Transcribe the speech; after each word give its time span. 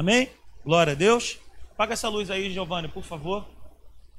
Amém? 0.00 0.30
Glória 0.64 0.94
a 0.94 0.96
Deus. 0.96 1.38
Apaga 1.74 1.92
essa 1.92 2.08
luz 2.08 2.30
aí, 2.30 2.50
Giovanni, 2.50 2.88
por 2.88 3.04
favor. 3.04 3.44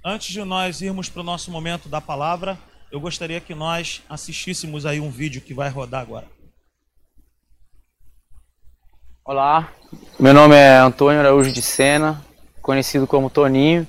Antes 0.05 0.31
de 0.31 0.43
nós 0.43 0.79
irmos 0.79 1.09
para 1.09 1.21
o 1.21 1.23
nosso 1.23 1.49
momento 1.49 1.89
da 1.89 1.99
palavra, 1.99 2.55
eu 2.91 2.99
gostaria 2.99 3.41
que 3.41 3.55
nós 3.55 4.03
assistíssemos 4.07 4.85
aí 4.85 4.99
um 4.99 5.09
vídeo 5.09 5.41
que 5.41 5.55
vai 5.55 5.69
rodar 5.69 6.01
agora. 6.01 6.27
Olá, 9.25 9.73
meu 10.19 10.35
nome 10.35 10.53
é 10.55 10.77
Antônio 10.77 11.19
Araújo 11.19 11.51
de 11.51 11.63
Sena, 11.63 12.23
conhecido 12.61 13.07
como 13.07 13.27
Toninho. 13.27 13.87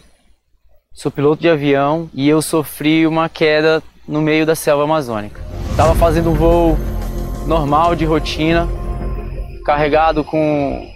Sou 0.95 1.13
piloto 1.13 1.43
de 1.43 1.51
avião 1.51 2.09
e 2.15 2.27
eu 2.27 2.41
sofri 2.41 3.07
uma 3.07 3.29
queda 3.29 3.83
no 4.09 4.23
meio 4.23 4.47
da 4.47 4.55
selva 4.55 4.85
amazônica. 4.85 5.43
Estava 5.71 5.95
fazendo 5.95 6.31
um 6.31 6.35
voo 6.35 6.75
normal 7.47 7.95
de 7.95 8.07
rotina, 8.07 8.67
carregado 9.67 10.25
com 10.25 10.91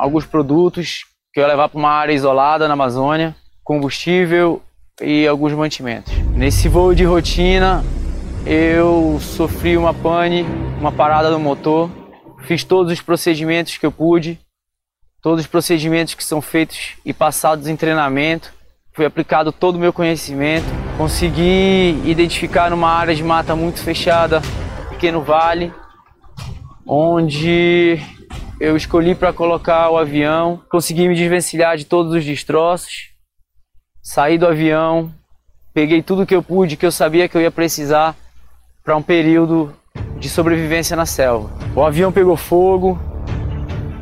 alguns 0.00 0.24
produtos 0.24 1.04
que 1.32 1.38
eu 1.38 1.42
ia 1.42 1.48
levar 1.48 1.68
para 1.68 1.78
uma 1.78 1.90
área 1.90 2.12
isolada 2.12 2.66
na 2.66 2.74
Amazônia, 2.74 3.36
combustível 3.62 4.62
e 5.00 5.26
alguns 5.26 5.52
mantimentos. 5.52 6.12
Nesse 6.34 6.68
voo 6.68 6.94
de 6.94 7.04
rotina, 7.04 7.84
eu 8.46 9.18
sofri 9.20 9.76
uma 9.76 9.92
pane, 9.92 10.42
uma 10.78 10.90
parada 10.90 11.30
no 11.30 11.38
motor, 11.38 11.90
fiz 12.42 12.64
todos 12.64 12.90
os 12.90 13.00
procedimentos 13.00 13.76
que 13.76 13.84
eu 13.84 13.92
pude, 13.92 14.40
todos 15.22 15.42
os 15.42 15.46
procedimentos 15.46 16.14
que 16.14 16.24
são 16.24 16.40
feitos 16.40 16.94
e 17.04 17.12
passados 17.12 17.68
em 17.68 17.76
treinamento, 17.76 18.52
foi 18.92 19.04
aplicado 19.04 19.52
todo 19.52 19.76
o 19.76 19.78
meu 19.78 19.92
conhecimento, 19.92 20.66
consegui 20.96 22.00
identificar 22.04 22.70
numa 22.70 22.90
área 22.90 23.14
de 23.14 23.22
mata 23.22 23.54
muito 23.54 23.80
fechada, 23.80 24.40
pequeno 24.88 25.20
vale, 25.20 25.72
onde 26.86 28.00
eu 28.60 28.76
escolhi 28.76 29.14
para 29.14 29.32
colocar 29.32 29.88
o 29.88 29.96
avião, 29.96 30.62
consegui 30.68 31.08
me 31.08 31.14
desvencilhar 31.14 31.78
de 31.78 31.86
todos 31.86 32.12
os 32.12 32.24
destroços, 32.24 33.08
saí 34.02 34.36
do 34.36 34.46
avião, 34.46 35.10
peguei 35.72 36.02
tudo 36.02 36.26
que 36.26 36.34
eu 36.34 36.42
pude, 36.42 36.76
que 36.76 36.84
eu 36.84 36.92
sabia 36.92 37.26
que 37.26 37.36
eu 37.36 37.40
ia 37.40 37.50
precisar 37.50 38.14
para 38.84 38.94
um 38.96 39.02
período 39.02 39.74
de 40.18 40.28
sobrevivência 40.28 40.94
na 40.94 41.06
selva. 41.06 41.50
O 41.74 41.82
avião 41.82 42.12
pegou 42.12 42.36
fogo 42.36 43.00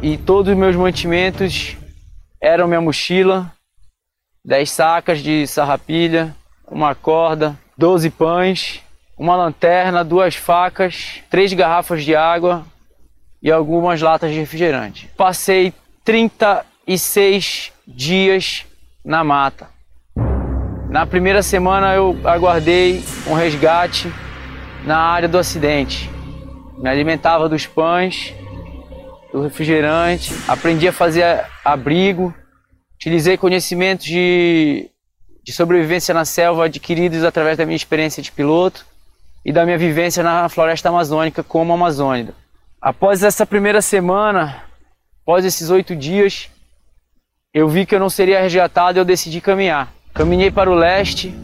e 0.02 0.17
todos 0.17 0.52
os 0.52 0.58
meus 0.58 0.74
mantimentos 0.74 1.77
eram 2.41 2.67
minha 2.67 2.80
mochila, 2.80 3.52
10 4.45 4.70
sacas 4.70 5.20
de 5.20 5.47
sarrapilha, 5.47 6.34
uma 6.67 6.97
corda, 6.97 7.56
12 7.77 8.11
pães, 8.11 8.83
uma 9.17 9.36
lanterna, 9.36 10.05
duas 10.05 10.34
facas, 10.34 11.22
três 11.30 11.52
garrafas 11.52 12.05
de 12.05 12.17
água 12.17 12.64
e 13.42 13.50
algumas 13.50 14.00
latas 14.00 14.33
de 14.33 14.39
refrigerante. 14.39 15.08
Passei 15.17 15.72
36 16.05 17.72
dias 17.86 18.64
na 19.05 19.22
mata. 19.22 19.69
Na 20.89 21.06
primeira 21.06 21.42
semana 21.42 21.95
eu 21.95 22.19
aguardei 22.25 23.05
um 23.27 23.34
resgate 23.34 24.11
na 24.84 24.97
área 24.97 25.28
do 25.28 25.39
acidente. 25.39 26.11
Me 26.78 26.89
alimentava 26.89 27.48
dos 27.48 27.67
pães, 27.67 28.34
do 29.33 29.42
refrigerante, 29.42 30.34
aprendi 30.47 30.89
a 30.89 30.92
fazer 30.92 31.45
abrigo, 31.64 32.33
utilizei 32.95 33.36
conhecimentos 33.36 34.06
de, 34.06 34.91
de 35.45 35.52
sobrevivência 35.52 36.14
na 36.14 36.25
selva 36.25 36.64
adquiridos 36.64 37.23
através 37.23 37.58
da 37.58 37.67
minha 37.67 37.77
experiência 37.77 38.23
de 38.23 38.33
piloto 38.33 38.86
e 39.45 39.52
da 39.52 39.64
minha 39.64 39.78
vivência 39.78 40.23
na 40.23 40.48
floresta 40.48 40.89
amazônica 40.89 41.42
como 41.42 41.73
amazônida. 41.73 42.34
Após 42.80 43.24
essa 43.24 43.44
primeira 43.44 43.82
semana, 43.82 44.62
após 45.22 45.44
esses 45.44 45.68
oito 45.68 45.96
dias, 45.96 46.48
eu 47.52 47.68
vi 47.68 47.84
que 47.84 47.92
eu 47.92 47.98
não 47.98 48.08
seria 48.08 48.40
resgatado 48.40 48.96
e 48.96 49.00
eu 49.00 49.04
decidi 49.04 49.40
caminhar. 49.40 49.92
Caminhei 50.14 50.48
para 50.48 50.70
o 50.70 50.74
leste, 50.74 51.34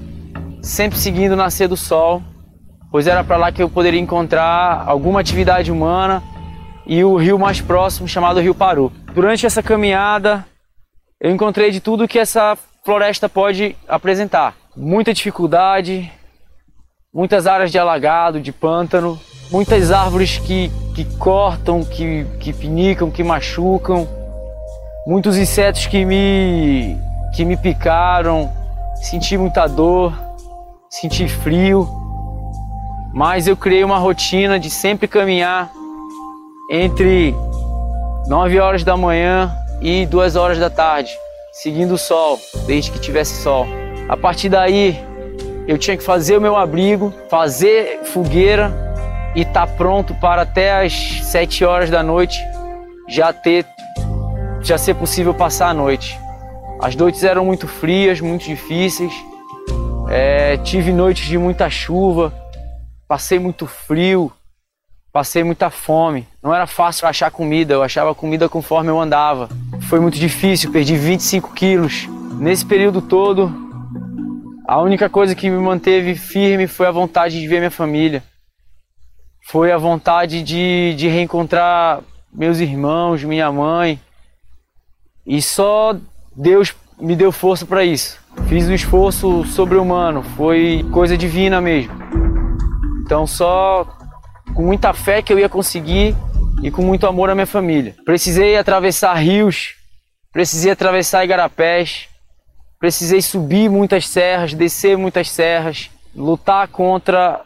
sempre 0.63 0.97
seguindo 0.97 1.33
o 1.33 1.37
nascer 1.37 1.67
do 1.67 1.77
sol, 1.77 2.23
pois 2.89 3.09
era 3.09 3.25
para 3.25 3.37
lá 3.37 3.51
que 3.51 3.61
eu 3.61 3.69
poderia 3.69 3.99
encontrar 3.99 4.85
alguma 4.87 5.19
atividade 5.19 5.73
humana 5.73 6.23
e 6.87 7.03
o 7.03 7.17
rio 7.17 7.37
mais 7.37 7.61
próximo, 7.61 8.07
chamado 8.07 8.41
Rio 8.41 8.55
Paru. 8.55 8.93
Durante 9.13 9.45
essa 9.45 9.61
caminhada, 9.61 10.47
eu 11.21 11.33
encontrei 11.33 11.73
de 11.73 11.81
tudo 11.81 12.07
que 12.07 12.21
essa 12.21 12.57
floresta 12.85 13.29
pode 13.29 13.75
apresentar. 13.89 14.55
Muita 14.77 15.13
dificuldade, 15.13 16.13
muitas 17.15 17.47
áreas 17.47 17.71
de 17.71 17.79
alagado, 17.79 18.41
de 18.41 18.51
pântano, 18.51 19.21
muitas 19.49 19.93
árvores 19.93 20.39
que, 20.39 20.69
que 20.97 21.05
cortam, 21.17 21.85
que, 21.85 22.27
que 22.41 22.53
pinicam, 22.53 23.09
que 23.09 23.23
machucam, 23.23 24.09
muitos 25.07 25.37
insetos 25.37 25.87
que 25.87 26.05
me, 26.05 26.99
que 27.37 27.45
me 27.45 27.57
picaram, 27.57 28.51
senti 28.97 29.39
muita 29.39 29.69
dor, 29.69 30.13
senti 30.91 31.29
frio, 31.29 31.89
mas 33.13 33.47
eu 33.47 33.57
criei 33.57 33.85
uma 33.85 33.99
rotina 33.99 34.59
de 34.59 34.69
sempre 34.69 35.07
caminhar 35.07 35.71
entre 36.69 37.33
9 38.27 38.59
horas 38.59 38.83
da 38.83 38.97
manhã 38.97 39.57
e 39.81 40.05
2 40.07 40.35
horas 40.35 40.59
da 40.59 40.69
tarde, 40.69 41.13
seguindo 41.53 41.95
o 41.95 41.99
sol, 41.99 42.41
desde 42.67 42.91
que 42.91 42.99
tivesse 42.99 43.41
sol. 43.41 43.69
A 44.09 44.17
partir 44.17 44.49
daí, 44.49 45.14
eu 45.67 45.79
tinha 45.79 45.97
que 45.97 46.03
fazer 46.03 46.37
o 46.37 46.41
meu 46.41 46.57
abrigo, 46.57 47.13
fazer 47.31 48.01
fogueira 48.05 48.73
e 49.35 49.43
estar 49.43 49.67
tá 49.67 49.73
pronto 49.73 50.15
para 50.15 50.43
até 50.43 50.85
as 50.85 50.93
7 51.25 51.65
horas 51.65 51.91
da 51.91 52.03
noite 52.03 52.39
já 53.09 53.33
ter 53.33 53.67
já 54.63 54.79
ser 54.79 54.95
possível 54.95 55.35
passar 55.35 55.69
a 55.69 55.75
noite. 55.75 56.19
As 56.81 56.97
noites 56.97 57.23
eram 57.23 57.45
muito 57.45 57.69
frias, 57.69 58.21
muito 58.21 58.47
difíceis. 58.47 59.13
É, 60.09 60.57
tive 60.59 60.91
noites 60.91 61.27
de 61.27 61.37
muita 61.37 61.69
chuva, 61.69 62.33
passei 63.07 63.39
muito 63.39 63.67
frio, 63.67 64.33
passei 65.13 65.45
muita 65.45 65.69
fome. 65.69 66.27
Não 66.43 66.55
era 66.55 66.67
fácil 66.67 67.07
achar 67.07 67.31
comida, 67.31 67.75
eu 67.75 67.83
achava 67.83 68.15
comida 68.15 68.49
conforme 68.49 68.91
eu 68.91 68.99
andava. 68.99 69.51
Foi 69.83 70.01
muito 70.01 70.19
difícil, 70.19 70.73
perdi 70.73 70.97
25 70.97 71.53
quilos. 71.53 72.09
Nesse 72.39 72.65
período 72.65 73.03
todo, 73.03 73.64
a 74.67 74.81
única 74.81 75.11
coisa 75.11 75.35
que 75.35 75.51
me 75.51 75.59
manteve 75.59 76.15
firme 76.15 76.67
foi 76.67 76.87
a 76.87 76.91
vontade 76.91 77.39
de 77.39 77.47
ver 77.47 77.59
minha 77.59 77.71
família. 77.71 78.23
Foi 79.47 79.71
a 79.71 79.77
vontade 79.77 80.43
de, 80.43 80.95
de 80.97 81.07
reencontrar 81.07 82.01
meus 82.33 82.59
irmãos, 82.61 83.23
minha 83.23 83.53
mãe. 83.53 84.01
E 85.27 85.43
só 85.43 85.95
Deus 86.35 86.75
me 86.99 87.15
deu 87.15 87.31
força 87.31 87.67
para 87.67 87.85
isso. 87.85 88.19
Fiz 88.49 88.67
um 88.67 88.75
esforço 88.75 89.45
sobre-humano, 89.45 90.23
foi 90.23 90.85
coisa 90.91 91.17
divina 91.17 91.61
mesmo. 91.61 91.93
Então 93.05 93.27
só 93.27 93.87
com 94.55 94.63
muita 94.63 94.95
fé 94.95 95.21
que 95.21 95.33
eu 95.33 95.39
ia 95.39 95.49
conseguir 95.49 96.17
e 96.63 96.71
com 96.71 96.83
muito 96.83 97.07
amor 97.07 97.29
à 97.29 97.35
minha 97.35 97.47
família. 97.47 97.95
Precisei 98.05 98.57
atravessar 98.57 99.15
rios, 99.15 99.75
precisei 100.33 100.73
atravessar 100.73 101.23
igarapés, 101.23 102.09
precisei 102.85 103.23
subir 103.23 103.71
muitas 103.71 104.07
serras, 104.07 104.53
descer 104.53 104.99
muitas 104.99 105.31
serras, 105.31 105.91
lutar 106.15 106.69
contra 106.69 107.41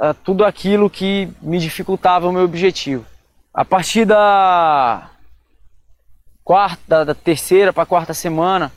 uh, 0.00 0.14
tudo 0.22 0.44
aquilo 0.44 0.88
que 0.88 1.28
me 1.42 1.58
dificultava 1.58 2.28
o 2.28 2.32
meu 2.32 2.44
objetivo. 2.44 3.04
A 3.52 3.64
partir 3.64 4.04
da 4.04 5.10
quarta, 6.44 7.04
da 7.04 7.16
terceira 7.16 7.72
para 7.72 7.82
a 7.82 7.86
quarta 7.86 8.14
semana, 8.14 8.70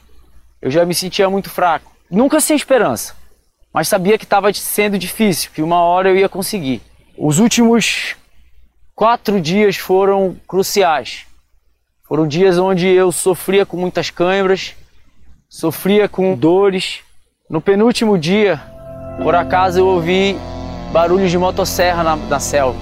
eu 0.60 0.72
já 0.72 0.84
me 0.84 0.96
sentia 0.96 1.30
muito 1.30 1.48
fraco. 1.48 1.92
Nunca 2.10 2.40
sem 2.40 2.58
esperança, 2.58 3.16
mas 3.72 3.88
sabia 3.88 4.18
que 4.18 4.24
estava 4.24 4.52
sendo 4.52 4.98
difícil, 4.98 5.52
que 5.54 5.62
uma 5.62 5.80
hora 5.80 6.10
eu 6.10 6.18
ia 6.18 6.28
conseguir. 6.28 6.82
Os 7.16 7.38
últimos 7.38 8.16
quatro 8.96 9.40
dias 9.40 9.76
foram 9.76 10.36
cruciais. 10.48 11.28
Foram 12.08 12.28
dias 12.28 12.58
onde 12.58 12.88
eu 12.88 13.12
sofria 13.12 13.64
com 13.64 13.78
muitas 13.78 14.10
câimbras, 14.10 14.74
sofria 15.50 16.08
com 16.08 16.36
dores. 16.36 17.02
No 17.50 17.60
penúltimo 17.60 18.18
dia, 18.18 18.62
por 19.24 19.34
acaso, 19.34 19.80
eu 19.80 19.88
ouvi 19.88 20.38
barulhos 20.94 21.32
de 21.32 21.38
motosserra 21.38 22.04
na, 22.04 22.16
na 22.16 22.40
selva. 22.40 22.80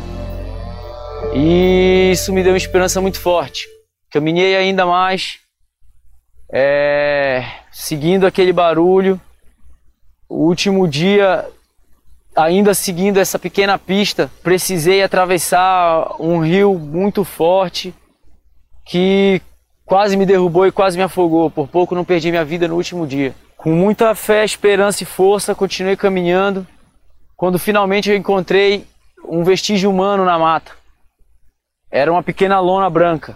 E 1.34 2.12
isso 2.12 2.34
me 2.34 2.44
deu 2.44 2.52
uma 2.52 2.58
esperança 2.58 3.00
muito 3.00 3.20
forte. 3.20 3.66
Caminhei 4.12 4.56
ainda 4.56 4.86
mais, 4.86 5.40
é, 6.52 7.46
seguindo 7.72 8.28
aquele 8.28 8.52
barulho. 8.52 9.20
O 10.30 10.46
último 10.48 10.88
dia, 10.88 11.48
ainda 12.36 12.74
seguindo 12.74 13.18
essa 13.18 13.40
pequena 13.40 13.80
pista, 13.80 14.30
precisei 14.44 15.02
atravessar 15.02 16.16
um 16.20 16.40
rio 16.40 16.78
muito 16.78 17.24
forte 17.24 17.94
que 18.86 19.42
quase 19.88 20.16
me 20.16 20.28
derrubou 20.28 20.68
e 20.68 20.72
quase 20.72 20.96
me 20.96 21.04
afogou. 21.04 21.50
Por 21.50 21.68
pouco 21.68 21.96
não 21.96 22.06
perdi 22.06 22.30
minha 22.30 22.46
vida 22.46 22.68
no 22.68 22.76
último 22.76 23.08
dia. 23.08 23.34
Com 23.58 23.72
muita 23.72 24.14
fé, 24.14 24.46
esperança 24.46 25.02
e 25.02 25.06
força, 25.08 25.56
continuei 25.56 25.96
caminhando. 25.96 26.68
Quando 27.36 27.58
finalmente 27.58 28.12
eu 28.12 28.16
encontrei 28.16 28.86
um 29.28 29.44
vestígio 29.44 29.90
humano 29.90 30.24
na 30.24 30.38
mata. 30.38 30.74
Era 31.90 32.12
uma 32.12 32.22
pequena 32.22 32.60
lona 32.60 32.88
branca 32.88 33.36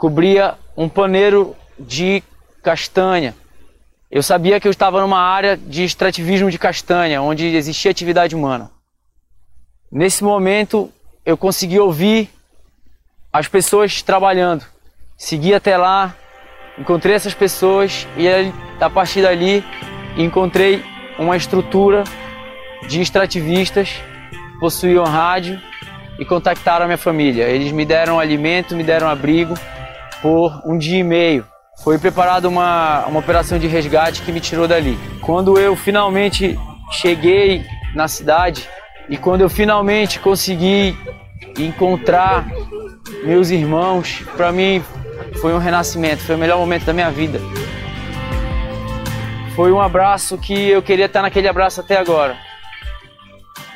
cobria 0.00 0.56
um 0.74 0.88
paneiro 0.88 1.54
de 1.78 2.22
castanha. 2.62 3.36
Eu 4.10 4.22
sabia 4.22 4.58
que 4.58 4.66
eu 4.66 4.70
estava 4.70 4.98
numa 4.98 5.20
área 5.20 5.58
de 5.58 5.84
extrativismo 5.84 6.50
de 6.50 6.58
castanha, 6.58 7.20
onde 7.20 7.44
existia 7.54 7.90
atividade 7.90 8.34
humana. 8.34 8.70
Nesse 9.92 10.24
momento, 10.24 10.90
eu 11.22 11.36
consegui 11.36 11.78
ouvir 11.78 12.30
as 13.30 13.46
pessoas 13.46 14.00
trabalhando. 14.00 14.64
Segui 15.20 15.52
até 15.52 15.76
lá, 15.76 16.14
encontrei 16.78 17.14
essas 17.14 17.34
pessoas 17.34 18.08
e 18.16 18.26
a 18.80 18.88
partir 18.88 19.20
dali 19.20 19.62
encontrei 20.16 20.82
uma 21.18 21.36
estrutura 21.36 22.04
de 22.88 23.02
extrativistas, 23.02 24.00
possuíam 24.58 25.04
rádio 25.04 25.60
e 26.18 26.24
contactaram 26.24 26.84
a 26.84 26.88
minha 26.88 26.96
família. 26.96 27.44
Eles 27.44 27.70
me 27.70 27.84
deram 27.84 28.18
alimento, 28.18 28.74
me 28.74 28.82
deram 28.82 29.10
abrigo 29.10 29.52
por 30.22 30.62
um 30.64 30.78
dia 30.78 31.00
e 31.00 31.04
meio. 31.04 31.46
Foi 31.84 31.98
preparada 31.98 32.48
uma, 32.48 33.04
uma 33.04 33.20
operação 33.20 33.58
de 33.58 33.66
resgate 33.66 34.22
que 34.22 34.32
me 34.32 34.40
tirou 34.40 34.66
dali. 34.66 34.98
Quando 35.20 35.58
eu 35.58 35.76
finalmente 35.76 36.58
cheguei 36.92 37.62
na 37.94 38.08
cidade 38.08 38.66
e 39.06 39.18
quando 39.18 39.42
eu 39.42 39.50
finalmente 39.50 40.18
consegui 40.18 40.96
encontrar 41.58 42.46
meus 43.22 43.50
irmãos, 43.50 44.24
para 44.34 44.50
mim 44.50 44.82
foi 45.40 45.54
um 45.54 45.58
renascimento, 45.58 46.22
foi 46.22 46.34
o 46.34 46.38
melhor 46.38 46.58
momento 46.58 46.84
da 46.84 46.92
minha 46.92 47.10
vida. 47.10 47.40
Foi 49.54 49.72
um 49.72 49.80
abraço 49.80 50.38
que 50.38 50.68
eu 50.68 50.82
queria 50.82 51.06
estar 51.06 51.22
naquele 51.22 51.48
abraço 51.48 51.80
até 51.80 51.98
agora. 51.98 52.36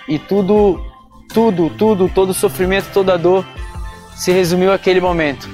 E 0.09 0.19
tudo, 0.19 0.81
tudo, 1.33 1.71
tudo, 1.71 2.09
todo 2.09 2.31
o 2.31 2.35
sofrimento, 2.35 2.91
toda 2.93 3.15
a 3.15 3.17
dor 3.17 3.45
se 4.15 4.33
resumiu 4.33 4.73
àquele 4.73 5.01
momento. 5.01 5.49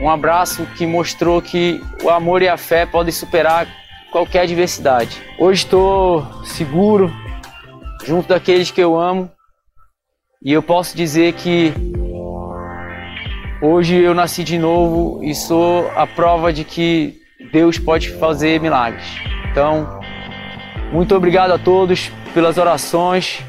Um 0.00 0.10
abraço 0.10 0.66
que 0.76 0.86
mostrou 0.86 1.40
que 1.40 1.80
o 2.02 2.10
amor 2.10 2.42
e 2.42 2.48
a 2.48 2.56
fé 2.56 2.86
podem 2.86 3.12
superar 3.12 3.66
qualquer 4.10 4.42
adversidade. 4.42 5.20
Hoje 5.38 5.64
estou 5.64 6.44
seguro, 6.44 7.12
junto 8.04 8.28
daqueles 8.28 8.70
que 8.70 8.80
eu 8.80 8.98
amo, 8.98 9.30
e 10.42 10.52
eu 10.52 10.62
posso 10.62 10.96
dizer 10.96 11.32
que 11.32 11.72
hoje 13.64 13.96
eu 13.96 14.14
nasci 14.14 14.44
de 14.44 14.58
novo 14.58 15.20
e 15.22 15.34
sou 15.34 15.90
a 15.96 16.06
prova 16.06 16.52
de 16.52 16.64
que 16.64 17.20
Deus 17.50 17.78
pode 17.78 18.10
fazer 18.10 18.60
milagres. 18.60 19.04
Então, 19.50 20.00
muito 20.92 21.14
obrigado 21.14 21.52
a 21.52 21.58
todos 21.58 22.10
pelas 22.34 22.58
orações. 22.58 23.40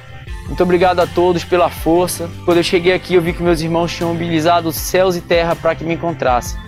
Muito 0.47 0.61
obrigado 0.63 0.99
a 0.99 1.07
todos 1.07 1.43
pela 1.43 1.69
força. 1.69 2.29
Quando 2.45 2.57
eu 2.57 2.63
cheguei 2.63 2.93
aqui, 2.93 3.15
eu 3.15 3.21
vi 3.21 3.33
que 3.33 3.43
meus 3.43 3.61
irmãos 3.61 3.93
tinham 3.93 4.13
mobilizado 4.13 4.71
céus 4.71 5.15
e 5.17 5.21
terra 5.21 5.55
para 5.55 5.75
que 5.75 5.83
me 5.83 5.95
encontrassem. 5.95 6.59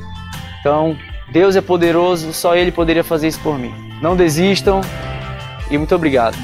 Então, 0.59 0.97
Deus 1.31 1.55
é 1.55 1.61
poderoso, 1.61 2.33
só 2.33 2.55
Ele 2.55 2.71
poderia 2.71 3.03
fazer 3.03 3.27
isso 3.27 3.39
por 3.39 3.57
mim. 3.57 3.73
Não 4.01 4.15
desistam 4.15 4.81
e 5.69 5.77
muito 5.77 5.95
obrigado. 5.95 6.35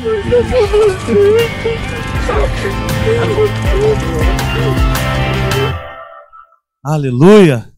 Aleluia! 6.86 7.72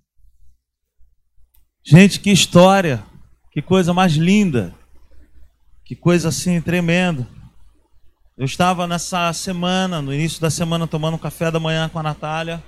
Gente, 1.85 2.19
que 2.19 2.31
história! 2.31 3.03
Que 3.51 3.61
coisa 3.61 3.93
mais 3.93 4.13
linda! 4.13 4.73
Que 5.85 5.95
coisa 5.95 6.29
assim 6.29 6.59
tremenda! 6.59 7.27
Eu 8.35 8.45
estava 8.45 8.87
nessa 8.87 9.31
semana, 9.31 10.01
no 10.01 10.11
início 10.11 10.41
da 10.41 10.49
semana, 10.49 10.87
tomando 10.87 11.13
um 11.13 11.19
café 11.19 11.51
da 11.51 11.59
manhã 11.59 11.87
com 11.87 11.99
a 11.99 12.03
Natália. 12.03 12.63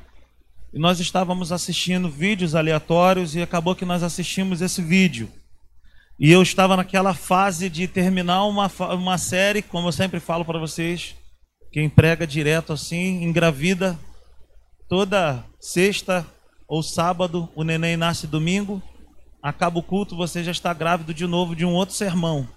E 0.71 0.77
nós 0.77 0.99
estávamos 0.99 1.51
assistindo 1.51 2.07
vídeos 2.07 2.53
aleatórios 2.53 3.33
e 3.33 3.41
acabou 3.41 3.75
que 3.75 3.83
nós 3.83 4.03
assistimos 4.03 4.61
esse 4.61 4.79
vídeo. 4.79 5.31
E 6.19 6.31
eu 6.31 6.43
estava 6.43 6.77
naquela 6.77 7.15
fase 7.15 7.67
de 7.67 7.87
terminar 7.87 8.45
uma, 8.45 8.71
uma 8.93 9.17
série, 9.17 9.63
como 9.63 9.87
eu 9.87 9.91
sempre 9.91 10.19
falo 10.19 10.45
para 10.45 10.59
vocês, 10.59 11.15
quem 11.71 11.89
prega 11.89 12.27
direto 12.27 12.73
assim, 12.73 13.23
engravida 13.23 13.97
toda 14.87 15.43
sexta 15.59 16.25
ou 16.67 16.83
sábado, 16.83 17.49
o 17.55 17.63
neném 17.63 17.95
nasce 17.95 18.27
domingo, 18.27 18.81
acaba 19.41 19.79
o 19.79 19.83
culto, 19.83 20.15
você 20.15 20.43
já 20.43 20.51
está 20.51 20.73
grávido 20.73 21.13
de 21.13 21.25
novo 21.25 21.55
de 21.55 21.65
um 21.65 21.73
outro 21.73 21.95
sermão. 21.95 22.47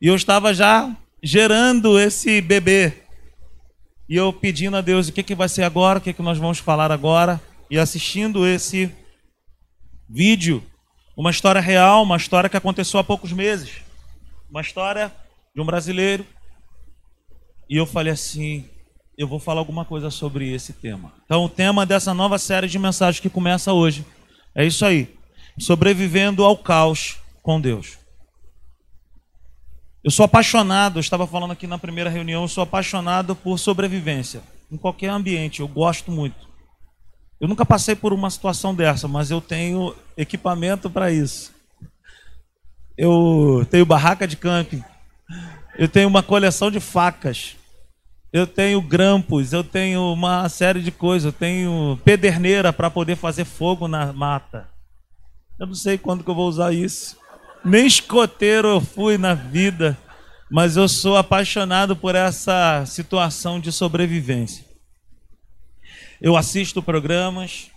E 0.00 0.06
eu 0.06 0.14
estava 0.14 0.52
já 0.52 0.94
gerando 1.22 1.98
esse 1.98 2.40
bebê. 2.40 2.92
E 4.08 4.16
eu 4.16 4.32
pedindo 4.32 4.76
a 4.76 4.80
Deus 4.80 5.08
o 5.08 5.12
que, 5.12 5.22
que 5.22 5.34
vai 5.34 5.48
ser 5.48 5.62
agora, 5.62 5.98
o 5.98 6.02
que, 6.02 6.12
que 6.12 6.22
nós 6.22 6.38
vamos 6.38 6.58
falar 6.58 6.90
agora. 6.90 7.40
E 7.70 7.78
assistindo 7.78 8.46
esse 8.46 8.92
vídeo, 10.08 10.62
uma 11.16 11.30
história 11.30 11.60
real, 11.60 12.02
uma 12.02 12.16
história 12.16 12.50
que 12.50 12.56
aconteceu 12.56 12.98
há 12.98 13.04
poucos 13.04 13.32
meses. 13.32 13.82
Uma 14.50 14.62
história 14.62 15.12
de 15.54 15.60
um 15.60 15.64
brasileiro. 15.64 16.26
E 17.68 17.76
eu 17.76 17.86
falei 17.86 18.12
assim: 18.12 18.68
eu 19.20 19.28
vou 19.28 19.38
falar 19.38 19.60
alguma 19.60 19.84
coisa 19.84 20.10
sobre 20.10 20.50
esse 20.50 20.72
tema. 20.72 21.12
Então, 21.26 21.44
o 21.44 21.48
tema 21.48 21.84
dessa 21.84 22.14
nova 22.14 22.38
série 22.38 22.66
de 22.66 22.78
mensagens 22.78 23.20
que 23.20 23.28
começa 23.28 23.70
hoje 23.70 24.02
é 24.54 24.64
isso 24.64 24.82
aí: 24.82 25.14
sobrevivendo 25.58 26.42
ao 26.42 26.56
caos 26.56 27.18
com 27.42 27.60
Deus. 27.60 27.98
Eu 30.02 30.10
sou 30.10 30.24
apaixonado, 30.24 30.96
eu 30.96 31.00
estava 31.00 31.26
falando 31.26 31.50
aqui 31.50 31.66
na 31.66 31.76
primeira 31.76 32.08
reunião, 32.08 32.42
eu 32.42 32.48
sou 32.48 32.62
apaixonado 32.64 33.36
por 33.36 33.58
sobrevivência. 33.58 34.40
Em 34.72 34.78
qualquer 34.78 35.10
ambiente, 35.10 35.60
eu 35.60 35.68
gosto 35.68 36.10
muito. 36.10 36.48
Eu 37.38 37.46
nunca 37.46 37.66
passei 37.66 37.94
por 37.94 38.14
uma 38.14 38.30
situação 38.30 38.74
dessa, 38.74 39.06
mas 39.06 39.30
eu 39.30 39.42
tenho 39.42 39.94
equipamento 40.16 40.88
para 40.88 41.12
isso. 41.12 41.52
Eu 42.96 43.66
tenho 43.70 43.84
barraca 43.84 44.26
de 44.26 44.38
camping. 44.38 44.82
Eu 45.76 45.88
tenho 45.88 46.08
uma 46.08 46.22
coleção 46.22 46.70
de 46.70 46.80
facas. 46.80 47.59
Eu 48.32 48.46
tenho 48.46 48.80
grampos, 48.80 49.52
eu 49.52 49.64
tenho 49.64 50.12
uma 50.12 50.48
série 50.48 50.80
de 50.80 50.92
coisas, 50.92 51.26
eu 51.26 51.32
tenho 51.32 51.98
pederneira 52.04 52.72
para 52.72 52.88
poder 52.88 53.16
fazer 53.16 53.44
fogo 53.44 53.88
na 53.88 54.12
mata. 54.12 54.68
Eu 55.58 55.66
não 55.66 55.74
sei 55.74 55.98
quando 55.98 56.22
que 56.22 56.30
eu 56.30 56.34
vou 56.34 56.48
usar 56.48 56.72
isso. 56.72 57.18
Nem 57.64 57.86
escoteiro 57.86 58.68
eu 58.68 58.80
fui 58.80 59.18
na 59.18 59.34
vida, 59.34 59.98
mas 60.50 60.76
eu 60.76 60.88
sou 60.88 61.16
apaixonado 61.16 61.96
por 61.96 62.14
essa 62.14 62.84
situação 62.86 63.58
de 63.58 63.72
sobrevivência. 63.72 64.64
Eu 66.20 66.36
assisto 66.36 66.82
programas, 66.82 67.70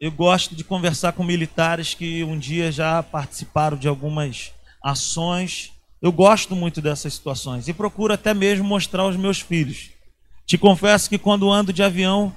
eu 0.00 0.10
gosto 0.10 0.54
de 0.54 0.64
conversar 0.64 1.12
com 1.12 1.22
militares 1.22 1.92
que 1.92 2.24
um 2.24 2.38
dia 2.38 2.72
já 2.72 3.02
participaram 3.02 3.76
de 3.76 3.86
algumas 3.86 4.50
ações. 4.82 5.72
Eu 6.02 6.10
gosto 6.10 6.56
muito 6.56 6.80
dessas 6.80 7.14
situações 7.14 7.68
e 7.68 7.74
procuro 7.74 8.14
até 8.14 8.32
mesmo 8.32 8.64
mostrar 8.64 9.02
aos 9.02 9.16
meus 9.16 9.40
filhos. 9.40 9.90
Te 10.46 10.56
confesso 10.56 11.08
que 11.08 11.18
quando 11.18 11.50
ando 11.50 11.72
de 11.72 11.82
avião, 11.82 12.34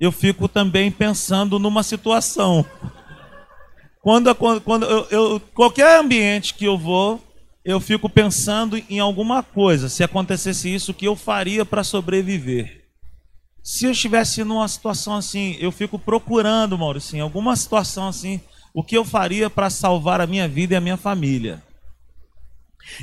eu 0.00 0.12
fico 0.12 0.48
também 0.48 0.90
pensando 0.90 1.58
numa 1.58 1.82
situação. 1.82 2.64
Quando, 4.00 4.34
quando 4.34 4.86
eu, 4.86 5.06
eu, 5.10 5.40
qualquer 5.54 5.98
ambiente 5.98 6.54
que 6.54 6.64
eu 6.64 6.78
vou, 6.78 7.20
eu 7.64 7.80
fico 7.80 8.08
pensando 8.08 8.82
em 8.88 8.98
alguma 8.98 9.42
coisa. 9.42 9.88
Se 9.88 10.02
acontecesse 10.02 10.72
isso, 10.72 10.92
o 10.92 10.94
que 10.94 11.06
eu 11.06 11.14
faria 11.14 11.66
para 11.66 11.84
sobreviver? 11.84 12.84
Se 13.62 13.84
eu 13.84 13.90
estivesse 13.90 14.42
numa 14.42 14.66
situação 14.66 15.16
assim, 15.16 15.56
eu 15.60 15.70
fico 15.70 15.98
procurando, 15.98 16.78
Maurício, 16.78 17.16
em 17.16 17.20
alguma 17.20 17.54
situação 17.56 18.08
assim, 18.08 18.40
o 18.72 18.82
que 18.82 18.96
eu 18.96 19.04
faria 19.04 19.50
para 19.50 19.68
salvar 19.68 20.20
a 20.20 20.26
minha 20.26 20.48
vida 20.48 20.74
e 20.74 20.76
a 20.76 20.80
minha 20.80 20.96
família. 20.96 21.62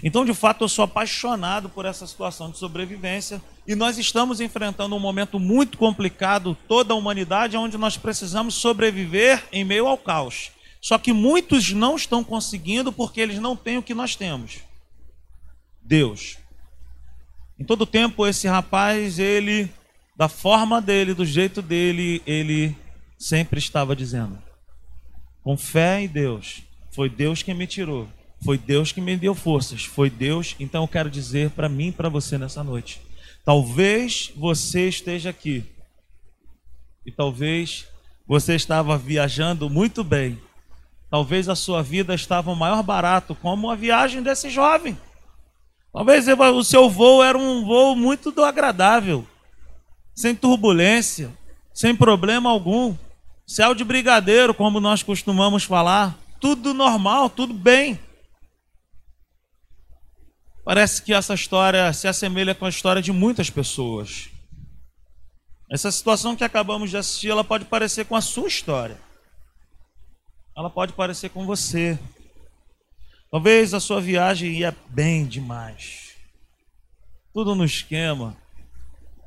Então, 0.03 0.25
de 0.25 0.33
fato, 0.33 0.63
eu 0.63 0.69
sou 0.69 0.83
apaixonado 0.83 1.69
por 1.69 1.85
essa 1.85 2.05
situação 2.05 2.51
de 2.51 2.57
sobrevivência 2.57 3.41
e 3.67 3.75
nós 3.75 3.97
estamos 3.97 4.39
enfrentando 4.39 4.95
um 4.95 4.99
momento 4.99 5.39
muito 5.39 5.77
complicado, 5.77 6.57
toda 6.67 6.93
a 6.93 6.97
humanidade, 6.97 7.57
onde 7.57 7.77
nós 7.77 7.97
precisamos 7.97 8.55
sobreviver 8.55 9.43
em 9.51 9.63
meio 9.63 9.87
ao 9.87 9.97
caos. 9.97 10.51
Só 10.81 10.97
que 10.97 11.11
muitos 11.11 11.71
não 11.71 11.95
estão 11.95 12.23
conseguindo 12.23 12.91
porque 12.91 13.19
eles 13.19 13.39
não 13.39 13.55
têm 13.55 13.77
o 13.77 13.83
que 13.83 13.93
nós 13.93 14.15
temos. 14.15 14.59
Deus. 15.81 16.37
Em 17.59 17.63
todo 17.63 17.85
tempo 17.85 18.27
esse 18.27 18.47
rapaz, 18.47 19.17
ele 19.19 19.69
da 20.17 20.27
forma 20.27 20.81
dele, 20.81 21.13
do 21.13 21.25
jeito 21.25 21.61
dele, 21.61 22.23
ele 22.25 22.75
sempre 23.17 23.59
estava 23.59 23.95
dizendo: 23.95 24.41
com 25.43 25.55
fé 25.55 26.01
em 26.01 26.07
Deus, 26.07 26.63
foi 26.91 27.09
Deus 27.09 27.43
quem 27.43 27.53
me 27.53 27.67
tirou, 27.67 28.07
foi 28.43 28.57
Deus 28.57 28.91
que 28.91 29.01
me 29.01 29.17
deu 29.17 29.33
forças, 29.33 29.83
foi 29.83 30.09
Deus. 30.09 30.55
Então 30.59 30.83
eu 30.83 30.87
quero 30.87 31.09
dizer 31.09 31.49
para 31.51 31.67
mim 31.69 31.91
para 31.91 32.09
você 32.09 32.37
nessa 32.37 32.63
noite: 32.63 33.01
talvez 33.43 34.31
você 34.35 34.87
esteja 34.87 35.29
aqui 35.29 35.63
e 37.05 37.11
talvez 37.11 37.85
você 38.27 38.55
estava 38.55 38.97
viajando 38.97 39.69
muito 39.69 40.03
bem, 40.03 40.39
Talvez 41.09 41.47
a 41.47 41.55
sua 41.55 41.81
vida 41.81 42.13
estava 42.13 42.51
o 42.51 42.55
maior 42.55 42.83
barato, 42.83 43.33
como 43.33 43.69
a 43.69 43.75
viagem 43.75 44.21
desse 44.21 44.49
jovem. 44.49 44.97
Talvez 45.93 46.27
o 46.27 46.63
seu 46.63 46.89
voo 46.89 47.23
era 47.23 47.37
um 47.37 47.65
voo 47.65 47.95
muito 47.95 48.29
agradável, 48.43 49.25
sem 50.13 50.35
turbulência, 50.35 51.31
sem 51.73 51.95
problema 51.95 52.49
algum. 52.49 52.93
céu 53.45 53.73
de 53.73 53.85
brigadeiro, 53.85 54.53
como 54.53 54.81
nós 54.81 55.01
costumamos 55.01 55.63
falar, 55.63 56.17
tudo 56.41 56.73
normal, 56.73 57.29
tudo 57.29 57.53
bem. 57.53 57.97
Parece 60.67 61.01
que 61.01 61.13
essa 61.13 61.33
história 61.33 61.93
se 61.93 62.09
assemelha 62.09 62.53
com 62.53 62.65
a 62.65 62.69
história 62.69 63.01
de 63.01 63.13
muitas 63.13 63.49
pessoas. 63.49 64.27
Essa 65.71 65.89
situação 65.89 66.35
que 66.35 66.43
acabamos 66.43 66.89
de 66.89 66.97
assistir, 66.97 67.29
ela 67.29 67.41
pode 67.41 67.63
parecer 67.63 68.03
com 68.03 68.17
a 68.17 68.21
sua 68.21 68.49
história. 68.49 68.99
Ela 70.57 70.69
pode 70.69 70.91
parecer 70.91 71.29
com 71.29 71.45
você. 71.45 71.97
Talvez 73.31 73.73
a 73.73 73.79
sua 73.79 74.01
viagem 74.01 74.57
ia 74.57 74.75
bem 74.89 75.25
demais. 75.25 76.15
Tudo 77.33 77.55
no 77.55 77.63
esquema. 77.63 78.35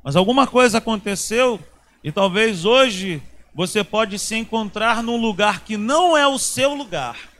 Mas 0.03 0.15
alguma 0.15 0.45
coisa 0.45 0.77
aconteceu 0.77 1.59
e 2.03 2.11
talvez 2.11 2.65
hoje 2.65 3.19
você 3.51 3.83
pode 3.83 4.19
se 4.19 4.35
encontrar 4.35 5.01
num 5.01 5.17
lugar 5.19 5.61
que 5.61 5.75
não 5.75 6.15
é 6.15 6.27
o 6.27 6.37
seu 6.37 6.75
lugar. 6.75 7.30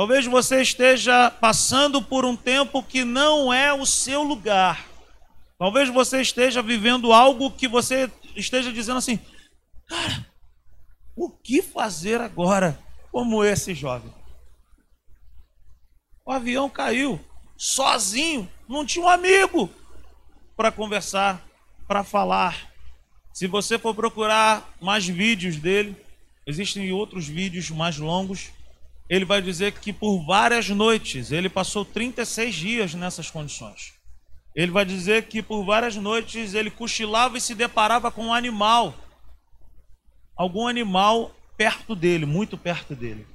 Talvez 0.00 0.24
você 0.24 0.62
esteja 0.62 1.30
passando 1.30 2.00
por 2.00 2.24
um 2.24 2.34
tempo 2.34 2.82
que 2.82 3.04
não 3.04 3.52
é 3.52 3.70
o 3.70 3.84
seu 3.84 4.22
lugar. 4.22 4.88
Talvez 5.58 5.90
você 5.90 6.22
esteja 6.22 6.62
vivendo 6.62 7.12
algo 7.12 7.50
que 7.50 7.68
você 7.68 8.10
esteja 8.34 8.72
dizendo 8.72 8.96
assim: 8.96 9.20
cara, 9.86 10.26
o 11.14 11.28
que 11.28 11.60
fazer 11.60 12.18
agora, 12.18 12.80
como 13.12 13.44
esse 13.44 13.74
jovem? 13.74 14.10
O 16.24 16.32
avião 16.32 16.70
caiu, 16.70 17.20
sozinho, 17.54 18.50
não 18.66 18.86
tinha 18.86 19.04
um 19.04 19.08
amigo 19.10 19.68
para 20.56 20.72
conversar, 20.72 21.46
para 21.86 22.02
falar. 22.02 22.72
Se 23.34 23.46
você 23.46 23.78
for 23.78 23.94
procurar 23.94 24.66
mais 24.80 25.06
vídeos 25.06 25.56
dele, 25.56 25.94
existem 26.46 26.90
outros 26.90 27.28
vídeos 27.28 27.68
mais 27.68 27.98
longos. 27.98 28.50
Ele 29.10 29.26
vai 29.26 29.42
dizer 29.42 29.72
que 29.72 29.92
por 29.92 30.24
várias 30.24 30.70
noites, 30.70 31.32
ele 31.32 31.50
passou 31.50 31.84
36 31.84 32.54
dias 32.54 32.94
nessas 32.94 33.30
condições. 33.30 33.92
Ele 34.54 34.70
vai 34.70 34.84
dizer 34.84 35.26
que 35.26 35.42
por 35.42 35.64
várias 35.64 35.96
noites 35.96 36.54
ele 36.54 36.70
cochilava 36.70 37.36
e 37.36 37.40
se 37.40 37.54
deparava 37.54 38.10
com 38.10 38.26
um 38.26 38.34
animal. 38.34 38.94
Algum 40.34 40.66
animal 40.66 41.34
perto 41.56 41.94
dele, 41.94 42.24
muito 42.24 42.56
perto 42.56 42.94
dele. 42.94 43.26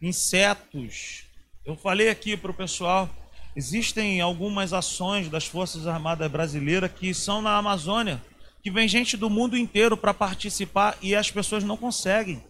Insetos. 0.00 1.24
Eu 1.64 1.76
falei 1.76 2.08
aqui 2.08 2.36
para 2.36 2.52
o 2.52 2.54
pessoal, 2.54 3.10
Existem 3.56 4.20
algumas 4.20 4.74
ações 4.74 5.30
das 5.30 5.46
Forças 5.46 5.86
Armadas 5.86 6.30
Brasileiras 6.30 6.92
que 6.92 7.14
são 7.14 7.40
na 7.40 7.56
Amazônia, 7.56 8.22
que 8.62 8.70
vem 8.70 8.86
gente 8.86 9.16
do 9.16 9.30
mundo 9.30 9.56
inteiro 9.56 9.96
para 9.96 10.12
participar 10.12 10.98
e 11.00 11.16
as 11.16 11.30
pessoas 11.30 11.64
não 11.64 11.74
conseguem. 11.74 12.44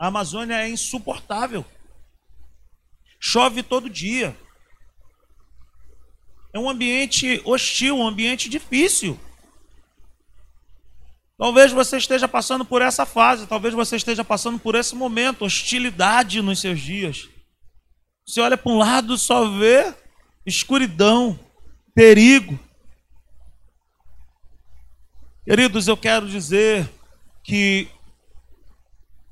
A 0.00 0.06
Amazônia 0.06 0.54
é 0.54 0.66
insuportável. 0.66 1.62
Chove 3.20 3.62
todo 3.62 3.90
dia. 3.90 4.34
É 6.54 6.58
um 6.58 6.70
ambiente 6.70 7.42
hostil, 7.44 7.98
um 7.98 8.06
ambiente 8.06 8.48
difícil. 8.48 9.20
Talvez 11.36 11.70
você 11.70 11.98
esteja 11.98 12.26
passando 12.26 12.64
por 12.64 12.80
essa 12.80 13.04
fase, 13.04 13.46
talvez 13.46 13.74
você 13.74 13.96
esteja 13.96 14.24
passando 14.24 14.58
por 14.58 14.74
esse 14.74 14.94
momento, 14.94 15.44
hostilidade 15.44 16.40
nos 16.40 16.60
seus 16.60 16.80
dias. 16.80 17.28
Você 18.26 18.40
olha 18.40 18.56
para 18.56 18.72
um 18.72 18.78
lado, 18.78 19.18
só 19.18 19.50
vê 19.50 19.94
escuridão, 20.46 21.38
perigo. 21.94 22.58
Queridos, 25.44 25.88
eu 25.88 25.96
quero 25.96 26.26
dizer 26.26 26.88
que 27.44 27.86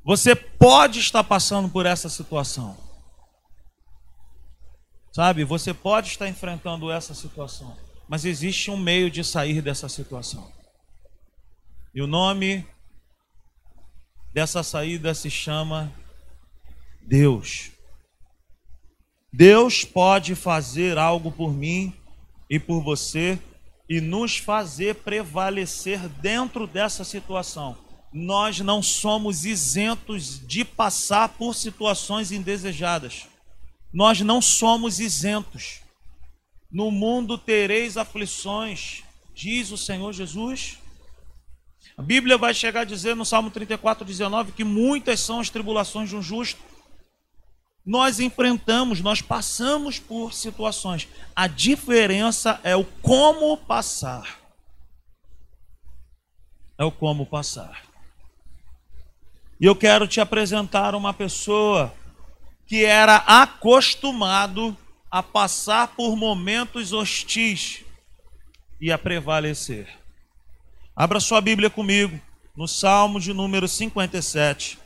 você 0.08 0.34
pode 0.34 1.00
estar 1.00 1.22
passando 1.22 1.68
por 1.68 1.84
essa 1.84 2.08
situação. 2.08 2.74
Sabe, 5.12 5.44
você 5.44 5.74
pode 5.74 6.08
estar 6.08 6.26
enfrentando 6.26 6.90
essa 6.90 7.12
situação, 7.12 7.76
mas 8.08 8.24
existe 8.24 8.70
um 8.70 8.76
meio 8.78 9.10
de 9.10 9.22
sair 9.22 9.60
dessa 9.60 9.86
situação. 9.86 10.50
E 11.94 12.00
o 12.00 12.06
nome 12.06 12.66
dessa 14.32 14.62
saída 14.62 15.12
se 15.12 15.28
chama 15.28 15.92
Deus. 17.02 17.70
Deus 19.30 19.84
pode 19.84 20.34
fazer 20.34 20.96
algo 20.96 21.30
por 21.30 21.52
mim 21.52 21.94
e 22.48 22.58
por 22.58 22.82
você 22.82 23.38
e 23.86 24.00
nos 24.00 24.38
fazer 24.38 24.94
prevalecer 24.94 26.08
dentro 26.08 26.66
dessa 26.66 27.04
situação. 27.04 27.87
Nós 28.18 28.60
não 28.60 28.82
somos 28.82 29.44
isentos 29.44 30.40
de 30.46 30.64
passar 30.64 31.30
por 31.30 31.54
situações 31.54 32.32
indesejadas. 32.32 33.26
Nós 33.92 34.20
não 34.20 34.42
somos 34.42 34.98
isentos. 35.00 35.80
No 36.70 36.90
mundo 36.90 37.38
tereis 37.38 37.96
aflições, 37.96 39.02
diz 39.34 39.70
o 39.70 39.76
Senhor 39.76 40.12
Jesus. 40.12 40.78
A 41.96 42.02
Bíblia 42.02 42.36
vai 42.36 42.52
chegar 42.52 42.80
a 42.82 42.84
dizer 42.84 43.16
no 43.16 43.24
Salmo 43.24 43.50
34, 43.50 44.04
19 44.04 44.52
que 44.52 44.64
muitas 44.64 45.20
são 45.20 45.40
as 45.40 45.48
tribulações 45.48 46.08
de 46.08 46.16
um 46.16 46.22
justo 46.22 46.60
nós 47.88 48.20
enfrentamos, 48.20 49.00
nós 49.00 49.22
passamos 49.22 49.98
por 49.98 50.34
situações. 50.34 51.08
A 51.34 51.46
diferença 51.46 52.60
é 52.62 52.76
o 52.76 52.84
como 52.84 53.56
passar. 53.56 54.38
É 56.76 56.84
o 56.84 56.92
como 56.92 57.24
passar. 57.24 57.87
E 59.60 59.66
eu 59.66 59.74
quero 59.74 60.06
te 60.06 60.20
apresentar 60.20 60.94
uma 60.94 61.12
pessoa 61.12 61.92
que 62.64 62.84
era 62.84 63.16
acostumado 63.16 64.76
a 65.10 65.22
passar 65.22 65.88
por 65.88 66.14
momentos 66.16 66.92
hostis 66.92 67.84
e 68.80 68.92
a 68.92 68.98
prevalecer. 68.98 69.88
Abra 70.94 71.18
sua 71.18 71.40
Bíblia 71.40 71.70
comigo 71.70 72.20
no 72.56 72.68
Salmo 72.68 73.18
de 73.18 73.32
número 73.32 73.66
57. 73.66 74.78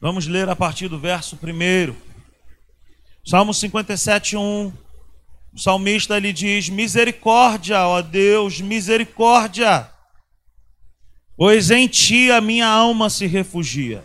Vamos 0.00 0.26
ler 0.26 0.48
a 0.48 0.56
partir 0.56 0.88
do 0.88 0.98
verso 0.98 1.38
1. 1.42 1.96
Salmo 3.24 3.54
57, 3.54 4.36
1. 4.36 4.83
O 5.54 5.58
salmista 5.58 6.18
lhe 6.18 6.32
diz: 6.32 6.68
Misericórdia, 6.68 7.86
ó 7.86 8.02
Deus, 8.02 8.60
misericórdia, 8.60 9.88
pois 11.36 11.70
em 11.70 11.86
ti 11.86 12.30
a 12.32 12.40
minha 12.40 12.66
alma 12.66 13.08
se 13.08 13.26
refugia. 13.26 14.04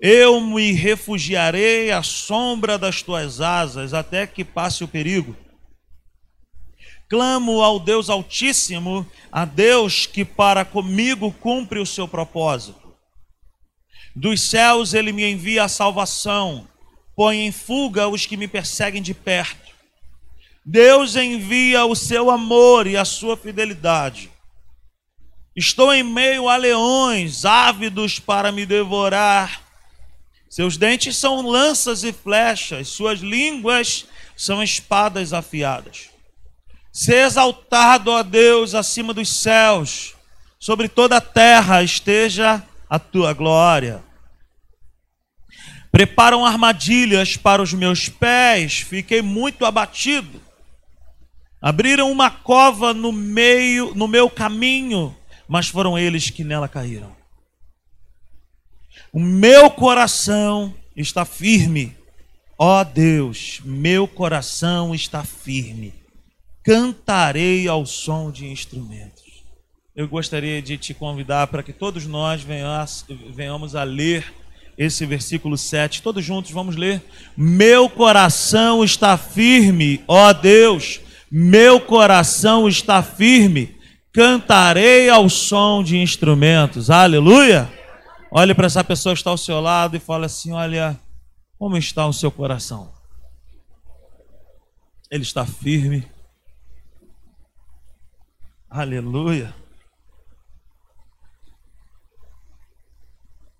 Eu 0.00 0.40
me 0.40 0.72
refugiarei 0.72 1.92
à 1.92 2.02
sombra 2.02 2.76
das 2.76 3.02
tuas 3.02 3.40
asas 3.40 3.94
até 3.94 4.26
que 4.26 4.44
passe 4.44 4.82
o 4.82 4.88
perigo. 4.88 5.36
Clamo 7.08 7.62
ao 7.62 7.80
Deus 7.80 8.10
Altíssimo, 8.10 9.06
a 9.30 9.44
Deus 9.44 10.06
que 10.06 10.24
para 10.24 10.64
comigo 10.64 11.32
cumpre 11.32 11.78
o 11.78 11.86
seu 11.86 12.06
propósito. 12.06 12.94
Dos 14.14 14.40
céus 14.40 14.92
ele 14.92 15.12
me 15.12 15.28
envia 15.28 15.64
a 15.64 15.68
salvação, 15.68 16.68
põe 17.16 17.46
em 17.46 17.52
fuga 17.52 18.08
os 18.08 18.26
que 18.26 18.36
me 18.36 18.46
perseguem 18.46 19.00
de 19.00 19.14
perto. 19.14 19.67
Deus 20.70 21.16
envia 21.16 21.86
o 21.86 21.96
seu 21.96 22.30
amor 22.30 22.86
e 22.86 22.94
a 22.94 23.02
sua 23.02 23.38
fidelidade. 23.38 24.30
Estou 25.56 25.94
em 25.94 26.02
meio 26.02 26.46
a 26.46 26.58
leões 26.58 27.46
ávidos 27.46 28.18
para 28.18 28.52
me 28.52 28.66
devorar. 28.66 29.62
Seus 30.46 30.76
dentes 30.76 31.16
são 31.16 31.40
lanças 31.40 32.04
e 32.04 32.12
flechas, 32.12 32.88
suas 32.88 33.20
línguas 33.20 34.04
são 34.36 34.62
espadas 34.62 35.32
afiadas. 35.32 36.10
Se 36.92 37.14
exaltado, 37.14 38.10
ó 38.10 38.22
Deus, 38.22 38.74
acima 38.74 39.14
dos 39.14 39.40
céus, 39.40 40.14
sobre 40.60 40.86
toda 40.86 41.16
a 41.16 41.22
terra 41.22 41.82
esteja 41.82 42.62
a 42.90 42.98
tua 42.98 43.32
glória. 43.32 44.04
Preparam 45.90 46.44
armadilhas 46.44 47.38
para 47.38 47.62
os 47.62 47.72
meus 47.72 48.10
pés, 48.10 48.80
fiquei 48.80 49.22
muito 49.22 49.64
abatido. 49.64 50.46
Abriram 51.60 52.10
uma 52.10 52.30
cova 52.30 52.94
no 52.94 53.12
meio, 53.12 53.94
no 53.94 54.06
meu 54.06 54.30
caminho, 54.30 55.14
mas 55.48 55.68
foram 55.68 55.98
eles 55.98 56.30
que 56.30 56.44
nela 56.44 56.68
caíram. 56.68 57.16
O 59.12 59.18
meu 59.18 59.70
coração 59.70 60.74
está 60.96 61.24
firme. 61.24 61.96
Ó 62.58 62.82
Deus, 62.84 63.60
meu 63.64 64.06
coração 64.06 64.94
está 64.94 65.24
firme. 65.24 65.94
Cantarei 66.62 67.66
ao 67.66 67.86
som 67.86 68.30
de 68.30 68.46
instrumentos. 68.46 69.44
Eu 69.96 70.06
gostaria 70.06 70.60
de 70.60 70.76
te 70.76 70.92
convidar 70.94 71.46
para 71.48 71.62
que 71.62 71.72
todos 71.72 72.06
nós 72.06 72.42
venhamos 73.34 73.74
a 73.74 73.82
ler 73.82 74.32
esse 74.76 75.04
versículo 75.06 75.56
7. 75.58 76.02
Todos 76.02 76.24
juntos 76.24 76.52
vamos 76.52 76.76
ler. 76.76 77.02
Meu 77.36 77.88
coração 77.88 78.84
está 78.84 79.16
firme, 79.16 80.04
ó 80.06 80.32
Deus, 80.32 81.00
meu 81.30 81.80
coração 81.80 82.68
está 82.68 83.02
firme, 83.02 83.78
cantarei 84.12 85.08
ao 85.08 85.28
som 85.28 85.82
de 85.82 85.98
instrumentos. 85.98 86.90
Aleluia! 86.90 87.72
Olhe 88.30 88.54
para 88.54 88.66
essa 88.66 88.84
pessoa 88.84 89.14
que 89.14 89.20
está 89.20 89.30
ao 89.30 89.38
seu 89.38 89.60
lado 89.60 89.96
e 89.96 90.00
fala 90.00 90.26
assim: 90.26 90.52
Olha, 90.52 90.98
como 91.58 91.76
está 91.76 92.06
o 92.06 92.12
seu 92.12 92.30
coração? 92.30 92.92
Ele 95.10 95.22
está 95.22 95.46
firme. 95.46 96.06
Aleluia. 98.68 99.54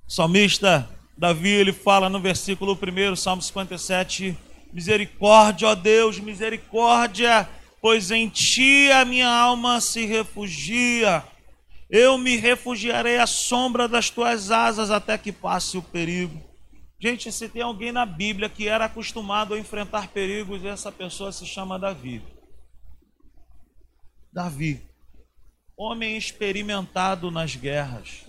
salmista 0.09 0.89
Davi, 1.17 1.51
ele 1.51 1.73
fala 1.73 2.09
no 2.09 2.19
versículo 2.19 2.79
1, 2.81 3.17
Salmo 3.17 3.43
57, 3.43 4.39
misericórdia, 4.73 5.69
ó 5.69 5.75
Deus, 5.75 6.19
misericórdia, 6.19 7.49
pois 7.80 8.11
em 8.11 8.28
ti 8.28 8.90
a 8.92 9.04
minha 9.04 9.28
alma 9.28 9.80
se 9.80 10.04
refugia. 10.04 11.25
Eu 11.90 12.18
me 12.18 12.37
refugiarei 12.37 13.18
à 13.18 13.26
sombra 13.26 13.88
das 13.88 14.11
tuas 14.11 14.50
asas 14.50 14.90
até 14.90 15.16
que 15.16 15.32
passe 15.32 15.78
o 15.78 15.82
perigo. 15.82 16.42
Gente, 17.00 17.30
se 17.30 17.49
tem 17.49 17.62
alguém 17.62 17.92
na 17.92 18.04
Bíblia 18.04 18.49
que 18.49 18.66
era 18.66 18.87
acostumado 18.87 19.54
a 19.54 19.58
enfrentar 19.58 20.08
perigos, 20.08 20.64
essa 20.64 20.90
pessoa 20.90 21.30
se 21.30 21.47
chama 21.47 21.78
Davi. 21.78 22.23
Davi, 24.32 24.82
homem 25.76 26.16
experimentado 26.16 27.30
nas 27.30 27.54
guerras, 27.54 28.25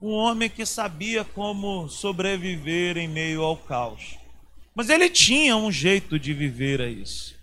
um 0.00 0.10
homem 0.10 0.48
que 0.48 0.66
sabia 0.66 1.24
como 1.24 1.88
sobreviver 1.88 2.96
em 2.96 3.06
meio 3.06 3.42
ao 3.42 3.56
caos. 3.56 4.18
Mas 4.74 4.88
ele 4.88 5.08
tinha 5.08 5.56
um 5.56 5.70
jeito 5.70 6.18
de 6.18 6.32
viver 6.32 6.80
a 6.80 6.88
isso. 6.88 7.34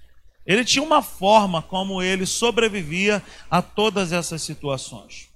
Ele 0.52 0.66
tinha 0.66 0.84
uma 0.84 1.02
forma 1.02 1.62
como 1.62 2.04
ele 2.04 2.26
sobrevivia 2.26 3.24
a 3.50 3.62
todas 3.62 4.12
essas 4.12 4.42
situações. 4.42 5.30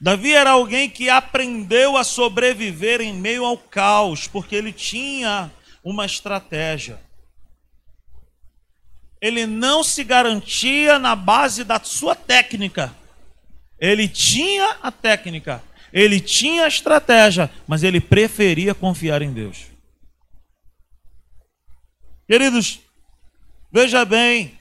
Davi 0.00 0.32
era 0.32 0.50
alguém 0.50 0.90
que 0.90 1.08
aprendeu 1.08 1.96
a 1.96 2.02
sobreviver 2.02 3.00
em 3.00 3.14
meio 3.14 3.44
ao 3.44 3.56
caos, 3.56 4.26
porque 4.26 4.56
ele 4.56 4.72
tinha 4.72 5.48
uma 5.84 6.04
estratégia. 6.04 6.98
Ele 9.20 9.46
não 9.46 9.84
se 9.84 10.02
garantia 10.02 10.98
na 10.98 11.14
base 11.14 11.62
da 11.62 11.78
sua 11.78 12.16
técnica. 12.16 12.92
Ele 13.78 14.08
tinha 14.08 14.76
a 14.82 14.90
técnica, 14.90 15.62
ele 15.92 16.18
tinha 16.18 16.64
a 16.64 16.68
estratégia, 16.68 17.48
mas 17.68 17.84
ele 17.84 18.00
preferia 18.00 18.74
confiar 18.74 19.22
em 19.22 19.32
Deus. 19.32 19.66
Queridos, 22.26 22.80
veja 23.72 24.04
bem, 24.04 24.58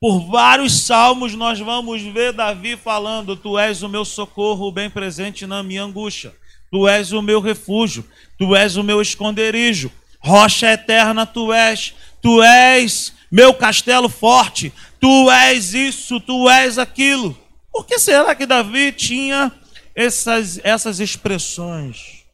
por 0.00 0.20
vários 0.30 0.80
salmos 0.86 1.34
nós 1.34 1.58
vamos 1.58 2.00
ver 2.00 2.32
Davi 2.32 2.76
falando: 2.76 3.36
Tu 3.36 3.58
és 3.58 3.82
o 3.82 3.88
meu 3.88 4.04
socorro, 4.04 4.72
bem 4.72 4.88
presente 4.88 5.46
na 5.46 5.62
minha 5.62 5.82
angústia. 5.82 6.34
Tu 6.70 6.88
és 6.88 7.12
o 7.12 7.20
meu 7.20 7.40
refúgio, 7.40 8.08
tu 8.38 8.54
és 8.56 8.76
o 8.76 8.82
meu 8.82 9.02
esconderijo. 9.02 9.92
Rocha 10.18 10.70
eterna 10.72 11.26
tu 11.26 11.52
és, 11.52 11.94
tu 12.22 12.42
és 12.42 13.12
meu 13.30 13.52
castelo 13.52 14.08
forte, 14.08 14.72
tu 14.98 15.30
és 15.30 15.74
isso, 15.74 16.20
tu 16.20 16.48
és 16.48 16.78
aquilo. 16.78 17.36
Por 17.72 17.84
que 17.84 17.98
será 17.98 18.34
que 18.34 18.46
Davi 18.46 18.92
tinha 18.92 19.52
essas, 19.94 20.58
essas 20.64 21.00
expressões? 21.00 22.24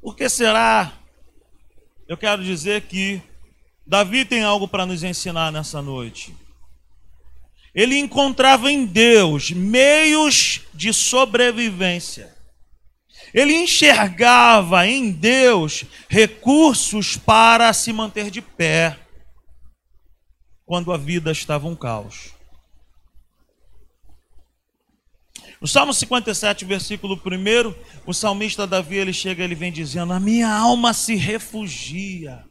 Por 0.00 0.16
que 0.16 0.28
será? 0.28 0.92
Eu 2.08 2.16
quero 2.16 2.42
dizer 2.42 2.82
que 2.82 3.22
Davi 3.86 4.24
tem 4.24 4.42
algo 4.42 4.66
para 4.66 4.86
nos 4.86 5.02
ensinar 5.02 5.52
nessa 5.52 5.82
noite. 5.82 6.34
Ele 7.74 7.98
encontrava 7.98 8.72
em 8.72 8.86
Deus 8.86 9.50
meios 9.50 10.62
de 10.72 10.90
sobrevivência. 10.92 12.34
Ele 13.34 13.54
enxergava 13.54 14.86
em 14.86 15.10
Deus 15.10 15.84
recursos 16.08 17.18
para 17.18 17.70
se 17.74 17.92
manter 17.92 18.30
de 18.30 18.40
pé 18.40 18.98
quando 20.64 20.92
a 20.92 20.96
vida 20.96 21.30
estava 21.30 21.68
um 21.68 21.76
caos. 21.76 22.37
No 25.60 25.66
Salmo 25.66 25.92
57, 25.92 26.64
versículo 26.64 27.14
1, 27.16 27.74
o 28.06 28.14
salmista 28.14 28.66
Davi 28.66 28.96
ele 28.96 29.12
chega, 29.12 29.42
ele 29.42 29.54
vem 29.54 29.72
dizendo: 29.72 30.12
A 30.12 30.20
minha 30.20 30.48
alma 30.48 30.92
se 30.92 31.16
refugia 31.16 32.44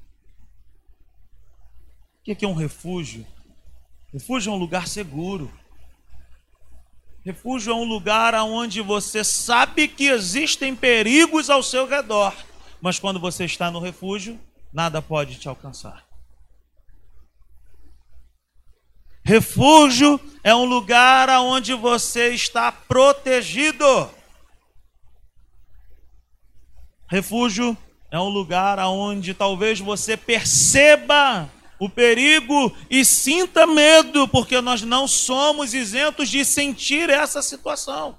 o 2.32 2.36
que 2.36 2.44
é 2.44 2.48
um 2.48 2.54
refúgio? 2.54 3.26
Refúgio 4.12 4.52
é 4.52 4.56
um 4.56 4.60
lugar 4.60 4.88
seguro. 4.88 5.52
Refúgio 7.24 7.72
é 7.72 7.76
um 7.76 7.84
lugar 7.84 8.34
onde 8.36 8.82
você 8.82 9.24
sabe 9.24 9.88
que 9.88 10.08
existem 10.08 10.76
perigos 10.76 11.50
ao 11.50 11.62
seu 11.62 11.88
redor, 11.88 12.34
mas 12.82 13.00
quando 13.00 13.20
você 13.20 13.46
está 13.46 13.70
no 13.70 13.80
refúgio, 13.80 14.40
nada 14.72 15.02
pode 15.02 15.38
te 15.38 15.48
alcançar. 15.48 16.07
Refúgio 19.28 20.18
é 20.42 20.56
um 20.56 20.64
lugar 20.64 21.28
onde 21.42 21.74
você 21.74 22.30
está 22.30 22.72
protegido. 22.72 24.10
Refúgio 27.10 27.78
é 28.10 28.18
um 28.18 28.30
lugar 28.30 28.80
onde 28.80 29.34
talvez 29.34 29.82
você 29.82 30.16
perceba 30.16 31.52
o 31.78 31.90
perigo 31.90 32.74
e 32.90 33.04
sinta 33.04 33.68
medo, 33.68 34.30
porque 34.30 34.62
nós 34.62 34.82
não 34.82 35.06
somos 35.10 35.74
isentos 35.74 36.30
de 36.30 36.46
sentir 36.46 37.10
essa 37.10 37.42
situação. 37.42 38.18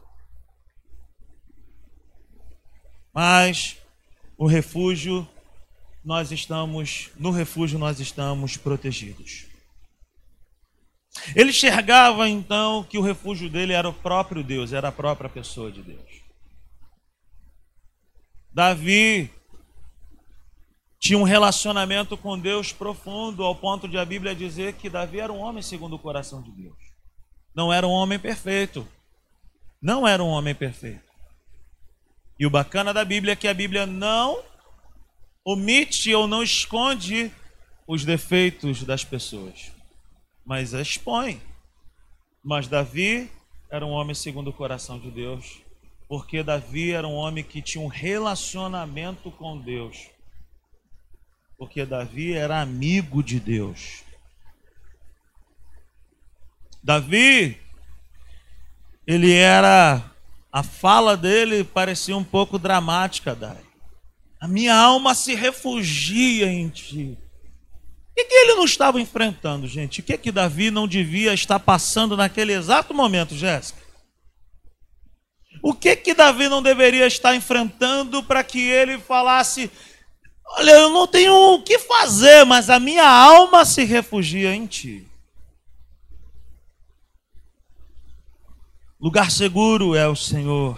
Mas 3.15 3.79
o 4.37 4.47
refúgio, 4.47 5.27
nós 6.05 6.31
estamos, 6.33 7.09
no 7.17 7.31
refúgio 7.31 7.79
nós 7.79 7.99
estamos 7.99 8.59
protegidos. 8.59 9.48
Ele 11.35 11.51
enxergava 11.51 12.29
então 12.29 12.85
que 12.85 12.99
o 12.99 13.03
refúgio 13.03 13.49
dele 13.49 13.73
era 13.73 13.89
o 13.89 13.93
próprio 13.93 14.43
Deus, 14.43 14.73
era 14.73 14.89
a 14.89 14.93
própria 14.93 15.29
pessoa 15.29 15.71
de 15.71 15.83
Deus. 15.83 16.23
Davi 18.53 19.31
tinha 21.01 21.19
um 21.19 21.23
relacionamento 21.23 22.17
com 22.17 22.39
Deus 22.39 22.73
profundo, 22.73 23.45
ao 23.45 23.55
ponto 23.55 23.87
de 23.89 23.97
a 23.97 24.05
Bíblia 24.05 24.35
dizer 24.35 24.75
que 24.75 24.91
Davi 24.91 25.21
era 25.21 25.33
um 25.33 25.39
homem 25.39 25.63
segundo 25.63 25.95
o 25.95 25.99
coração 25.99 26.43
de 26.43 26.51
Deus. 26.51 26.77
Não 27.55 27.73
era 27.73 27.87
um 27.87 27.91
homem 27.91 28.19
perfeito. 28.19 28.87
Não 29.81 30.07
era 30.07 30.23
um 30.23 30.29
homem 30.29 30.55
perfeito. 30.55 31.09
E 32.39 32.47
o 32.47 32.51
bacana 32.51 32.93
da 32.93 33.05
Bíblia 33.05 33.33
é 33.33 33.37
que 33.37 33.49
a 33.49 33.55
Bíblia 33.55 33.87
não 33.87 34.43
omite 35.45 36.13
ou 36.15 36.27
não 36.27 36.43
esconde 36.43 37.33
os 37.87 38.05
defeitos 38.05 38.85
das 38.85 39.03
pessoas, 39.03 39.73
mas 40.49 40.73
expõe. 40.73 41.41
Mas 42.43 42.67
Davi 42.67 43.31
era 43.71 43.87
um 43.87 43.91
homem 43.91 44.15
segundo 44.17 44.49
o 44.49 44.53
coração 44.53 44.99
de 44.99 45.13
Deus, 45.13 45.61
porque 46.09 46.43
Davi 46.43 46.91
era 46.91 47.07
um 47.07 47.15
homem 47.15 47.45
que 47.45 47.63
tinha 47.63 47.85
um 47.85 47.89
relacionamento 47.89 49.31
com 49.31 49.57
Deus 49.57 50.09
porque 51.59 51.85
Davi 51.85 52.35
era 52.35 52.61
amigo 52.61 53.21
de 53.21 53.41
Deus. 53.41 54.05
Davi, 56.81 57.61
ele 59.05 59.35
era, 59.35 60.09
a 60.53 60.63
fala 60.63 61.17
dele 61.17 61.65
parecia 61.65 62.17
um 62.17 62.23
pouco 62.23 62.59
dramática, 62.61 63.35
Dai. 63.35 63.61
A 64.41 64.47
minha 64.47 64.73
alma 64.73 65.17
se 65.17 65.35
refugia 65.35 66.47
em 66.47 66.69
ti. 66.69 67.19
O 68.21 68.27
que, 68.27 68.35
ele 68.35 68.55
não 68.57 68.65
estava 68.65 69.01
enfrentando, 69.01 69.69
gente? 69.69 70.01
O 70.01 70.03
que, 70.03 70.19
que 70.19 70.33
Davi 70.33 70.73
não 70.73 70.89
devia 70.89 71.33
estar 71.33 71.61
passando 71.61 72.17
naquele 72.17 72.53
exato 72.53 72.93
momento, 72.93 73.37
Jéssica? 73.37 73.81
O 75.63 75.73
que 75.73 75.95
que 75.95 76.15
Davi 76.15 76.49
não 76.49 76.61
deveria 76.61 77.07
estar 77.07 77.37
enfrentando 77.37 78.21
para 78.25 78.43
que 78.43 78.59
ele 78.59 78.99
falasse: 78.99 79.71
Olha, 80.45 80.73
eu 80.73 80.91
não 80.91 81.07
tenho 81.07 81.33
o 81.33 81.63
que 81.63 81.79
fazer, 81.79 82.45
mas 82.45 82.69
a 82.69 82.81
minha 82.81 83.09
alma 83.09 83.65
se 83.65 83.85
refugia 83.85 84.53
em 84.53 84.67
ti. 84.67 85.07
Lugar 89.01 89.31
seguro 89.31 89.95
é 89.95 90.09
o 90.09 90.17
Senhor. 90.17 90.77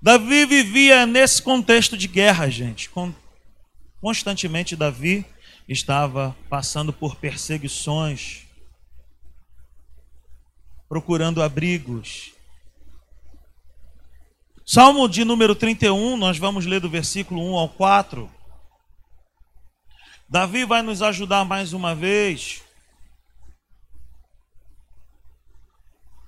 Davi 0.00 0.46
vivia 0.46 1.06
nesse 1.06 1.42
contexto 1.42 1.96
de 1.96 2.06
guerra, 2.06 2.48
gente. 2.48 2.88
Constantemente, 4.00 4.76
Davi 4.76 5.26
estava 5.70 6.36
passando 6.50 6.92
por 6.92 7.16
perseguições, 7.16 8.42
procurando 10.88 11.42
abrigos, 11.42 12.34
Salmo 14.72 15.08
de 15.08 15.24
número 15.24 15.56
31, 15.56 16.16
nós 16.16 16.38
vamos 16.38 16.64
ler 16.64 16.78
do 16.78 16.88
versículo 16.88 17.42
1 17.42 17.56
ao 17.56 17.68
4. 17.70 18.30
Davi 20.28 20.64
vai 20.64 20.80
nos 20.80 21.02
ajudar 21.02 21.44
mais 21.44 21.72
uma 21.72 21.92
vez. 21.92 22.62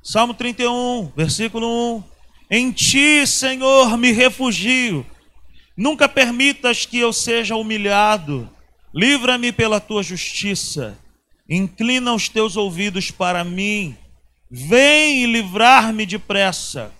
Salmo 0.03 0.35
31, 0.35 1.13
versículo 1.15 1.69
1. 1.99 2.05
Em 2.51 2.73
ti, 2.73 3.25
Senhor, 3.29 3.97
me 3.97 4.11
refugio. 4.11 5.07
Nunca 5.77 6.09
permitas 6.09 6.85
que 6.85 6.99
eu 6.99 7.13
seja 7.13 7.55
humilhado. 7.55 8.51
Livra-me 8.95 9.53
pela 9.53 9.81
tua 9.81 10.03
justiça. 10.03 10.99
Inclina 11.49 12.15
os 12.15 12.29
teus 12.29 12.57
ouvidos 12.57 13.11
para 13.11 13.43
mim. 13.45 13.97
Vem 14.51 15.27
livrar-me 15.27 16.05
depressa. 16.05 16.93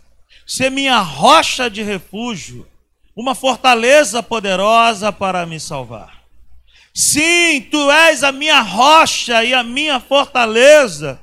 Ser 0.47 0.71
minha 0.71 0.99
rocha 1.01 1.71
de 1.71 1.83
refúgio, 1.83 2.67
uma 3.15 3.35
fortaleza 3.35 4.23
poderosa 4.23 5.13
para 5.13 5.47
me 5.47 5.61
salvar. 5.61 6.23
Sim, 6.95 7.61
tu 7.71 7.91
és 7.91 8.23
a 8.23 8.33
minha 8.33 8.61
rocha 8.61 9.45
e 9.45 9.55
a 9.55 9.63
minha 9.63 10.01
fortaleza. 10.01 11.21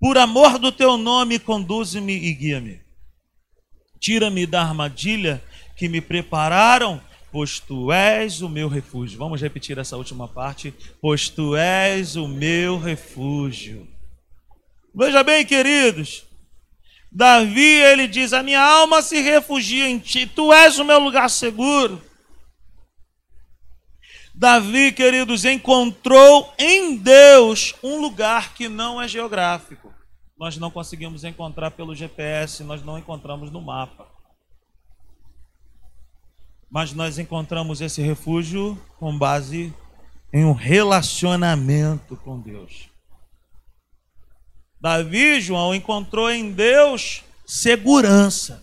Por 0.00 0.18
amor 0.18 0.58
do 0.58 0.72
teu 0.72 0.96
nome, 0.96 1.38
conduze-me 1.38 2.12
e 2.12 2.32
guia-me. 2.32 2.80
Tira-me 4.00 4.46
da 4.46 4.62
armadilha 4.62 5.42
que 5.76 5.88
me 5.88 6.00
prepararam, 6.00 7.00
pois 7.36 7.60
tu 7.60 7.92
és 7.92 8.40
o 8.40 8.48
meu 8.48 8.66
refúgio. 8.66 9.18
Vamos 9.18 9.42
repetir 9.42 9.76
essa 9.76 9.94
última 9.94 10.26
parte. 10.26 10.72
Pois 11.02 11.28
tu 11.28 11.54
és 11.54 12.16
o 12.16 12.26
meu 12.26 12.78
refúgio. 12.78 13.86
Veja 14.94 15.22
bem, 15.22 15.44
queridos. 15.44 16.24
Davi, 17.12 17.60
ele 17.60 18.08
diz: 18.08 18.32
A 18.32 18.42
minha 18.42 18.62
alma 18.62 19.02
se 19.02 19.20
refugia 19.20 19.86
em 19.86 19.98
ti, 19.98 20.26
tu 20.26 20.50
és 20.50 20.78
o 20.78 20.84
meu 20.84 20.98
lugar 20.98 21.28
seguro. 21.28 22.00
Davi, 24.34 24.90
queridos, 24.90 25.44
encontrou 25.44 26.54
em 26.58 26.96
Deus 26.96 27.74
um 27.82 28.00
lugar 28.00 28.54
que 28.54 28.66
não 28.66 28.98
é 28.98 29.06
geográfico. 29.06 29.92
Nós 30.38 30.56
não 30.56 30.70
conseguimos 30.70 31.22
encontrar 31.22 31.72
pelo 31.72 31.94
GPS, 31.94 32.64
nós 32.64 32.82
não 32.82 32.98
encontramos 32.98 33.50
no 33.50 33.60
mapa. 33.60 34.05
Mas 36.70 36.92
nós 36.92 37.18
encontramos 37.18 37.80
esse 37.80 38.02
refúgio 38.02 38.78
com 38.98 39.16
base 39.16 39.72
em 40.32 40.44
um 40.44 40.52
relacionamento 40.52 42.16
com 42.16 42.38
Deus. 42.40 42.88
Davi, 44.80 45.40
João, 45.40 45.74
encontrou 45.74 46.30
em 46.30 46.52
Deus 46.52 47.22
segurança. 47.46 48.62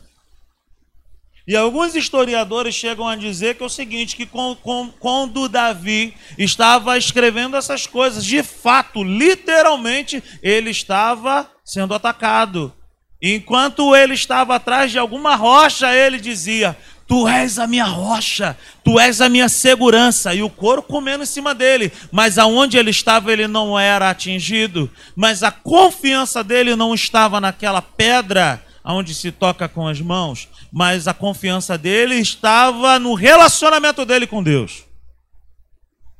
E 1.45 1.57
alguns 1.57 1.93
historiadores 1.93 2.73
chegam 2.73 3.07
a 3.07 3.15
dizer 3.15 3.55
que 3.55 3.63
é 3.63 3.65
o 3.65 3.69
seguinte: 3.69 4.15
que 4.15 4.25
com, 4.25 4.55
com, 4.55 4.89
quando 4.99 5.49
Davi 5.49 6.13
estava 6.37 6.97
escrevendo 6.97 7.57
essas 7.57 7.85
coisas, 7.85 8.23
de 8.23 8.41
fato, 8.41 9.03
literalmente, 9.03 10.23
ele 10.41 10.69
estava 10.69 11.49
sendo 11.65 11.93
atacado. 11.93 12.73
Enquanto 13.21 13.95
ele 13.95 14.13
estava 14.13 14.55
atrás 14.55 14.91
de 14.91 14.99
alguma 14.99 15.35
rocha, 15.35 15.93
ele 15.93 16.19
dizia: 16.19 16.77
Tu 17.07 17.27
és 17.27 17.59
a 17.59 17.67
minha 17.67 17.85
rocha, 17.85 18.57
tu 18.83 18.99
és 18.99 19.19
a 19.21 19.29
minha 19.29 19.49
segurança. 19.49 20.33
E 20.33 20.41
o 20.41 20.49
couro 20.49 20.81
comendo 20.81 21.23
em 21.23 21.27
cima 21.27 21.53
dele. 21.53 21.91
Mas 22.11 22.37
aonde 22.37 22.77
ele 22.77 22.91
estava, 22.91 23.31
ele 23.31 23.47
não 23.47 23.77
era 23.77 24.09
atingido. 24.09 24.89
Mas 25.15 25.43
a 25.43 25.51
confiança 25.51 26.43
dele 26.43 26.75
não 26.75 26.93
estava 26.93 27.41
naquela 27.41 27.81
pedra 27.81 28.63
onde 28.85 29.13
se 29.13 29.31
toca 29.31 29.67
com 29.67 29.87
as 29.87 30.01
mãos. 30.01 30.47
Mas 30.71 31.07
a 31.07 31.13
confiança 31.13 31.77
dele 31.77 32.15
estava 32.15 32.97
no 32.99 33.13
relacionamento 33.13 34.05
dele 34.05 34.25
com 34.25 34.41
Deus. 34.41 34.83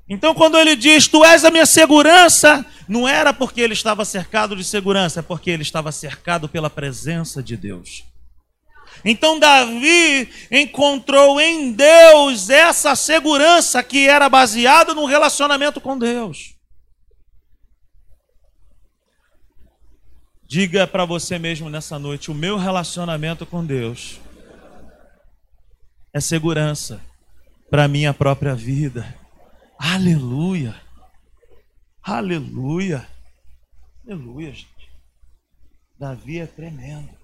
Então, 0.07 0.35
quando 0.35 0.57
ele 0.57 0.75
diz, 0.75 1.07
Tu 1.07 1.23
és 1.23 1.45
a 1.45 1.49
minha 1.49 1.65
segurança, 1.65 2.65
não 2.87 3.07
era 3.07 3.33
porque 3.33 3.61
ele 3.61 3.73
estava 3.73 4.03
cercado 4.03 4.55
de 4.55 4.63
segurança, 4.63 5.21
é 5.21 5.23
porque 5.23 5.49
ele 5.49 5.63
estava 5.63 5.91
cercado 5.91 6.49
pela 6.49 6.69
presença 6.69 7.41
de 7.41 7.55
Deus. 7.55 8.03
Então 9.03 9.39
Davi 9.39 10.29
encontrou 10.51 11.39
em 11.39 11.71
Deus 11.71 12.49
essa 12.49 12.95
segurança 12.95 13.83
que 13.83 14.07
era 14.07 14.29
baseada 14.29 14.93
no 14.93 15.05
relacionamento 15.05 15.81
com 15.81 15.97
Deus. 15.97 16.55
Diga 20.45 20.85
para 20.85 21.03
você 21.05 21.39
mesmo 21.39 21.69
nessa 21.69 21.97
noite: 21.97 22.29
o 22.29 22.35
meu 22.35 22.57
relacionamento 22.57 23.45
com 23.45 23.65
Deus 23.65 24.19
é 26.13 26.19
segurança 26.19 27.01
para 27.69 27.87
minha 27.87 28.13
própria 28.13 28.53
vida. 28.53 29.17
Aleluia! 29.79 30.79
Aleluia! 32.03 33.07
Aleluia, 34.05 34.51
gente. 34.51 34.91
Davi 35.97 36.39
é 36.39 36.45
tremendo. 36.45 37.22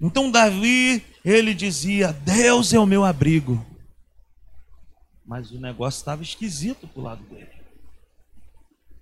Então 0.00 0.30
Davi, 0.30 1.04
ele 1.24 1.54
dizia: 1.54 2.12
Deus 2.12 2.72
é 2.72 2.78
o 2.78 2.86
meu 2.86 3.04
abrigo. 3.04 3.64
Mas 5.26 5.50
o 5.50 5.60
negócio 5.60 5.98
estava 5.98 6.22
esquisito 6.22 6.86
para 6.86 7.00
o 7.00 7.04
lado 7.04 7.22
dele. 7.24 7.50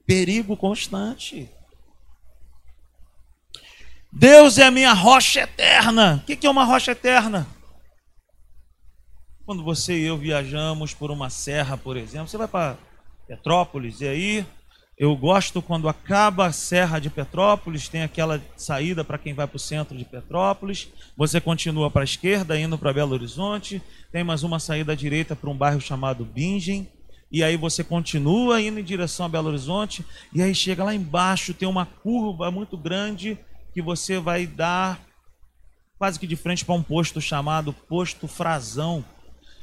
Perigo 0.05 0.57
constante. 0.57 1.49
Deus 4.11 4.57
é 4.59 4.65
a 4.65 4.71
minha 4.71 4.93
rocha 4.93 5.41
eterna. 5.41 6.23
O 6.23 6.27
que 6.27 6.47
é 6.47 6.51
uma 6.51 6.65
rocha 6.65 6.93
eterna? 6.93 7.47
Quando 9.45 9.63
você 9.63 9.97
e 9.97 10.07
eu 10.07 10.17
viajamos 10.17 10.95
por 10.95 11.11
uma 11.11 11.31
serra, 11.31 11.77
por 11.77 11.97
exemplo, 11.97 12.27
você 12.27 12.37
vai 12.37 12.49
para 12.49 12.79
Petrópolis 13.29 14.01
e 14.01 14.09
aí 14.09 14.47
eu 14.99 15.15
gosto 15.15 15.61
quando 15.61 15.91
acaba 15.91 16.47
a 16.47 16.53
Serra 16.53 16.99
de 16.99 17.11
Petrópolis, 17.11 17.87
tem 17.87 18.03
aquela 18.03 18.43
saída 18.57 19.05
para 19.05 19.19
quem 19.19 19.35
vai 19.35 19.47
para 19.47 19.57
o 19.57 19.61
centro 19.61 19.97
de 19.97 20.07
Petrópolis. 20.07 20.89
Você 21.15 21.39
continua 21.39 21.91
para 21.91 22.01
a 22.01 22.05
esquerda, 22.05 22.59
indo 22.59 22.79
para 22.79 22.95
Belo 22.95 23.13
Horizonte. 23.13 23.83
Tem 24.11 24.25
mais 24.25 24.43
uma 24.43 24.59
saída 24.59 24.93
à 24.93 24.95
direita 24.95 25.37
para 25.37 25.51
um 25.51 25.57
bairro 25.57 25.83
chamado 25.83 26.25
Bingen. 26.25 26.89
E 27.31 27.45
aí 27.45 27.59
você 27.59 27.85
continua 27.85 28.63
indo 28.63 28.81
em 28.81 28.85
direção 28.85 29.27
a 29.27 29.29
Belo 29.29 29.49
Horizonte. 29.49 30.03
E 30.33 30.41
aí 30.41 30.55
chega 30.55 30.83
lá 30.83 30.95
embaixo, 30.95 31.53
tem 31.53 31.69
uma 31.69 31.85
curva 31.85 32.51
muito 32.51 32.79
grande 32.79 33.39
que 33.75 33.83
você 33.83 34.19
vai 34.19 34.47
dar 34.47 35.05
quase 35.99 36.19
que 36.19 36.27
de 36.27 36.37
frente 36.37 36.65
para 36.65 36.75
um 36.75 36.83
posto 36.83 37.21
chamado 37.21 37.71
Posto 37.71 38.27
Frazão. 38.27 39.05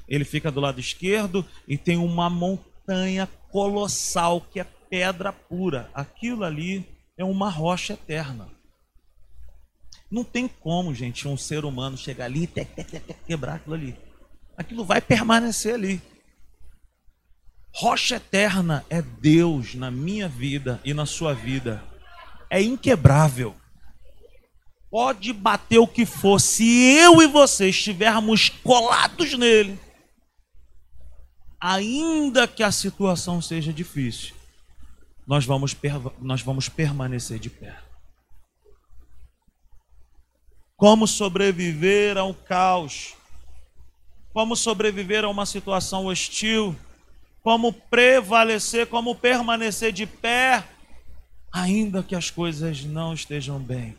Ele 0.08 0.26
fica 0.26 0.52
do 0.52 0.60
lado 0.60 0.80
esquerdo 0.80 1.44
e 1.68 1.76
tem 1.76 1.98
uma 1.98 2.30
montanha 2.30 3.28
colossal 3.50 4.40
que 4.40 4.60
é 4.60 4.68
pedra 4.94 5.34
pura. 5.34 5.90
Aquilo 5.92 6.44
ali 6.44 6.88
é 7.18 7.26
uma 7.26 7.50
rocha 7.50 7.94
eterna. 7.94 8.48
Não 10.12 10.24
tem 10.24 10.48
como, 10.48 10.94
gente, 10.94 11.28
um 11.28 11.36
ser 11.36 11.66
humano 11.66 11.98
chegar 11.98 12.26
ali 12.26 12.44
e 12.44 13.10
quebrar 13.26 13.56
aquilo 13.56 13.74
ali. 13.74 13.98
Aquilo 14.56 14.86
vai 14.86 15.02
permanecer 15.02 15.74
ali. 15.74 16.00
Rocha 17.74 18.18
eterna 18.18 18.86
é 18.88 19.02
Deus 19.02 19.74
na 19.74 19.90
minha 19.90 20.30
vida 20.30 20.80
e 20.86 20.94
na 20.94 21.08
sua 21.08 21.34
vida. 21.34 21.84
É 22.48 22.62
inquebrável. 22.62 23.56
Pode 24.92 25.34
bater 25.34 25.80
o 25.80 25.88
que 25.88 26.06
for, 26.06 26.40
se 26.40 26.64
eu 27.00 27.20
e 27.20 27.26
você 27.26 27.70
estivermos 27.70 28.48
colados 28.48 29.36
nele, 29.36 29.80
ainda 31.60 32.48
que 32.48 32.62
a 32.62 32.72
situação 32.72 33.42
seja 33.42 33.74
difícil, 33.74 34.36
nós 35.26 35.46
vamos, 35.46 35.76
nós 36.20 36.42
vamos 36.42 36.70
permanecer 36.70 37.40
de 37.40 37.50
pé. 37.50 37.78
Como 40.76 41.08
sobreviver 41.08 42.18
ao 42.18 42.34
caos? 42.34 43.16
Como 44.34 44.56
sobreviver 44.56 45.24
a 45.24 45.30
uma 45.30 45.46
situação 45.46 46.08
hostil? 46.08 46.76
Como 47.42 47.72
prevalecer, 47.72 48.88
como 48.88 49.16
permanecer 49.16 49.92
de 49.92 50.06
pé, 50.06 50.64
ainda 51.52 52.02
que 52.02 52.16
as 52.16 52.30
coisas 52.30 52.84
não 52.84 53.14
estejam 53.14 53.60
bem? 53.60 53.98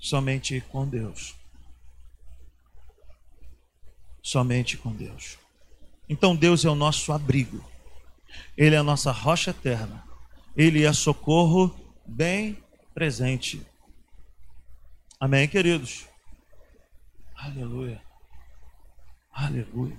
Somente 0.00 0.60
com 0.72 0.86
Deus. 0.86 1.34
Somente 4.22 4.76
com 4.76 4.92
Deus. 4.92 5.38
Então 6.08 6.34
Deus 6.34 6.64
é 6.64 6.70
o 6.70 6.74
nosso 6.74 7.12
abrigo. 7.12 7.64
Ele 8.56 8.74
é 8.74 8.78
a 8.78 8.82
nossa 8.82 9.10
rocha 9.10 9.50
eterna. 9.50 10.02
Ele 10.56 10.84
é 10.84 10.92
socorro 10.92 11.74
bem 12.06 12.62
presente. 12.94 13.64
Amém, 15.18 15.48
queridos? 15.48 16.06
Aleluia. 17.36 18.02
Aleluia. 19.32 19.98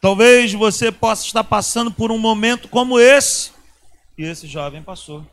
Talvez 0.00 0.52
você 0.52 0.92
possa 0.92 1.24
estar 1.24 1.44
passando 1.44 1.90
por 1.90 2.10
um 2.10 2.18
momento 2.18 2.68
como 2.68 2.98
esse 2.98 3.52
que 4.14 4.22
esse 4.22 4.46
jovem 4.46 4.82
passou, 4.82 5.26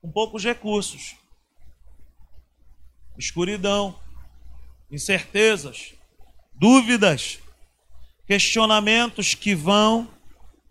com 0.00 0.10
poucos 0.10 0.44
recursos, 0.44 1.16
escuridão, 3.18 3.98
incertezas, 4.90 5.94
dúvidas, 6.54 7.40
questionamentos 8.26 9.34
que 9.34 9.54
vão 9.54 10.08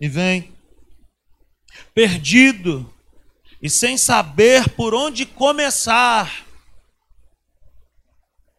e 0.03 0.09
vêm. 0.09 0.53
Perdido 1.93 2.93
e 3.61 3.69
sem 3.69 3.97
saber 3.97 4.67
por 4.71 4.93
onde 4.93 5.25
começar 5.25 6.45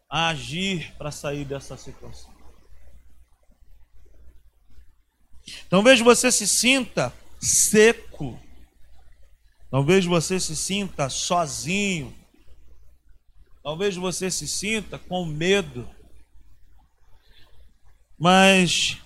a 0.09 0.29
agir 0.29 0.91
para 0.97 1.11
sair 1.11 1.45
dessa 1.45 1.77
situação. 1.77 2.33
Talvez 5.69 5.99
você 5.99 6.31
se 6.31 6.47
sinta 6.47 7.13
seco. 7.39 8.39
Talvez 9.69 10.03
você 10.03 10.39
se 10.39 10.55
sinta 10.55 11.09
sozinho. 11.09 12.11
Talvez 13.61 13.95
você 13.95 14.31
se 14.31 14.47
sinta 14.47 14.97
com 14.97 15.23
medo. 15.25 15.87
Mas 18.17 18.97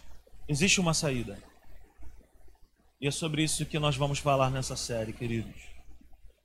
existe 0.48 0.80
uma 0.80 0.94
saída. 0.94 1.49
E 3.02 3.08
é 3.08 3.12
sobre 3.12 3.44
isso 3.44 3.66
que 3.66 3.80
nós 3.80 3.96
vamos 3.96 4.20
falar 4.20 4.50
nessa 4.50 4.76
série, 4.76 5.14
queridos. 5.14 5.56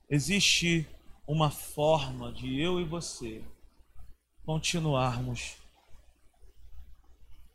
Existe 0.09 0.87
uma 1.27 1.51
forma 1.51 2.31
de 2.31 2.61
eu 2.61 2.79
e 2.79 2.83
você 2.85 3.41
continuarmos, 4.45 5.57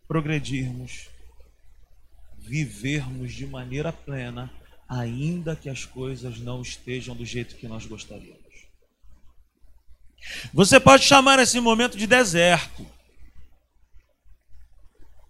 progredirmos, 0.07 1.09
vivermos 2.37 3.33
de 3.33 3.47
maneira 3.47 3.93
plena, 3.93 4.51
ainda 4.89 5.57
que 5.57 5.71
as 5.71 5.87
coisas 5.87 6.39
não 6.41 6.61
estejam 6.61 7.15
do 7.15 7.25
jeito 7.25 7.57
que 7.57 7.69
nós 7.69 7.87
gostaríamos. 7.87 8.41
Você 10.53 10.79
pode 10.79 11.05
chamar 11.05 11.39
esse 11.39 11.59
momento 11.59 11.97
de 11.97 12.07
deserto. 12.07 12.85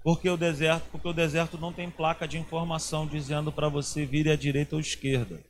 Porque 0.03 0.29
o 0.29 0.37
deserto, 0.37 0.87
porque 0.91 1.09
o 1.09 1.13
deserto 1.13 1.59
não 1.59 1.73
tem 1.73 1.91
placa 1.91 2.27
de 2.27 2.39
informação 2.39 3.07
dizendo 3.07 3.53
para 3.53 3.69
você 3.69 4.07
vire 4.07 4.31
à 4.31 4.37
direita 4.37 4.75
ou 4.75 4.81
esquerda. 4.81 5.43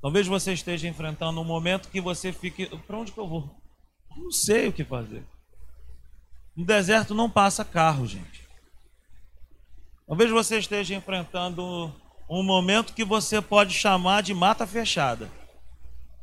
Talvez 0.00 0.28
você 0.28 0.52
esteja 0.52 0.86
enfrentando 0.86 1.40
um 1.40 1.44
momento 1.44 1.88
que 1.88 2.00
você 2.00 2.32
fique, 2.32 2.66
para 2.86 2.98
onde 2.98 3.10
que 3.10 3.18
eu 3.18 3.26
vou? 3.26 3.50
Eu 4.16 4.22
não 4.22 4.30
sei 4.30 4.68
o 4.68 4.72
que 4.72 4.84
fazer. 4.84 5.24
No 6.56 6.64
deserto 6.64 7.14
não 7.14 7.28
passa 7.28 7.64
carro, 7.64 8.06
gente. 8.06 8.46
Talvez 10.06 10.30
você 10.30 10.58
esteja 10.58 10.94
enfrentando 10.94 11.92
um 12.30 12.42
momento 12.42 12.94
que 12.94 13.04
você 13.04 13.42
pode 13.42 13.74
chamar 13.74 14.22
de 14.22 14.32
mata 14.34 14.66
fechada. 14.66 15.30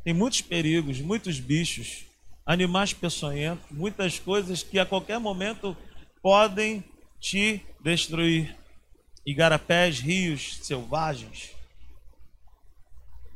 Tem 0.04 0.14
muitos 0.14 0.42
perigos, 0.42 1.02
muitos 1.02 1.40
bichos, 1.40 2.06
animais 2.46 2.94
peçonhentos, 2.94 3.66
muitas 3.72 4.20
coisas 4.20 4.64
que 4.64 4.80
a 4.80 4.86
qualquer 4.86 5.20
momento 5.20 5.76
podem 6.22 6.84
destruir. 7.82 8.56
Igarapés, 9.26 10.00
rios 10.00 10.60
selvagens. 10.62 11.52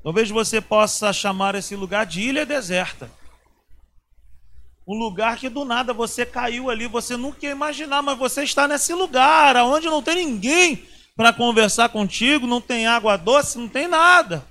Talvez 0.03 0.29
você 0.29 0.61
possa 0.61 1.11
chamar 1.11 1.55
esse 1.55 1.75
lugar 1.75 2.05
de 2.05 2.21
ilha 2.21 2.45
deserta. 2.45 3.11
Um 4.87 4.97
lugar 4.97 5.37
que 5.37 5.49
do 5.49 5.65
nada 5.65 5.93
você 5.93 6.25
caiu 6.25 6.69
ali, 6.69 6.87
você 6.87 7.17
nunca 7.17 7.45
ia 7.45 7.51
imaginar, 7.51 8.01
mas 8.01 8.17
você 8.17 8.43
está 8.43 8.67
nesse 8.67 8.93
lugar, 8.93 9.55
onde 9.57 9.87
não 9.87 10.01
tem 10.01 10.15
ninguém 10.15 10.83
para 11.15 11.33
conversar 11.33 11.89
contigo, 11.89 12.47
não 12.47 12.61
tem 12.61 12.87
água 12.87 13.17
doce, 13.17 13.57
não 13.57 13.67
tem 13.67 13.87
nada. 13.87 14.45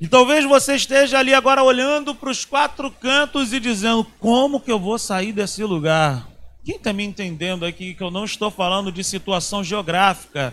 E 0.00 0.06
talvez 0.06 0.44
você 0.44 0.76
esteja 0.76 1.18
ali 1.18 1.32
agora 1.32 1.62
olhando 1.62 2.14
para 2.14 2.30
os 2.30 2.44
quatro 2.44 2.90
cantos 2.90 3.52
e 3.52 3.60
dizendo: 3.60 4.04
como 4.18 4.60
que 4.60 4.70
eu 4.70 4.78
vou 4.78 4.98
sair 4.98 5.32
desse 5.32 5.62
lugar? 5.64 6.35
Quem 6.66 6.74
está 6.74 6.92
me 6.92 7.04
entendendo 7.04 7.64
aqui 7.64 7.94
que 7.94 8.02
eu 8.02 8.10
não 8.10 8.24
estou 8.24 8.50
falando 8.50 8.90
de 8.90 9.04
situação 9.04 9.62
geográfica? 9.62 10.52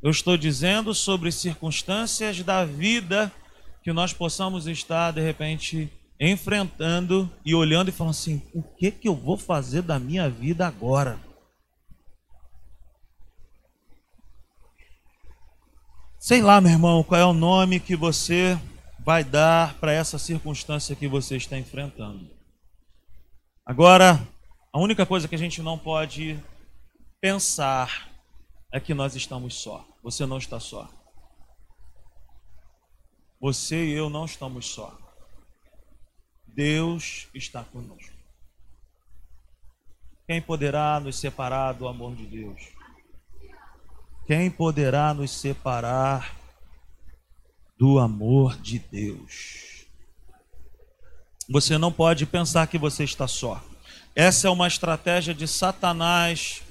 Eu 0.00 0.12
estou 0.12 0.36
dizendo 0.36 0.94
sobre 0.94 1.32
circunstâncias 1.32 2.40
da 2.44 2.64
vida 2.64 3.32
que 3.82 3.92
nós 3.92 4.12
possamos 4.12 4.68
estar, 4.68 5.10
de 5.10 5.20
repente, 5.20 5.92
enfrentando 6.20 7.28
e 7.44 7.52
olhando 7.52 7.88
e 7.88 7.92
falando 7.92 8.12
assim: 8.12 8.40
o 8.54 8.62
que, 8.62 8.92
que 8.92 9.08
eu 9.08 9.16
vou 9.16 9.36
fazer 9.36 9.82
da 9.82 9.98
minha 9.98 10.30
vida 10.30 10.68
agora? 10.68 11.18
Sei 16.16 16.40
lá, 16.42 16.60
meu 16.60 16.70
irmão, 16.70 17.02
qual 17.02 17.20
é 17.20 17.24
o 17.24 17.32
nome 17.32 17.80
que 17.80 17.96
você 17.96 18.56
vai 19.04 19.24
dar 19.24 19.74
para 19.80 19.92
essa 19.92 20.16
circunstância 20.16 20.94
que 20.94 21.08
você 21.08 21.36
está 21.36 21.58
enfrentando. 21.58 22.30
Agora, 23.66 24.26
a 24.74 24.80
única 24.80 25.06
coisa 25.06 25.28
que 25.28 25.36
a 25.36 25.38
gente 25.38 25.62
não 25.62 25.78
pode 25.78 26.36
pensar 27.20 28.10
é 28.72 28.80
que 28.80 28.92
nós 28.92 29.14
estamos 29.14 29.54
só. 29.54 29.86
Você 30.02 30.26
não 30.26 30.36
está 30.36 30.58
só. 30.58 30.90
Você 33.40 33.84
e 33.84 33.92
eu 33.92 34.10
não 34.10 34.24
estamos 34.24 34.66
só. 34.66 34.98
Deus 36.44 37.28
está 37.32 37.62
conosco. 37.62 38.12
Quem 40.26 40.42
poderá 40.42 40.98
nos 40.98 41.20
separar 41.20 41.74
do 41.74 41.86
amor 41.86 42.16
de 42.16 42.26
Deus? 42.26 42.60
Quem 44.26 44.50
poderá 44.50 45.14
nos 45.14 45.30
separar 45.30 46.34
do 47.78 48.00
amor 48.00 48.56
de 48.56 48.80
Deus? 48.80 49.86
Você 51.48 51.78
não 51.78 51.92
pode 51.92 52.26
pensar 52.26 52.66
que 52.66 52.76
você 52.76 53.04
está 53.04 53.28
só. 53.28 53.62
Essa 54.14 54.46
é 54.46 54.50
uma 54.50 54.68
estratégia 54.68 55.34
de 55.34 55.48
Satanás 55.48 56.62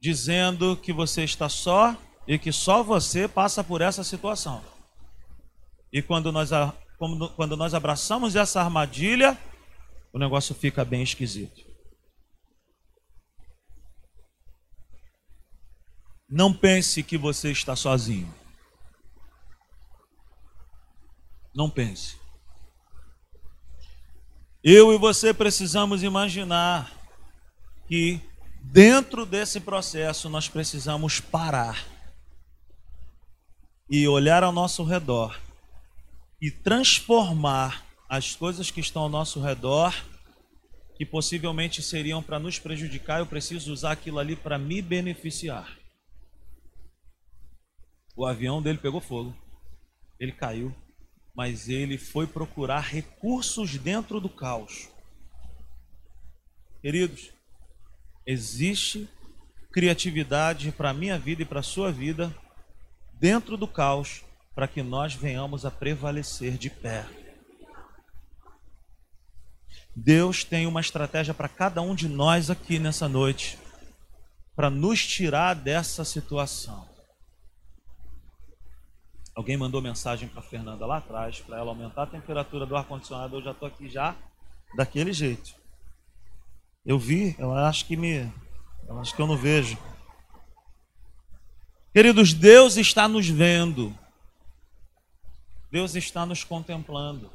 dizendo 0.00 0.76
que 0.76 0.92
você 0.92 1.22
está 1.22 1.48
só 1.48 1.94
e 2.26 2.38
que 2.38 2.50
só 2.50 2.82
você 2.82 3.28
passa 3.28 3.62
por 3.62 3.82
essa 3.82 4.02
situação. 4.02 4.64
E 5.92 6.00
quando 6.00 6.30
nós, 6.32 6.50
quando 7.36 7.56
nós 7.56 7.74
abraçamos 7.74 8.36
essa 8.36 8.62
armadilha, 8.62 9.36
o 10.12 10.18
negócio 10.18 10.54
fica 10.54 10.84
bem 10.84 11.02
esquisito. 11.02 11.68
Não 16.28 16.54
pense 16.54 17.02
que 17.02 17.18
você 17.18 17.50
está 17.50 17.74
sozinho. 17.74 18.32
Não 21.52 21.68
pense. 21.68 22.19
Eu 24.62 24.92
e 24.92 24.98
você 24.98 25.32
precisamos 25.32 26.02
imaginar 26.02 26.92
que 27.86 28.20
Dentro 28.62 29.26
desse 29.26 29.58
processo, 29.58 30.28
nós 30.28 30.48
precisamos 30.48 31.18
parar 31.18 31.84
e 33.88 34.06
olhar 34.06 34.44
ao 34.44 34.52
nosso 34.52 34.84
redor 34.84 35.40
e 36.40 36.50
transformar 36.50 37.84
as 38.08 38.36
coisas 38.36 38.70
que 38.70 38.80
estão 38.80 39.02
ao 39.02 39.08
nosso 39.08 39.40
redor, 39.40 39.94
que 40.96 41.04
possivelmente 41.04 41.82
seriam 41.82 42.22
para 42.22 42.38
nos 42.38 42.58
prejudicar, 42.58 43.20
eu 43.20 43.26
preciso 43.26 43.72
usar 43.72 43.92
aquilo 43.92 44.18
ali 44.18 44.36
para 44.36 44.58
me 44.58 44.80
beneficiar. 44.80 45.76
O 48.14 48.26
avião 48.26 48.62
dele 48.62 48.78
pegou 48.78 49.00
fogo, 49.00 49.34
ele 50.18 50.32
caiu, 50.32 50.74
mas 51.40 51.70
ele 51.70 51.96
foi 51.96 52.26
procurar 52.26 52.80
recursos 52.80 53.78
dentro 53.78 54.20
do 54.20 54.28
caos. 54.28 54.90
Queridos, 56.82 57.30
existe 58.26 59.08
criatividade 59.72 60.70
para 60.70 60.90
a 60.90 60.92
minha 60.92 61.18
vida 61.18 61.40
e 61.40 61.46
para 61.46 61.60
a 61.60 61.62
sua 61.62 61.90
vida 61.90 62.30
dentro 63.14 63.56
do 63.56 63.66
caos 63.66 64.22
para 64.54 64.68
que 64.68 64.82
nós 64.82 65.14
venhamos 65.14 65.64
a 65.64 65.70
prevalecer 65.70 66.58
de 66.58 66.68
pé. 66.68 67.06
Deus 69.96 70.44
tem 70.44 70.66
uma 70.66 70.82
estratégia 70.82 71.32
para 71.32 71.48
cada 71.48 71.80
um 71.80 71.94
de 71.94 72.06
nós 72.06 72.50
aqui 72.50 72.78
nessa 72.78 73.08
noite 73.08 73.58
para 74.54 74.68
nos 74.68 75.06
tirar 75.06 75.54
dessa 75.54 76.04
situação. 76.04 76.89
Alguém 79.40 79.56
mandou 79.56 79.80
mensagem 79.80 80.28
para 80.28 80.42
Fernanda 80.42 80.84
lá 80.84 80.98
atrás 80.98 81.40
para 81.40 81.56
ela 81.56 81.70
aumentar 81.70 82.02
a 82.02 82.06
temperatura 82.06 82.66
do 82.66 82.76
ar 82.76 82.84
condicionado. 82.84 83.38
Eu 83.38 83.42
já 83.42 83.52
estou 83.52 83.66
aqui 83.66 83.88
já 83.88 84.14
daquele 84.76 85.14
jeito. 85.14 85.54
Eu 86.84 86.98
vi, 86.98 87.34
eu 87.38 87.50
acho 87.54 87.86
que 87.86 87.96
me. 87.96 88.30
Acho 89.00 89.16
que 89.16 89.22
eu 89.22 89.26
não 89.26 89.38
vejo. 89.38 89.78
Queridos, 91.94 92.34
Deus 92.34 92.76
está 92.76 93.08
nos 93.08 93.30
vendo. 93.30 93.96
Deus 95.70 95.94
está 95.94 96.26
nos 96.26 96.44
contemplando. 96.44 97.30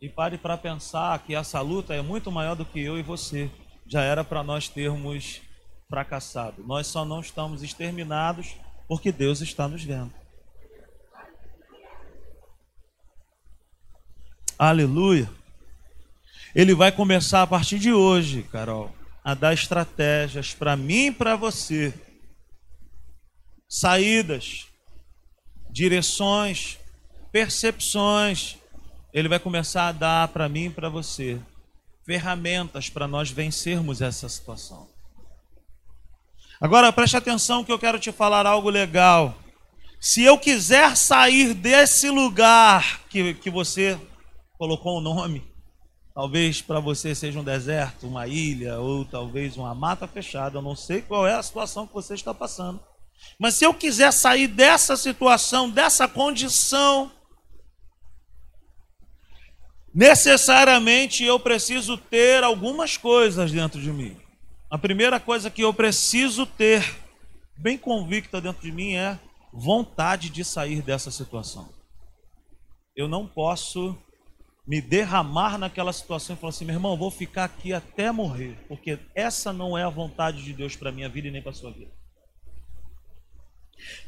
E 0.00 0.08
pare 0.08 0.38
para 0.38 0.56
pensar 0.56 1.18
que 1.18 1.34
essa 1.34 1.60
luta 1.60 1.92
é 1.92 2.00
muito 2.00 2.32
maior 2.32 2.56
do 2.56 2.64
que 2.64 2.80
eu 2.80 2.98
e 2.98 3.02
você. 3.02 3.50
Já 3.86 4.00
era 4.00 4.24
para 4.24 4.42
nós 4.42 4.70
termos 4.70 5.42
fracassado. 5.86 6.64
Nós 6.66 6.86
só 6.86 7.04
não 7.04 7.20
estamos 7.20 7.62
exterminados 7.62 8.56
porque 8.88 9.12
Deus 9.12 9.42
está 9.42 9.68
nos 9.68 9.84
vendo. 9.84 10.18
Aleluia. 14.62 15.26
Ele 16.54 16.74
vai 16.74 16.92
começar 16.92 17.40
a 17.40 17.46
partir 17.46 17.78
de 17.78 17.94
hoje, 17.94 18.42
Carol, 18.52 18.94
a 19.24 19.32
dar 19.32 19.54
estratégias 19.54 20.52
para 20.52 20.76
mim 20.76 21.06
e 21.06 21.10
para 21.10 21.34
você. 21.34 21.94
Saídas, 23.66 24.66
direções, 25.70 26.78
percepções. 27.32 28.58
Ele 29.14 29.30
vai 29.30 29.38
começar 29.38 29.88
a 29.88 29.92
dar 29.92 30.28
para 30.28 30.46
mim 30.46 30.66
e 30.66 30.70
para 30.70 30.90
você 30.90 31.40
ferramentas 32.04 32.90
para 32.90 33.08
nós 33.08 33.30
vencermos 33.30 34.02
essa 34.02 34.28
situação. 34.28 34.86
Agora 36.60 36.92
preste 36.92 37.16
atenção 37.16 37.64
que 37.64 37.72
eu 37.72 37.78
quero 37.78 37.98
te 37.98 38.12
falar 38.12 38.44
algo 38.44 38.68
legal. 38.68 39.38
Se 39.98 40.22
eu 40.22 40.36
quiser 40.36 40.98
sair 40.98 41.54
desse 41.54 42.10
lugar 42.10 43.00
que, 43.08 43.32
que 43.32 43.48
você 43.48 43.98
colocou 44.60 44.98
o 44.98 45.00
nome, 45.00 45.42
talvez 46.14 46.60
para 46.60 46.78
você 46.80 47.14
seja 47.14 47.40
um 47.40 47.42
deserto, 47.42 48.06
uma 48.06 48.26
ilha, 48.26 48.78
ou 48.78 49.06
talvez 49.06 49.56
uma 49.56 49.74
mata 49.74 50.06
fechada, 50.06 50.58
eu 50.58 50.62
não 50.62 50.76
sei 50.76 51.00
qual 51.00 51.26
é 51.26 51.32
a 51.32 51.42
situação 51.42 51.86
que 51.86 51.94
você 51.94 52.12
está 52.12 52.34
passando. 52.34 52.78
Mas 53.38 53.54
se 53.54 53.64
eu 53.64 53.72
quiser 53.72 54.12
sair 54.12 54.46
dessa 54.46 54.98
situação, 54.98 55.70
dessa 55.70 56.06
condição, 56.06 57.10
necessariamente 59.94 61.24
eu 61.24 61.40
preciso 61.40 61.96
ter 61.96 62.44
algumas 62.44 62.98
coisas 62.98 63.50
dentro 63.50 63.80
de 63.80 63.90
mim. 63.90 64.14
A 64.70 64.76
primeira 64.76 65.18
coisa 65.18 65.48
que 65.48 65.64
eu 65.64 65.72
preciso 65.72 66.44
ter, 66.44 66.84
bem 67.56 67.78
convicta 67.78 68.42
dentro 68.42 68.60
de 68.60 68.70
mim, 68.70 68.94
é 68.94 69.18
vontade 69.54 70.28
de 70.28 70.44
sair 70.44 70.82
dessa 70.82 71.10
situação. 71.10 71.72
Eu 72.94 73.08
não 73.08 73.26
posso 73.26 73.96
me 74.70 74.80
derramar 74.80 75.58
naquela 75.58 75.92
situação 75.92 76.36
e 76.36 76.38
falar 76.38 76.50
assim, 76.50 76.64
meu 76.64 76.76
irmão, 76.76 76.96
vou 76.96 77.10
ficar 77.10 77.42
aqui 77.42 77.72
até 77.72 78.12
morrer, 78.12 78.56
porque 78.68 79.00
essa 79.16 79.52
não 79.52 79.76
é 79.76 79.82
a 79.82 79.88
vontade 79.88 80.44
de 80.44 80.52
Deus 80.52 80.76
para 80.76 80.92
minha 80.92 81.08
vida 81.08 81.26
e 81.26 81.30
nem 81.32 81.42
para 81.42 81.52
sua 81.52 81.72
vida. 81.72 81.90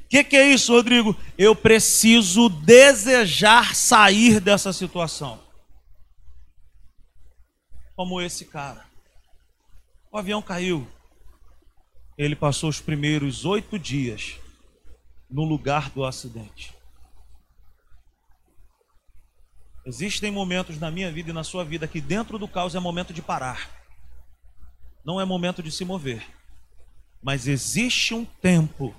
O 0.04 0.08
que, 0.08 0.22
que 0.22 0.36
é 0.36 0.46
isso, 0.46 0.72
Rodrigo? 0.72 1.16
Eu 1.36 1.56
preciso 1.56 2.48
desejar 2.48 3.74
sair 3.74 4.38
dessa 4.38 4.72
situação 4.72 5.42
como 7.96 8.20
esse 8.20 8.44
cara. 8.44 8.86
O 10.12 10.16
avião 10.16 10.40
caiu. 10.40 10.86
Ele 12.16 12.36
passou 12.36 12.70
os 12.70 12.80
primeiros 12.80 13.44
oito 13.44 13.76
dias 13.80 14.38
no 15.28 15.42
lugar 15.42 15.90
do 15.90 16.04
acidente. 16.04 16.72
Existem 19.84 20.30
momentos 20.30 20.78
na 20.78 20.90
minha 20.90 21.10
vida 21.10 21.30
e 21.30 21.32
na 21.32 21.42
sua 21.42 21.64
vida 21.64 21.88
que 21.88 22.00
dentro 22.00 22.38
do 22.38 22.46
caos 22.46 22.74
é 22.74 22.80
momento 22.80 23.12
de 23.12 23.20
parar. 23.20 23.68
Não 25.04 25.20
é 25.20 25.24
momento 25.24 25.62
de 25.62 25.72
se 25.72 25.84
mover. 25.84 26.24
Mas 27.22 27.46
existe 27.48 28.14
um 28.14 28.24
tempo 28.24 28.94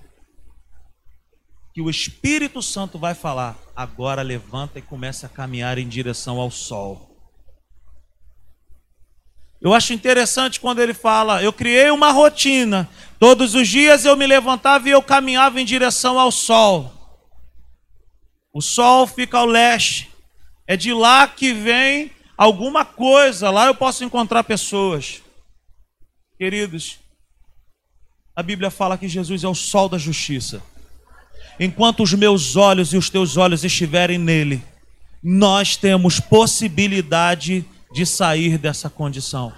que 1.74 1.82
o 1.82 1.90
Espírito 1.90 2.62
Santo 2.62 3.00
vai 3.00 3.16
falar: 3.16 3.58
agora 3.76 4.22
levanta 4.22 4.80
e 4.80 4.82
comece 4.82 5.26
a 5.26 5.30
caminhar 5.30 5.78
em 5.78 5.88
direção 5.88 6.40
ao 6.40 6.52
sol. 6.52 7.10
Eu 9.62 9.74
acho 9.74 9.94
interessante 9.94 10.60
quando 10.60 10.80
ele 10.80 10.94
fala: 10.94 11.42
eu 11.42 11.54
criei 11.54 11.90
uma 11.90 12.12
rotina. 12.12 12.90
Todos 13.18 13.56
os 13.56 13.68
dias 13.68 14.04
eu 14.04 14.18
me 14.18 14.28
levantava 14.28 14.90
e 14.90 14.92
eu 14.92 15.02
caminhava 15.02 15.62
em 15.62 15.66
direção 15.66 16.20
ao 16.20 16.32
sol. 16.32 16.92
O 18.54 18.62
sol 18.62 19.08
fica 19.08 19.38
ao 19.38 19.46
leste. 19.46 20.13
É 20.68 20.78
de 20.78 20.94
lá 20.94 21.28
que 21.28 21.54
vem 21.54 22.12
alguma 22.38 22.86
coisa. 22.86 23.50
Lá 23.50 23.68
eu 23.68 23.76
posso 23.76 24.04
encontrar 24.04 24.44
pessoas. 24.44 25.22
Queridos, 26.38 27.00
a 28.36 28.42
Bíblia 28.42 28.72
fala 28.72 28.98
que 28.98 29.08
Jesus 29.08 29.44
é 29.44 29.48
o 29.48 29.56
sol 29.56 29.88
da 29.88 29.98
justiça. 29.98 30.62
Enquanto 31.60 32.02
os 32.02 32.14
meus 32.14 32.56
olhos 32.56 32.94
e 32.94 32.98
os 32.98 33.10
teus 33.10 33.38
olhos 33.38 33.64
estiverem 33.64 34.18
nele, 34.18 34.64
nós 35.22 35.78
temos 35.78 36.20
possibilidade 36.20 37.64
de 37.94 38.06
sair 38.06 38.58
dessa 38.58 38.90
condição. 38.90 39.54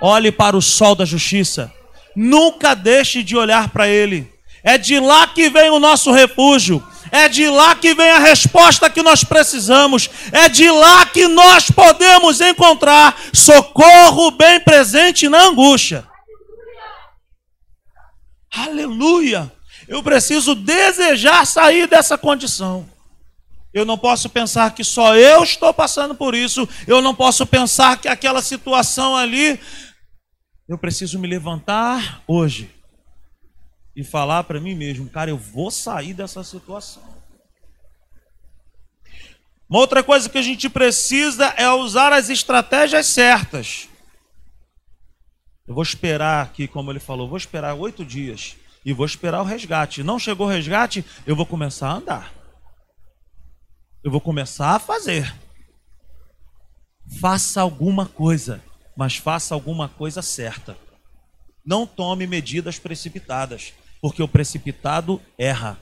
Olhe 0.00 0.30
para 0.30 0.56
o 0.56 0.62
sol 0.62 0.94
da 0.94 1.04
justiça. 1.04 1.72
Nunca 2.14 2.74
deixe 2.74 3.22
de 3.22 3.36
olhar 3.36 3.68
para 3.70 3.88
ele. 3.88 4.32
É 4.62 4.78
de 4.78 4.98
lá 5.00 5.26
que 5.26 5.50
vem 5.50 5.70
o 5.70 5.80
nosso 5.80 6.12
refúgio. 6.12 6.82
É 7.12 7.28
de 7.28 7.48
lá 7.48 7.74
que 7.74 7.94
vem 7.94 8.10
a 8.10 8.18
resposta 8.18 8.88
que 8.88 9.02
nós 9.02 9.24
precisamos. 9.24 10.08
É 10.32 10.48
de 10.48 10.70
lá 10.70 11.06
que 11.06 11.26
nós 11.26 11.70
podemos 11.70 12.40
encontrar 12.40 13.20
socorro 13.32 14.30
bem 14.30 14.60
presente 14.60 15.28
na 15.28 15.42
angústia. 15.46 16.06
Aleluia! 18.52 19.50
Eu 19.88 20.02
preciso 20.02 20.54
desejar 20.54 21.44
sair 21.44 21.88
dessa 21.88 22.16
condição. 22.16 22.88
Eu 23.72 23.84
não 23.84 23.98
posso 23.98 24.28
pensar 24.28 24.74
que 24.74 24.82
só 24.82 25.16
eu 25.16 25.42
estou 25.42 25.72
passando 25.72 26.14
por 26.14 26.34
isso. 26.34 26.68
Eu 26.86 27.00
não 27.00 27.14
posso 27.14 27.44
pensar 27.46 28.00
que 28.00 28.08
aquela 28.08 28.42
situação 28.42 29.16
ali. 29.16 29.58
Eu 30.68 30.78
preciso 30.78 31.18
me 31.18 31.26
levantar 31.26 32.22
hoje 32.26 32.79
e 34.00 34.04
falar 34.04 34.44
para 34.44 34.58
mim 34.58 34.74
mesmo, 34.74 35.08
cara, 35.10 35.30
eu 35.30 35.36
vou 35.36 35.70
sair 35.70 36.14
dessa 36.14 36.42
situação. 36.42 37.02
Uma 39.68 39.78
outra 39.78 40.02
coisa 40.02 40.28
que 40.28 40.38
a 40.38 40.42
gente 40.42 40.68
precisa 40.68 41.46
é 41.56 41.68
usar 41.70 42.12
as 42.12 42.30
estratégias 42.30 43.06
certas. 43.06 43.88
Eu 45.68 45.74
vou 45.74 45.82
esperar 45.82 46.44
aqui, 46.44 46.66
como 46.66 46.90
ele 46.90 46.98
falou, 46.98 47.28
vou 47.28 47.36
esperar 47.36 47.74
oito 47.74 48.04
dias 48.04 48.56
e 48.84 48.92
vou 48.92 49.04
esperar 49.04 49.42
o 49.42 49.44
resgate. 49.44 50.02
Não 50.02 50.18
chegou 50.18 50.46
o 50.46 50.50
resgate, 50.50 51.04
eu 51.26 51.36
vou 51.36 51.46
começar 51.46 51.88
a 51.88 51.94
andar. 51.94 52.34
Eu 54.02 54.10
vou 54.10 54.20
começar 54.20 54.74
a 54.74 54.78
fazer. 54.78 55.32
Faça 57.20 57.60
alguma 57.60 58.06
coisa, 58.06 58.64
mas 58.96 59.16
faça 59.16 59.54
alguma 59.54 59.88
coisa 59.88 60.22
certa. 60.22 60.76
Não 61.64 61.86
tome 61.86 62.26
medidas 62.26 62.78
precipitadas, 62.78 63.74
porque 64.00 64.22
o 64.22 64.28
precipitado 64.28 65.20
erra. 65.38 65.78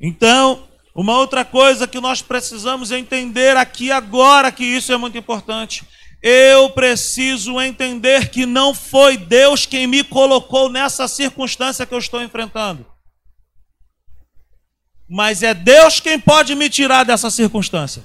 Então, 0.00 0.66
uma 0.94 1.16
outra 1.18 1.44
coisa 1.44 1.86
que 1.86 2.00
nós 2.00 2.22
precisamos 2.22 2.90
entender 2.90 3.56
aqui 3.56 3.92
agora, 3.92 4.50
que 4.50 4.64
isso 4.64 4.92
é 4.92 4.96
muito 4.96 5.18
importante. 5.18 5.84
Eu 6.22 6.70
preciso 6.70 7.60
entender 7.60 8.30
que 8.30 8.46
não 8.46 8.74
foi 8.74 9.16
Deus 9.16 9.66
quem 9.66 9.86
me 9.86 10.02
colocou 10.02 10.68
nessa 10.68 11.06
circunstância 11.08 11.86
que 11.86 11.94
eu 11.94 11.98
estou 11.98 12.22
enfrentando 12.22 12.86
mas 15.12 15.42
é 15.42 15.52
Deus 15.52 15.98
quem 15.98 16.20
pode 16.20 16.54
me 16.54 16.70
tirar 16.70 17.02
dessa 17.02 17.32
circunstância. 17.32 18.04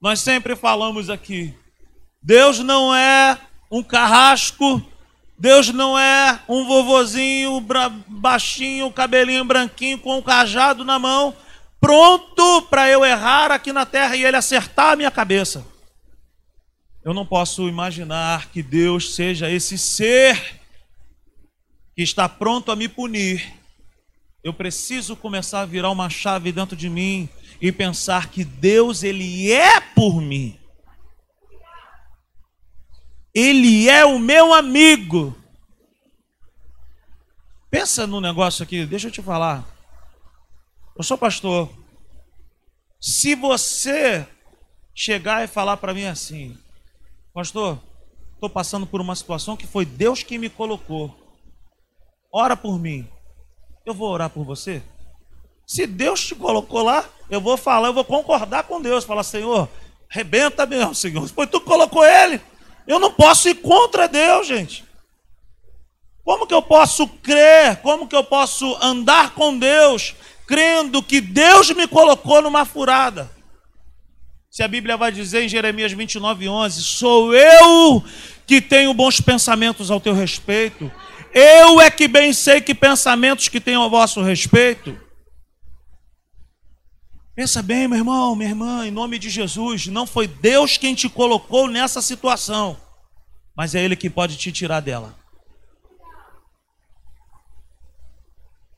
Nós 0.00 0.20
sempre 0.20 0.54
falamos 0.54 1.10
aqui: 1.10 1.52
Deus 2.22 2.60
não 2.60 2.94
é 2.94 3.38
um 3.70 3.82
carrasco, 3.82 4.82
Deus 5.38 5.68
não 5.70 5.98
é 5.98 6.40
um 6.48 6.64
vovozinho 6.66 7.64
baixinho, 8.06 8.92
cabelinho 8.92 9.44
branquinho, 9.44 9.98
com 9.98 10.18
um 10.18 10.22
cajado 10.22 10.84
na 10.84 10.98
mão, 10.98 11.34
pronto 11.80 12.62
para 12.62 12.88
eu 12.88 13.04
errar 13.04 13.50
aqui 13.50 13.72
na 13.72 13.84
terra 13.84 14.14
e 14.14 14.24
ele 14.24 14.36
acertar 14.36 14.92
a 14.92 14.96
minha 14.96 15.10
cabeça. 15.10 15.66
Eu 17.04 17.12
não 17.12 17.26
posso 17.26 17.68
imaginar 17.68 18.46
que 18.50 18.62
Deus 18.62 19.14
seja 19.14 19.50
esse 19.50 19.76
ser 19.76 20.60
que 21.96 22.02
está 22.02 22.28
pronto 22.28 22.70
a 22.70 22.76
me 22.76 22.88
punir 22.88 23.62
eu 24.42 24.52
preciso 24.52 25.14
começar 25.14 25.60
a 25.60 25.66
virar 25.66 25.90
uma 25.90 26.10
chave 26.10 26.50
dentro 26.50 26.74
de 26.74 26.90
mim 26.90 27.28
e 27.60 27.70
pensar 27.70 28.28
que 28.28 28.44
Deus 28.44 29.04
ele 29.04 29.52
é 29.52 29.80
por 29.80 30.20
mim. 30.20 30.58
Ele 33.34 33.88
é 33.88 34.04
o 34.04 34.18
meu 34.18 34.52
amigo. 34.52 35.36
Pensa 37.70 38.06
no 38.06 38.20
negócio 38.20 38.62
aqui, 38.62 38.84
deixa 38.84 39.08
eu 39.08 39.12
te 39.12 39.22
falar. 39.22 39.64
Eu 40.96 41.02
sou 41.02 41.16
pastor. 41.16 41.70
Se 43.00 43.34
você 43.34 44.26
chegar 44.94 45.42
e 45.42 45.48
falar 45.48 45.78
para 45.78 45.94
mim 45.94 46.04
assim, 46.04 46.56
pastor, 47.32 47.80
estou 48.34 48.50
passando 48.50 48.86
por 48.86 49.00
uma 49.00 49.16
situação 49.16 49.56
que 49.56 49.66
foi 49.66 49.86
Deus 49.86 50.22
que 50.22 50.38
me 50.38 50.50
colocou. 50.50 51.16
Ora 52.30 52.56
por 52.56 52.78
mim 52.78 53.08
eu 53.84 53.94
vou 53.94 54.10
orar 54.10 54.30
por 54.30 54.44
você. 54.44 54.82
Se 55.66 55.86
Deus 55.86 56.26
te 56.26 56.34
colocou 56.34 56.82
lá, 56.82 57.08
eu 57.30 57.40
vou 57.40 57.56
falar, 57.56 57.88
eu 57.88 57.94
vou 57.94 58.04
concordar 58.04 58.64
com 58.64 58.80
Deus. 58.80 59.04
Falar, 59.04 59.22
Senhor, 59.22 59.68
rebenta 60.08 60.66
mesmo, 60.66 60.94
Senhor. 60.94 61.26
Foi 61.28 61.46
tu 61.46 61.60
que 61.60 61.66
colocou 61.66 62.04
ele. 62.04 62.40
Eu 62.86 62.98
não 62.98 63.12
posso 63.12 63.48
ir 63.48 63.56
contra 63.56 64.08
Deus, 64.08 64.46
gente. 64.46 64.84
Como 66.24 66.46
que 66.46 66.54
eu 66.54 66.62
posso 66.62 67.06
crer? 67.06 67.76
Como 67.76 68.06
que 68.06 68.14
eu 68.14 68.22
posso 68.22 68.76
andar 68.80 69.34
com 69.34 69.58
Deus, 69.58 70.14
crendo 70.46 71.02
que 71.02 71.20
Deus 71.20 71.70
me 71.70 71.86
colocou 71.86 72.40
numa 72.40 72.64
furada. 72.64 73.30
Se 74.50 74.62
a 74.62 74.68
Bíblia 74.68 74.96
vai 74.96 75.10
dizer 75.10 75.42
em 75.42 75.48
Jeremias 75.48 75.92
29, 75.92 76.48
11: 76.48 76.82
Sou 76.82 77.34
eu 77.34 78.04
que 78.46 78.60
tenho 78.60 78.92
bons 78.92 79.20
pensamentos 79.20 79.90
ao 79.90 80.00
teu 80.00 80.12
respeito, 80.12 80.92
eu 81.32 81.80
é 81.80 81.90
que 81.90 82.06
bem 82.06 82.32
sei 82.32 82.60
que 82.60 82.74
pensamentos 82.74 83.48
que 83.48 83.60
tenho 83.60 83.80
ao 83.80 83.88
vosso 83.88 84.20
respeito. 84.22 84.98
Pensa 87.34 87.62
bem, 87.62 87.88
meu 87.88 87.98
irmão, 87.98 88.36
minha 88.36 88.50
irmã, 88.50 88.86
em 88.86 88.90
nome 88.90 89.18
de 89.18 89.30
Jesus, 89.30 89.86
não 89.86 90.06
foi 90.06 90.26
Deus 90.26 90.76
quem 90.76 90.94
te 90.94 91.08
colocou 91.08 91.66
nessa 91.66 92.02
situação, 92.02 92.78
mas 93.56 93.74
é 93.74 93.82
Ele 93.82 93.96
que 93.96 94.10
pode 94.10 94.36
te 94.36 94.52
tirar 94.52 94.80
dela. 94.80 95.16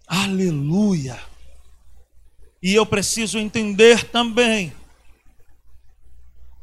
Aleluia! 0.07 1.21
E 2.63 2.73
eu 2.75 2.87
preciso 2.87 3.39
entender 3.39 4.05
também 4.05 4.73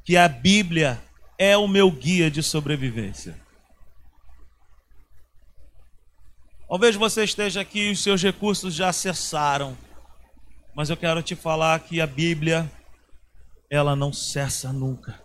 que 0.06 0.16
a 0.16 0.30
Bíblia 0.30 1.02
é 1.38 1.58
o 1.58 1.68
meu 1.68 1.92
guia 1.92 2.32
de 2.32 2.42
sobrevivência. 2.42 3.38
Talvez 6.70 6.96
você 6.96 7.26
esteja 7.26 7.60
aqui 7.60 7.90
e 7.90 7.92
os 7.92 8.02
seus 8.02 8.24
recursos 8.24 8.74
já 8.74 8.94
cessaram 8.94 9.78
mas 10.76 10.90
eu 10.90 10.98
quero 10.98 11.22
te 11.22 11.36
falar 11.36 11.80
que 11.80 12.00
a 12.00 12.08
Bíblia, 12.08 12.72
ela 13.70 13.96
não 13.96 14.12
cessa 14.14 14.72
nunca. 14.72 15.22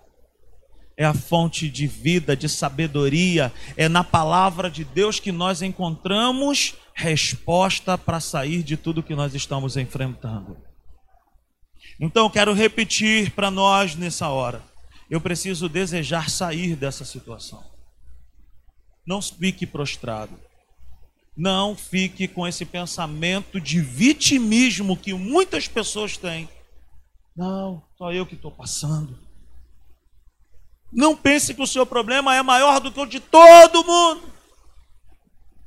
É 0.97 1.05
a 1.05 1.13
fonte 1.13 1.69
de 1.69 1.87
vida, 1.87 2.37
de 2.37 2.49
sabedoria, 2.49 3.53
é 3.77 3.89
na 3.89 4.03
palavra 4.03 4.71
de 4.71 4.83
Deus 4.83 5.21
que 5.21 5.31
nós 5.31 5.61
encontramos 5.61 6.75
resposta 6.95 7.99
para 7.99 8.19
sair 8.19 8.63
de 8.63 8.77
tudo 8.77 9.03
que 9.03 9.15
nós 9.15 9.35
estamos 9.35 9.77
enfrentando. 9.77 10.57
Então 12.01 12.25
eu 12.25 12.31
quero 12.31 12.53
repetir 12.53 13.31
para 13.33 13.51
nós 13.51 13.95
nessa 13.95 14.29
hora. 14.29 14.63
Eu 15.09 15.21
preciso 15.21 15.69
desejar 15.69 16.31
sair 16.31 16.75
dessa 16.75 17.05
situação. 17.05 17.63
Não 19.07 19.23
fique 19.23 19.67
prostrado. 19.67 20.46
Não 21.37 21.77
fique 21.77 22.27
com 22.27 22.47
esse 22.47 22.65
pensamento 22.65 23.61
de 23.61 23.81
vitimismo 23.81 24.97
que 24.97 25.13
muitas 25.13 25.69
pessoas 25.69 26.17
têm. 26.17 26.49
Não, 27.37 27.83
só 27.99 28.11
eu 28.13 28.25
que 28.25 28.35
estou 28.35 28.51
passando. 28.51 29.19
Não 30.91 31.15
pense 31.15 31.53
que 31.53 31.61
o 31.61 31.67
seu 31.67 31.85
problema 31.85 32.35
é 32.35 32.43
maior 32.43 32.81
do 32.81 32.91
que 32.91 32.99
o 32.99 33.05
de 33.05 33.21
todo 33.21 33.85
mundo. 33.85 34.33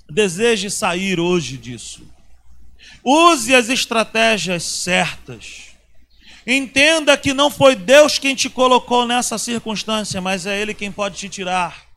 Deseje 0.09 0.71
sair 0.71 1.19
hoje 1.19 1.55
disso. 1.55 2.01
Use 3.03 3.53
as 3.53 3.69
estratégias 3.69 4.63
certas. 4.63 5.67
Entenda 6.47 7.15
que 7.15 7.31
não 7.31 7.51
foi 7.51 7.75
Deus 7.75 8.17
quem 8.17 8.33
te 8.33 8.49
colocou 8.49 9.05
nessa 9.05 9.37
circunstância, 9.37 10.19
mas 10.19 10.47
é 10.47 10.59
Ele 10.59 10.73
quem 10.73 10.91
pode 10.91 11.17
te 11.17 11.29
tirar. 11.29 11.88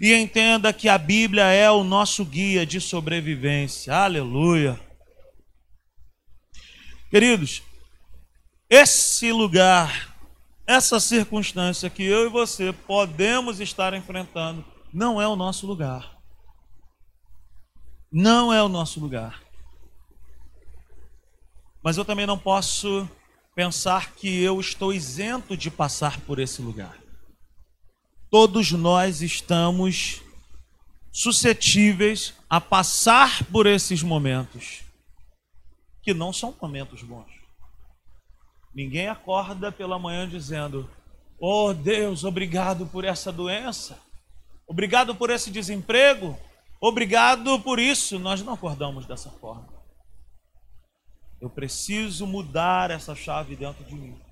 E 0.00 0.12
entenda 0.12 0.72
que 0.72 0.88
a 0.88 0.98
Bíblia 0.98 1.44
é 1.44 1.70
o 1.70 1.84
nosso 1.84 2.24
guia 2.24 2.66
de 2.66 2.80
sobrevivência. 2.80 3.94
Aleluia. 3.94 4.78
Queridos, 7.08 7.62
esse 8.68 9.32
lugar, 9.32 10.14
essa 10.66 10.98
circunstância 11.00 11.88
que 11.88 12.02
eu 12.02 12.26
e 12.26 12.28
você 12.28 12.72
podemos 12.72 13.60
estar 13.60 13.94
enfrentando, 13.94 14.64
não 14.92 15.22
é 15.22 15.26
o 15.26 15.36
nosso 15.36 15.66
lugar. 15.66 16.16
Não 18.12 18.52
é 18.52 18.62
o 18.62 18.68
nosso 18.68 19.00
lugar. 19.00 19.42
Mas 21.82 21.96
eu 21.96 22.04
também 22.04 22.26
não 22.26 22.38
posso 22.38 23.08
pensar 23.54 24.12
que 24.14 24.42
eu 24.42 24.60
estou 24.60 24.92
isento 24.92 25.56
de 25.56 25.70
passar 25.70 26.20
por 26.20 26.38
esse 26.38 26.60
lugar 26.60 27.05
todos 28.30 28.72
nós 28.72 29.22
estamos 29.22 30.22
suscetíveis 31.12 32.34
a 32.48 32.60
passar 32.60 33.44
por 33.44 33.66
esses 33.66 34.02
momentos, 34.02 34.82
que 36.02 36.12
não 36.12 36.32
são 36.32 36.54
momentos 36.60 37.02
bons. 37.02 37.30
Ninguém 38.74 39.08
acorda 39.08 39.72
pela 39.72 39.98
manhã 39.98 40.28
dizendo: 40.28 40.88
Oh 41.40 41.72
Deus, 41.72 42.24
obrigado 42.24 42.86
por 42.86 43.04
essa 43.04 43.32
doença, 43.32 43.98
obrigado 44.66 45.14
por 45.14 45.30
esse 45.30 45.50
desemprego, 45.50 46.38
obrigado 46.80 47.58
por 47.60 47.78
isso. 47.78 48.18
Nós 48.18 48.42
não 48.42 48.52
acordamos 48.52 49.06
dessa 49.06 49.30
forma. 49.30 49.74
Eu 51.40 51.48
preciso 51.48 52.26
mudar 52.26 52.90
essa 52.90 53.14
chave 53.14 53.56
dentro 53.56 53.84
de 53.84 53.94
mim. 53.94 54.25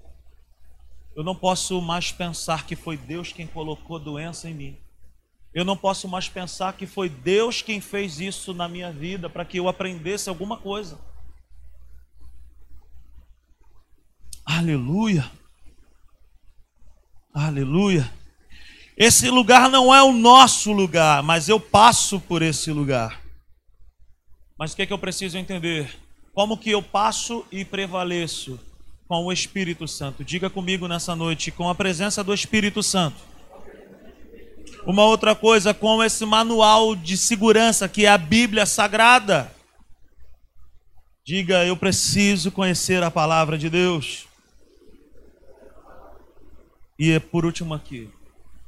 Eu 1.17 1.23
não 1.23 1.35
posso 1.35 1.81
mais 1.81 2.11
pensar 2.11 2.67
que 2.67 2.75
foi 2.75 2.97
Deus 2.97 3.33
quem 3.33 3.47
colocou 3.47 3.99
doença 3.99 4.49
em 4.49 4.55
mim. 4.55 4.77
Eu 5.55 5.65
não 5.65 5.77
posso 5.77 6.09
mais 6.09 6.29
pensar 6.29 6.73
que 6.73 6.87
foi 6.87 7.09
Deus 7.09 7.63
quem 7.63 7.81
fez 7.81 8.19
isso 8.19 8.53
na 8.53 8.69
minha 8.69 8.91
vida 8.91 9.31
para 9.31 9.45
que 9.45 9.57
eu 9.57 9.69
aprendesse 9.69 10.29
alguma 10.29 10.57
coisa. 10.57 10.99
Aleluia. 14.45 15.31
Aleluia. 17.33 18.13
Esse 18.97 19.31
lugar 19.31 19.71
não 19.71 19.95
é 19.95 20.03
o 20.03 20.13
nosso 20.13 20.73
lugar, 20.73 21.23
mas 21.23 21.49
eu 21.49 21.61
passo 21.61 22.21
por 22.21 22.43
esse 22.43 22.73
lugar. 22.73 23.23
Mas 24.59 24.73
o 24.73 24.77
que, 24.77 24.83
é 24.83 24.87
que 24.87 24.93
eu 24.93 24.99
preciso 24.99 25.39
entender? 25.39 25.97
Como 26.33 26.59
que 26.59 26.71
eu 26.71 26.83
passo 26.83 27.47
e 27.51 27.65
prevaleço? 27.65 28.59
Com 29.15 29.27
o 29.27 29.33
Espírito 29.33 29.87
Santo. 29.87 30.25
Diga 30.25 30.51
comigo 30.51 30.89
nessa 30.89 31.15
noite, 31.15 31.53
com 31.53 31.69
a 31.69 31.75
presença 31.75 32.25
do 32.25 32.35
Espírito 32.35 32.83
Santo. 32.83 33.17
Uma 34.85 35.05
outra 35.05 35.37
coisa, 35.37 35.73
com 35.73 36.03
esse 36.03 36.27
manual 36.27 36.97
de 36.97 37.17
segurança 37.17 37.89
que 37.89 38.07
é 38.07 38.09
a 38.09 38.19
Bíblia 38.19 38.67
Sagrada. 38.67 39.53
Diga, 41.25 41.65
eu 41.65 41.77
preciso 41.77 42.51
conhecer 42.51 43.05
a 43.05 43.11
palavra 43.11 43.57
de 43.57 43.71
Deus. 43.71 44.27
E 46.99 47.13
é 47.13 47.21
por 47.21 47.47
último 47.47 47.73
aqui, 47.73 48.11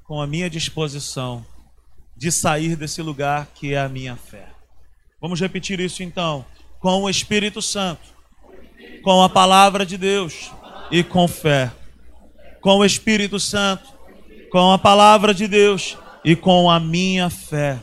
com 0.04 0.22
a 0.22 0.28
minha 0.28 0.48
disposição 0.48 1.44
de 2.16 2.30
sair 2.30 2.76
desse 2.76 3.02
lugar 3.02 3.48
que 3.52 3.74
é 3.74 3.80
a 3.80 3.88
minha 3.88 4.14
fé. 4.14 4.48
Vamos 5.20 5.40
repetir 5.40 5.80
isso 5.80 6.04
então, 6.04 6.46
com 6.78 7.02
o 7.02 7.10
Espírito 7.10 7.60
Santo 7.60 8.15
com 9.06 9.22
a 9.22 9.28
palavra 9.28 9.86
de 9.86 9.96
Deus 9.96 10.50
e 10.90 11.04
com 11.04 11.28
fé, 11.28 11.70
com 12.60 12.78
o 12.78 12.84
Espírito 12.84 13.38
Santo, 13.38 13.84
com 14.50 14.72
a 14.72 14.78
palavra 14.78 15.32
de 15.32 15.46
Deus 15.46 15.96
e 16.24 16.34
com 16.34 16.68
a 16.68 16.80
minha 16.80 17.30
fé. 17.30 17.78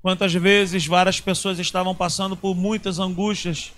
Quantas 0.00 0.32
vezes 0.32 0.86
várias 0.86 1.18
pessoas 1.18 1.58
estavam 1.58 1.96
passando 1.96 2.36
por 2.36 2.54
muitas 2.54 3.00
angústias 3.00 3.72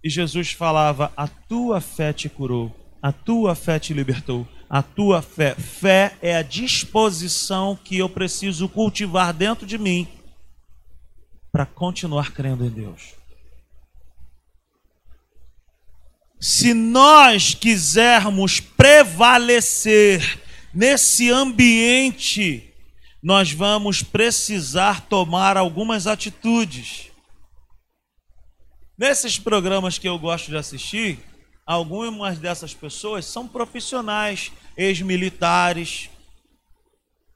e 0.00 0.08
Jesus 0.08 0.52
falava: 0.52 1.12
A 1.16 1.26
tua 1.26 1.80
fé 1.80 2.12
te 2.12 2.28
curou, 2.28 2.72
a 3.02 3.10
tua 3.10 3.56
fé 3.56 3.80
te 3.80 3.92
libertou, 3.92 4.46
a 4.70 4.80
tua 4.80 5.20
fé. 5.20 5.56
Fé 5.56 6.16
é 6.22 6.36
a 6.36 6.42
disposição 6.42 7.76
que 7.82 7.98
eu 7.98 8.08
preciso 8.08 8.68
cultivar 8.68 9.32
dentro 9.32 9.66
de 9.66 9.76
mim 9.76 10.06
para 11.50 11.66
continuar 11.66 12.30
crendo 12.30 12.64
em 12.64 12.70
Deus. 12.70 13.15
Se 16.38 16.74
nós 16.74 17.54
quisermos 17.54 18.60
prevalecer 18.60 20.40
nesse 20.72 21.30
ambiente, 21.30 22.72
nós 23.22 23.50
vamos 23.50 24.02
precisar 24.02 25.02
tomar 25.08 25.56
algumas 25.56 26.06
atitudes. 26.06 27.10
Nesses 28.98 29.38
programas 29.38 29.98
que 29.98 30.08
eu 30.08 30.18
gosto 30.18 30.50
de 30.50 30.56
assistir, 30.56 31.18
algumas 31.66 32.38
dessas 32.38 32.72
pessoas 32.72 33.24
são 33.24 33.48
profissionais, 33.48 34.52
ex-militares, 34.76 36.08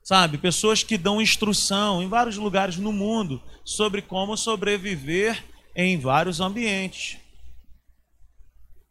sabe? 0.03 0.39
Pessoas 0.39 0.83
que 0.83 0.97
dão 0.97 1.21
instrução 1.21 2.03
em 2.03 2.09
vários 2.09 2.37
lugares 2.37 2.77
no 2.77 2.93
mundo 2.93 3.43
sobre 3.65 4.03
como 4.03 4.37
sobreviver 4.37 5.43
em 5.75 5.99
vários 5.99 6.41
ambientes. 6.41 7.20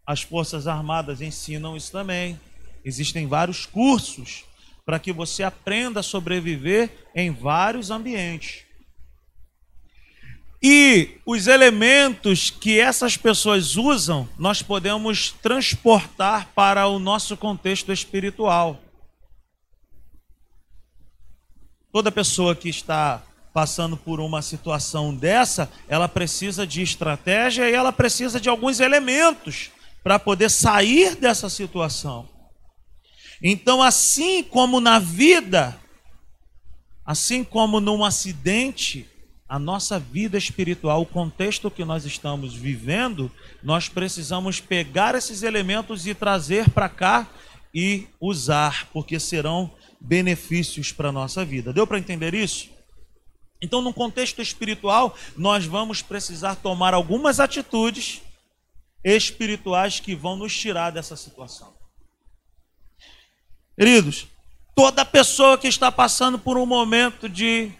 As 0.09 0.23
Forças 0.23 0.65
Armadas 0.65 1.21
ensinam 1.21 1.77
isso 1.77 1.91
também. 1.91 2.41
Existem 2.83 3.27
vários 3.27 3.67
cursos 3.67 4.43
para 4.83 4.97
que 4.97 5.13
você 5.13 5.43
aprenda 5.43 5.99
a 5.99 6.03
sobreviver 6.03 6.89
em 7.13 7.29
vários 7.29 7.91
ambientes. 7.91 8.63
E 10.63 11.19
os 11.23 11.45
elementos 11.45 12.49
que 12.49 12.79
essas 12.79 13.17
pessoas 13.17 13.77
usam, 13.77 14.27
nós 14.35 14.63
podemos 14.63 15.29
transportar 15.43 16.49
para 16.55 16.87
o 16.87 16.97
nosso 16.97 17.37
contexto 17.37 17.93
espiritual. 17.93 18.81
Toda 21.91 22.11
pessoa 22.11 22.55
que 22.55 22.67
está 22.67 23.21
passando 23.53 23.95
por 23.95 24.19
uma 24.19 24.41
situação 24.41 25.13
dessa, 25.13 25.71
ela 25.87 26.07
precisa 26.07 26.65
de 26.65 26.81
estratégia 26.81 27.69
e 27.69 27.75
ela 27.75 27.91
precisa 27.91 28.41
de 28.41 28.49
alguns 28.49 28.79
elementos 28.79 29.69
para 30.03 30.19
poder 30.19 30.49
sair 30.49 31.15
dessa 31.15 31.49
situação. 31.49 32.27
Então, 33.41 33.81
assim 33.81 34.43
como 34.43 34.79
na 34.79 34.99
vida, 34.99 35.79
assim 37.05 37.43
como 37.43 37.79
num 37.79 38.03
acidente, 38.03 39.07
a 39.47 39.57
nossa 39.57 39.97
vida 39.97 40.37
espiritual, 40.37 41.01
o 41.01 41.05
contexto 41.07 41.71
que 41.71 41.83
nós 41.83 42.05
estamos 42.05 42.53
vivendo, 42.53 43.31
nós 43.63 43.89
precisamos 43.89 44.59
pegar 44.59 45.15
esses 45.15 45.41
elementos 45.41 46.05
e 46.05 46.13
trazer 46.13 46.69
para 46.69 46.87
cá 46.87 47.27
e 47.73 48.07
usar, 48.21 48.87
porque 48.93 49.19
serão 49.19 49.71
benefícios 49.99 50.91
para 50.91 51.09
a 51.09 51.11
nossa 51.11 51.43
vida. 51.43 51.73
Deu 51.73 51.87
para 51.87 51.97
entender 51.97 52.33
isso? 52.33 52.69
Então, 53.61 53.81
no 53.81 53.93
contexto 53.93 54.41
espiritual, 54.41 55.15
nós 55.35 55.65
vamos 55.65 56.01
precisar 56.01 56.55
tomar 56.55 56.93
algumas 56.93 57.39
atitudes 57.39 58.21
espirituais 59.03 59.99
que 59.99 60.15
vão 60.15 60.35
nos 60.35 60.55
tirar 60.55 60.91
dessa 60.91 61.15
situação. 61.15 61.73
Queridos, 63.77 64.27
toda 64.75 65.05
pessoa 65.05 65.57
que 65.57 65.67
está 65.67 65.91
passando 65.91 66.37
por 66.37 66.57
um 66.57 66.65
momento 66.65 67.29
de 67.29 67.71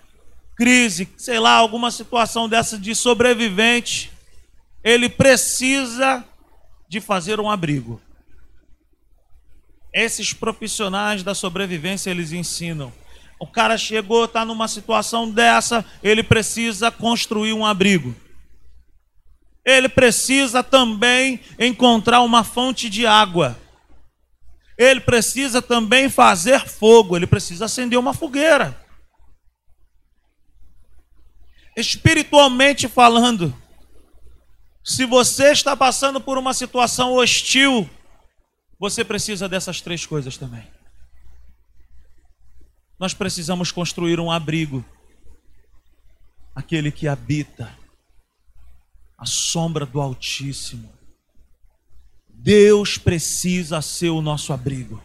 crise, 0.55 1.09
sei 1.17 1.39
lá, 1.39 1.53
alguma 1.53 1.91
situação 1.91 2.47
dessa 2.47 2.78
de 2.78 2.95
sobrevivente, 2.95 4.11
ele 4.84 5.09
precisa 5.09 6.26
de 6.88 6.99
fazer 6.99 7.39
um 7.39 7.49
abrigo. 7.49 8.01
Esses 9.93 10.34
profissionais 10.34 11.24
da 11.24 11.34
sobrevivência 11.34 12.09
eles 12.11 12.32
ensinam. 12.32 12.93
O 13.39 13.47
cara 13.47 13.78
chegou, 13.78 14.26
está 14.26 14.43
numa 14.43 14.67
situação 14.67 15.30
dessa, 15.30 15.86
ele 16.03 16.22
precisa 16.22 16.91
construir 16.91 17.53
um 17.53 17.65
abrigo. 17.65 18.15
Ele 19.66 19.89
precisa 19.89 20.64
também 20.64 21.39
encontrar 21.60 22.22
uma 22.22 22.43
fonte 22.43 22.89
de 22.89 23.05
água. 23.05 23.60
Ele 24.78 25.01
precisa 25.01 25.62
também 25.62 26.10
fazer 26.10 26.68
fogo, 26.68 27.16
ele 27.16 27.28
precisa 27.28 27.66
acender 27.66 27.99
uma 27.99 28.14
fogueira 28.14 28.78
espiritualmente 31.80 32.88
falando, 32.88 33.55
se 34.84 35.05
você 35.05 35.51
está 35.51 35.76
passando 35.76 36.20
por 36.20 36.38
uma 36.38 36.53
situação 36.53 37.14
hostil, 37.14 37.89
você 38.78 39.03
precisa 39.03 39.47
dessas 39.47 39.82
três 39.82 40.05
coisas 40.05 40.38
também. 40.38 40.68
Nós 42.99 43.14
precisamos 43.14 43.72
construir 43.72 44.20
um 44.20 44.32
abrigo, 44.32 44.84
aquele 46.53 46.91
que 46.91 47.07
habita 47.07 47.78
a 49.20 49.26
sombra 49.26 49.86
do 49.86 49.99
Altíssimo. 49.99 50.89
Deus 52.30 52.97
precisa 52.97 53.82
ser 53.82 54.09
o 54.09 54.22
nosso 54.22 54.53
abrigo. 54.53 55.03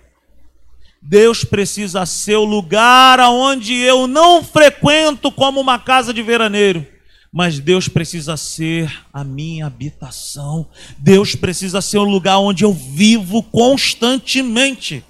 Deus 1.03 1.45
precisa 1.45 2.07
ser 2.07 2.37
o 2.37 2.45
lugar 2.45 3.19
aonde 3.19 3.75
eu 3.75 4.07
não 4.07 4.43
frequento 4.43 5.33
como 5.33 5.61
uma 5.61 5.79
casa 5.79 6.15
de 6.15 6.23
veraneiro, 6.23 6.87
mas 7.33 7.59
Deus 7.59 7.89
precisa 7.89 8.37
ser 8.37 9.05
a 9.13 9.25
minha 9.25 9.67
habitação. 9.67 10.71
Deus 10.97 11.35
precisa 11.35 11.83
ser 11.83 11.99
o 11.99 12.05
lugar 12.05 12.39
onde 12.39 12.65
eu 12.65 12.73
vivo 12.73 13.43
constantemente. 13.43 15.05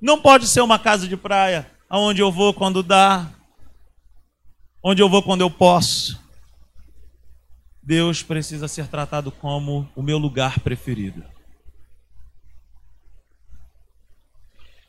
Não 0.00 0.20
pode 0.20 0.48
ser 0.48 0.60
uma 0.60 0.78
casa 0.78 1.06
de 1.06 1.16
praia, 1.16 1.70
aonde 1.88 2.20
eu 2.20 2.32
vou 2.32 2.52
quando 2.52 2.82
dá, 2.82 3.30
onde 4.82 5.00
eu 5.00 5.08
vou 5.08 5.22
quando 5.22 5.42
eu 5.42 5.50
posso. 5.50 6.23
Deus 7.86 8.22
precisa 8.22 8.66
ser 8.66 8.88
tratado 8.88 9.30
como 9.30 9.86
o 9.94 10.02
meu 10.02 10.16
lugar 10.16 10.58
preferido. 10.60 11.22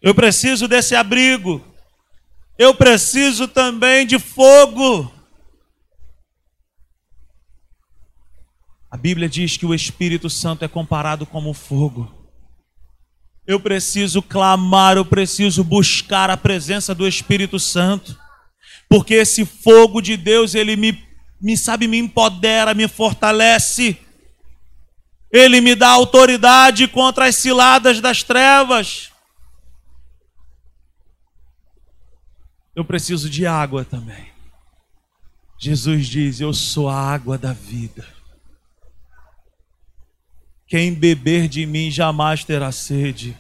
Eu 0.02 0.16
preciso 0.16 0.66
desse 0.66 0.96
abrigo. 0.96 1.62
Eu 2.58 2.74
preciso 2.74 3.50
também 3.50 4.08
de 4.08 4.18
fogo. 4.18 5.12
A 8.90 8.96
Bíblia 8.96 9.28
diz 9.28 9.58
que 9.58 9.66
o 9.66 9.74
Espírito 9.74 10.30
Santo 10.30 10.64
é 10.64 10.68
comparado 10.70 11.26
como 11.26 11.54
fogo. 11.54 12.30
Eu 13.46 13.60
preciso 13.60 14.22
clamar, 14.22 14.96
eu 14.96 15.04
preciso 15.04 15.66
buscar 15.66 16.30
a 16.30 16.38
presença 16.38 16.96
do 16.96 17.06
Espírito 17.06 17.60
Santo, 17.60 18.18
porque 18.88 19.16
esse 19.16 19.46
fogo 19.46 20.02
de 20.02 20.16
Deus, 20.16 20.56
ele 20.56 20.78
me, 20.78 21.04
me 21.42 21.58
sabe, 21.58 21.88
me 21.88 21.98
empodera, 21.98 22.74
me 22.74 22.88
fortalece. 22.88 23.98
Ele 25.32 25.62
me 25.62 25.76
dá 25.76 25.90
autoridade 25.90 26.88
contra 26.88 27.26
as 27.26 27.36
ciladas 27.36 28.00
das 28.00 28.24
trevas. 28.24 29.12
eu 32.76 32.84
preciso 32.84 33.30
de 33.30 33.48
água 33.48 33.86
também. 33.86 34.34
Jesus 35.58 36.08
diz: 36.08 36.42
Eu 36.42 36.54
sou 36.54 36.90
a 36.90 37.00
água 37.00 37.38
da 37.38 37.54
vida. 37.54 38.06
Quem 40.68 40.94
beber 40.94 41.48
de 41.48 41.66
mim 41.66 41.90
jamais 41.90 42.44
terá 42.44 42.72
sede. 42.72 43.38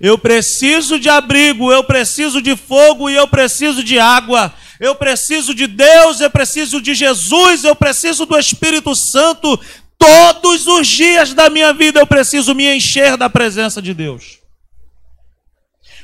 Eu 0.00 0.18
preciso 0.18 0.98
de 0.98 1.08
abrigo, 1.08 1.72
eu 1.72 1.82
preciso 1.82 2.42
de 2.42 2.54
fogo 2.56 3.08
e 3.08 3.14
eu 3.14 3.26
preciso 3.26 3.82
de 3.82 3.98
água. 3.98 4.54
Eu 4.78 4.94
preciso 4.94 5.54
de 5.54 5.66
Deus, 5.66 6.20
eu 6.20 6.30
preciso 6.30 6.80
de 6.80 6.94
Jesus, 6.94 7.64
eu 7.64 7.74
preciso 7.74 8.26
do 8.26 8.38
Espírito 8.38 8.94
Santo. 8.94 9.58
Todos 9.98 10.66
os 10.66 10.86
dias 10.86 11.32
da 11.32 11.48
minha 11.48 11.72
vida 11.72 11.98
eu 11.98 12.06
preciso 12.06 12.54
me 12.54 12.76
encher 12.76 13.16
da 13.16 13.30
presença 13.30 13.80
de 13.80 13.94
Deus. 13.94 14.38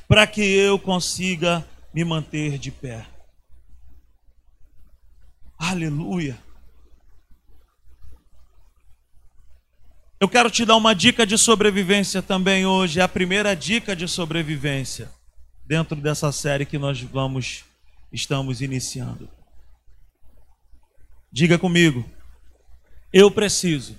Para 0.08 0.26
que 0.26 0.40
eu 0.40 0.78
consiga 0.78 1.66
me 1.92 2.04
manter 2.04 2.58
de 2.58 2.70
pé. 2.70 3.06
Aleluia. 5.58 6.38
Eu 10.22 10.28
quero 10.28 10.48
te 10.48 10.64
dar 10.64 10.76
uma 10.76 10.94
dica 10.94 11.26
de 11.26 11.36
sobrevivência 11.36 12.22
também 12.22 12.64
hoje, 12.64 13.00
é 13.00 13.02
a 13.02 13.08
primeira 13.08 13.56
dica 13.56 13.96
de 13.96 14.06
sobrevivência 14.06 15.10
dentro 15.66 15.96
dessa 15.96 16.30
série 16.30 16.64
que 16.64 16.78
nós 16.78 17.00
vamos 17.00 17.64
estamos 18.12 18.60
iniciando. 18.60 19.28
Diga 21.32 21.58
comigo. 21.58 22.08
Eu 23.12 23.32
preciso 23.32 23.98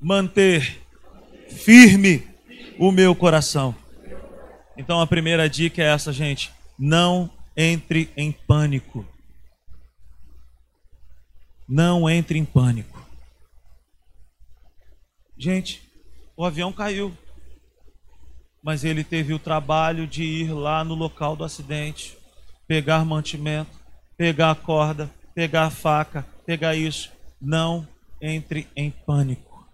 manter 0.00 0.80
firme 1.48 2.24
o 2.78 2.92
meu 2.92 3.12
coração. 3.12 3.74
Então 4.76 5.00
a 5.00 5.06
primeira 5.08 5.50
dica 5.50 5.82
é 5.82 5.86
essa, 5.86 6.12
gente. 6.12 6.52
Não 6.78 7.28
entre 7.56 8.08
em 8.16 8.30
pânico. 8.30 9.04
Não 11.68 12.08
entre 12.08 12.38
em 12.38 12.44
pânico. 12.44 12.95
Gente, 15.38 15.82
o 16.36 16.44
avião 16.44 16.72
caiu. 16.72 17.16
Mas 18.62 18.84
ele 18.84 19.04
teve 19.04 19.32
o 19.32 19.38
trabalho 19.38 20.06
de 20.06 20.24
ir 20.24 20.52
lá 20.52 20.82
no 20.82 20.94
local 20.94 21.36
do 21.36 21.44
acidente, 21.44 22.16
pegar 22.66 23.04
mantimento, 23.04 23.78
pegar 24.16 24.50
a 24.50 24.54
corda, 24.54 25.10
pegar 25.34 25.64
a 25.64 25.70
faca, 25.70 26.26
pegar 26.44 26.74
isso. 26.74 27.12
Não 27.40 27.86
entre 28.20 28.66
em 28.74 28.90
pânico. 28.90 29.68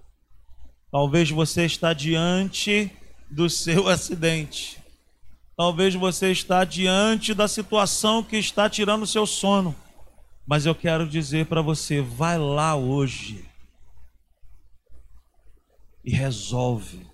Talvez 0.90 1.30
você 1.30 1.64
está 1.64 1.92
diante 1.92 2.90
do 3.30 3.48
seu 3.48 3.88
acidente. 3.88 4.78
Talvez 5.56 5.94
você 5.94 6.32
está 6.32 6.64
diante 6.64 7.32
da 7.32 7.46
situação 7.46 8.22
que 8.22 8.36
está 8.36 8.68
tirando 8.68 9.04
o 9.04 9.06
seu 9.06 9.26
sono. 9.26 9.74
Mas 10.46 10.66
eu 10.66 10.74
quero 10.74 11.08
dizer 11.08 11.46
para 11.46 11.62
você, 11.62 12.02
vai 12.02 12.36
lá 12.36 12.74
hoje 12.74 13.51
e 16.05 16.11
resolve. 16.11 17.07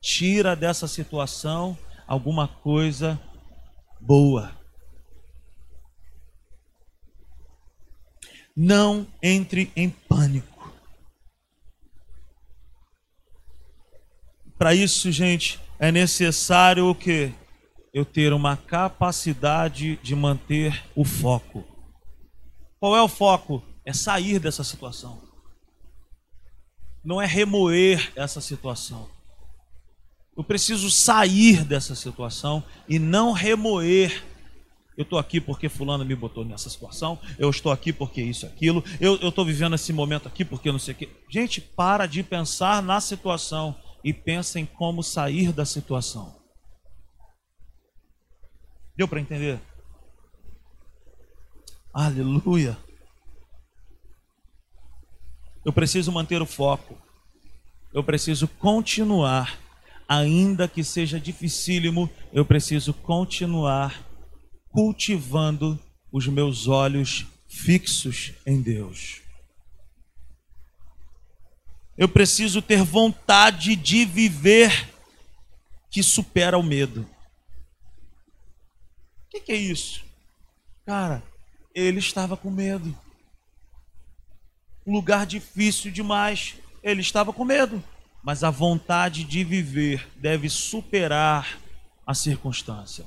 Tira 0.00 0.54
dessa 0.54 0.86
situação 0.86 1.76
alguma 2.06 2.46
coisa 2.46 3.20
boa. 4.00 4.52
Não 8.56 9.06
entre 9.22 9.72
em 9.74 9.90
pânico. 9.90 10.72
Para 14.56 14.74
isso, 14.74 15.10
gente, 15.10 15.60
é 15.78 15.90
necessário 15.90 16.86
o 16.86 16.94
que? 16.94 17.32
Eu 17.92 18.04
ter 18.04 18.32
uma 18.32 18.56
capacidade 18.56 19.96
de 19.96 20.14
manter 20.14 20.84
o 20.94 21.04
foco. 21.04 21.64
Qual 22.78 22.96
é 22.96 23.02
o 23.02 23.08
foco? 23.08 23.62
É 23.84 23.92
sair 23.92 24.38
dessa 24.38 24.62
situação. 24.62 25.23
Não 27.04 27.20
é 27.20 27.26
remoer 27.26 28.12
essa 28.16 28.40
situação. 28.40 29.08
Eu 30.36 30.42
preciso 30.42 30.90
sair 30.90 31.64
dessa 31.64 31.94
situação 31.94 32.64
e 32.88 32.98
não 32.98 33.32
remoer 33.32 34.24
Eu 34.96 35.02
estou 35.02 35.18
aqui 35.18 35.40
porque 35.40 35.68
fulano 35.68 36.04
me 36.04 36.14
botou 36.14 36.44
nessa 36.44 36.70
situação. 36.70 37.18
Eu 37.38 37.50
estou 37.50 37.72
aqui 37.72 37.92
porque 37.92 38.22
isso, 38.22 38.46
aquilo. 38.46 38.82
Eu 39.00 39.16
estou 39.28 39.44
vivendo 39.44 39.74
esse 39.74 39.92
momento 39.92 40.28
aqui 40.28 40.44
porque 40.44 40.70
não 40.70 40.78
sei 40.78 40.94
o 40.94 40.96
quê. 40.96 41.08
Gente, 41.28 41.60
para 41.60 42.06
de 42.06 42.22
pensar 42.22 42.80
na 42.82 43.00
situação 43.00 43.76
e 44.04 44.12
pensa 44.12 44.60
em 44.60 44.66
como 44.66 45.02
sair 45.02 45.52
da 45.52 45.64
situação. 45.64 46.36
Deu 48.96 49.08
para 49.08 49.20
entender? 49.20 49.60
Aleluia. 51.92 52.78
Eu 55.64 55.72
preciso 55.72 56.12
manter 56.12 56.42
o 56.42 56.46
foco. 56.46 56.96
Eu 57.92 58.02
preciso 58.02 58.46
continuar, 58.46 59.58
ainda 60.08 60.68
que 60.68 60.82
seja 60.82 61.18
dificílimo, 61.18 62.10
eu 62.32 62.44
preciso 62.44 62.92
continuar 62.92 64.04
cultivando 64.70 65.78
os 66.12 66.26
meus 66.26 66.66
olhos 66.66 67.26
fixos 67.48 68.32
em 68.44 68.60
Deus. 68.60 69.22
Eu 71.96 72.08
preciso 72.08 72.60
ter 72.60 72.82
vontade 72.82 73.76
de 73.76 74.04
viver 74.04 74.92
que 75.90 76.02
supera 76.02 76.58
o 76.58 76.62
medo. 76.62 77.08
O 79.26 79.30
que, 79.30 79.40
que 79.40 79.52
é 79.52 79.56
isso? 79.56 80.04
Cara, 80.84 81.22
ele 81.72 82.00
estava 82.00 82.36
com 82.36 82.50
medo. 82.50 82.96
Lugar 84.86 85.26
difícil 85.26 85.90
demais. 85.90 86.56
Ele 86.82 87.00
estava 87.00 87.32
com 87.32 87.44
medo. 87.44 87.82
Mas 88.22 88.42
a 88.42 88.50
vontade 88.50 89.24
de 89.24 89.44
viver 89.44 90.08
deve 90.16 90.48
superar 90.48 91.58
a 92.06 92.14
circunstância. 92.14 93.04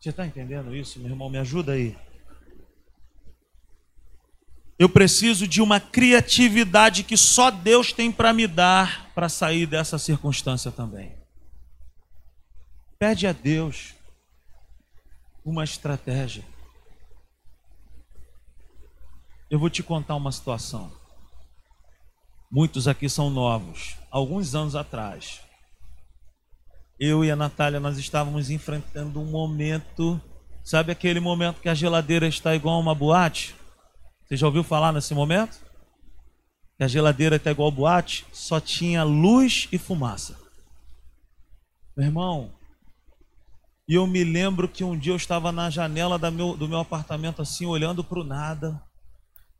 Você 0.00 0.10
está 0.10 0.26
entendendo 0.26 0.74
isso, 0.74 0.98
meu 1.00 1.10
irmão? 1.10 1.28
Me 1.28 1.38
ajuda 1.38 1.72
aí. 1.72 1.96
Eu 4.78 4.88
preciso 4.88 5.48
de 5.48 5.62
uma 5.62 5.80
criatividade 5.80 7.02
que 7.02 7.16
só 7.16 7.50
Deus 7.50 7.92
tem 7.92 8.12
para 8.12 8.32
me 8.32 8.46
dar 8.46 9.10
para 9.14 9.28
sair 9.28 9.66
dessa 9.66 9.98
circunstância 9.98 10.70
também. 10.70 11.16
Pede 12.98 13.26
a 13.26 13.32
Deus 13.32 13.94
uma 15.44 15.64
estratégia. 15.64 16.44
Eu 19.48 19.60
vou 19.60 19.70
te 19.70 19.82
contar 19.82 20.16
uma 20.16 20.32
situação. 20.32 20.90
Muitos 22.50 22.88
aqui 22.88 23.08
são 23.08 23.30
novos. 23.30 23.96
Alguns 24.10 24.54
anos 24.54 24.74
atrás, 24.74 25.40
eu 26.98 27.24
e 27.24 27.30
a 27.30 27.36
Natália, 27.36 27.78
nós 27.78 27.96
estávamos 27.96 28.50
enfrentando 28.50 29.20
um 29.20 29.26
momento, 29.26 30.20
sabe 30.64 30.90
aquele 30.90 31.20
momento 31.20 31.60
que 31.60 31.68
a 31.68 31.74
geladeira 31.74 32.26
está 32.26 32.56
igual 32.56 32.76
a 32.76 32.80
uma 32.80 32.94
boate? 32.94 33.54
Você 34.24 34.36
já 34.36 34.46
ouviu 34.46 34.64
falar 34.64 34.92
nesse 34.92 35.14
momento? 35.14 35.60
Que 36.76 36.84
a 36.84 36.88
geladeira 36.88 37.36
está 37.36 37.52
igual 37.52 37.68
a 37.68 37.72
boate, 37.72 38.26
só 38.32 38.58
tinha 38.58 39.04
luz 39.04 39.68
e 39.70 39.78
fumaça. 39.78 40.36
Meu 41.96 42.06
irmão, 42.06 42.52
e 43.88 43.94
eu 43.94 44.06
me 44.06 44.24
lembro 44.24 44.68
que 44.68 44.82
um 44.82 44.98
dia 44.98 45.12
eu 45.12 45.16
estava 45.16 45.52
na 45.52 45.70
janela 45.70 46.18
do 46.18 46.32
meu, 46.32 46.56
do 46.56 46.68
meu 46.68 46.80
apartamento, 46.80 47.40
assim, 47.40 47.64
olhando 47.64 48.02
para 48.02 48.18
o 48.18 48.24
nada, 48.24 48.82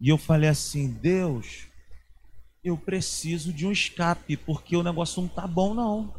e 0.00 0.08
eu 0.08 0.18
falei 0.18 0.48
assim: 0.48 0.90
Deus, 0.90 1.66
eu 2.62 2.76
preciso 2.76 3.52
de 3.52 3.66
um 3.66 3.72
escape, 3.72 4.36
porque 4.36 4.76
o 4.76 4.82
negócio 4.82 5.22
não 5.22 5.28
tá 5.28 5.46
bom, 5.46 5.74
não. 5.74 6.14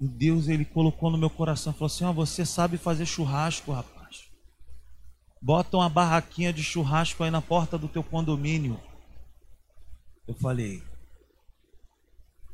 E 0.00 0.06
Deus 0.06 0.48
ele 0.48 0.64
colocou 0.64 1.10
no 1.10 1.18
meu 1.18 1.30
coração, 1.30 1.72
falou 1.72 1.86
assim: 1.86 2.04
"Ó, 2.04 2.10
oh, 2.10 2.14
você 2.14 2.44
sabe 2.44 2.76
fazer 2.76 3.06
churrasco, 3.06 3.72
rapaz. 3.72 4.28
Bota 5.40 5.76
uma 5.76 5.88
barraquinha 5.88 6.52
de 6.52 6.62
churrasco 6.62 7.22
aí 7.22 7.30
na 7.30 7.42
porta 7.42 7.78
do 7.78 7.88
teu 7.88 8.02
condomínio." 8.02 8.80
Eu 10.26 10.34
falei: 10.34 10.82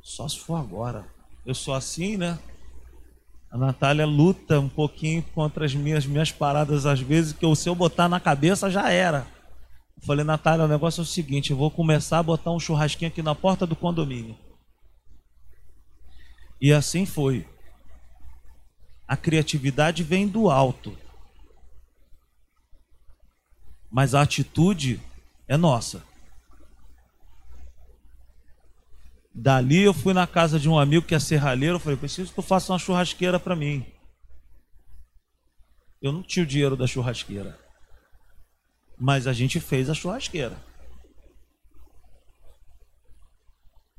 "Só 0.02 0.28
se 0.28 0.38
for 0.38 0.56
agora. 0.56 1.08
Eu 1.44 1.54
sou 1.54 1.74
assim, 1.74 2.16
né?" 2.16 2.38
A 3.54 3.56
Natália 3.56 4.04
luta 4.04 4.58
um 4.58 4.68
pouquinho 4.68 5.22
contra 5.32 5.64
as 5.64 5.72
minhas 5.72 6.04
minhas 6.04 6.32
paradas 6.32 6.86
às 6.86 6.98
vezes 6.98 7.32
que 7.32 7.44
eu, 7.44 7.54
se 7.54 7.68
eu 7.68 7.74
botar 7.76 8.08
na 8.08 8.18
cabeça 8.18 8.68
já 8.68 8.90
era. 8.90 9.28
Eu 9.96 10.04
falei, 10.04 10.24
Natália, 10.24 10.64
o 10.64 10.68
negócio 10.68 11.02
é 11.02 11.04
o 11.04 11.06
seguinte, 11.06 11.52
eu 11.52 11.56
vou 11.56 11.70
começar 11.70 12.18
a 12.18 12.22
botar 12.24 12.50
um 12.50 12.58
churrasquinho 12.58 13.12
aqui 13.12 13.22
na 13.22 13.32
porta 13.32 13.64
do 13.64 13.76
condomínio. 13.76 14.36
E 16.60 16.72
assim 16.72 17.06
foi. 17.06 17.46
A 19.06 19.16
criatividade 19.16 20.02
vem 20.02 20.26
do 20.26 20.50
alto. 20.50 20.98
Mas 23.88 24.16
a 24.16 24.22
atitude 24.22 25.00
é 25.46 25.56
nossa. 25.56 26.02
Dali 29.34 29.82
eu 29.82 29.92
fui 29.92 30.14
na 30.14 30.28
casa 30.28 30.60
de 30.60 30.68
um 30.68 30.78
amigo 30.78 31.04
que 31.04 31.14
é 31.14 31.18
serralheiro, 31.18 31.74
eu 31.76 31.80
falei, 31.80 31.98
preciso 31.98 32.28
que 32.28 32.36
tu 32.36 32.42
faça 32.42 32.72
uma 32.72 32.78
churrasqueira 32.78 33.40
para 33.40 33.56
mim. 33.56 33.84
Eu 36.00 36.12
não 36.12 36.22
tinha 36.22 36.44
o 36.44 36.46
dinheiro 36.46 36.76
da 36.76 36.86
churrasqueira. 36.86 37.58
Mas 38.96 39.26
a 39.26 39.32
gente 39.32 39.58
fez 39.58 39.90
a 39.90 39.94
churrasqueira. 39.94 40.56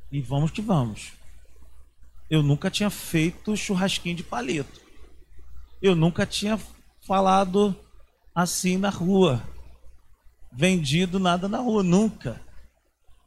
E 0.10 0.22
vamos 0.22 0.52
que 0.52 0.62
vamos. 0.62 1.12
Eu 2.30 2.42
nunca 2.42 2.72
tinha 2.72 2.90
feito 2.90 3.58
churrasquinho 3.58 4.16
de 4.16 4.24
palito. 4.24 4.80
Eu 5.82 5.96
nunca 5.96 6.26
tinha 6.26 6.58
falado 7.06 7.76
assim 8.34 8.78
na 8.78 8.90
rua. 8.90 9.44
Vendido 10.54 11.20
nada 11.20 11.50
na 11.50 11.58
rua, 11.58 11.84
nunca. 11.84 12.45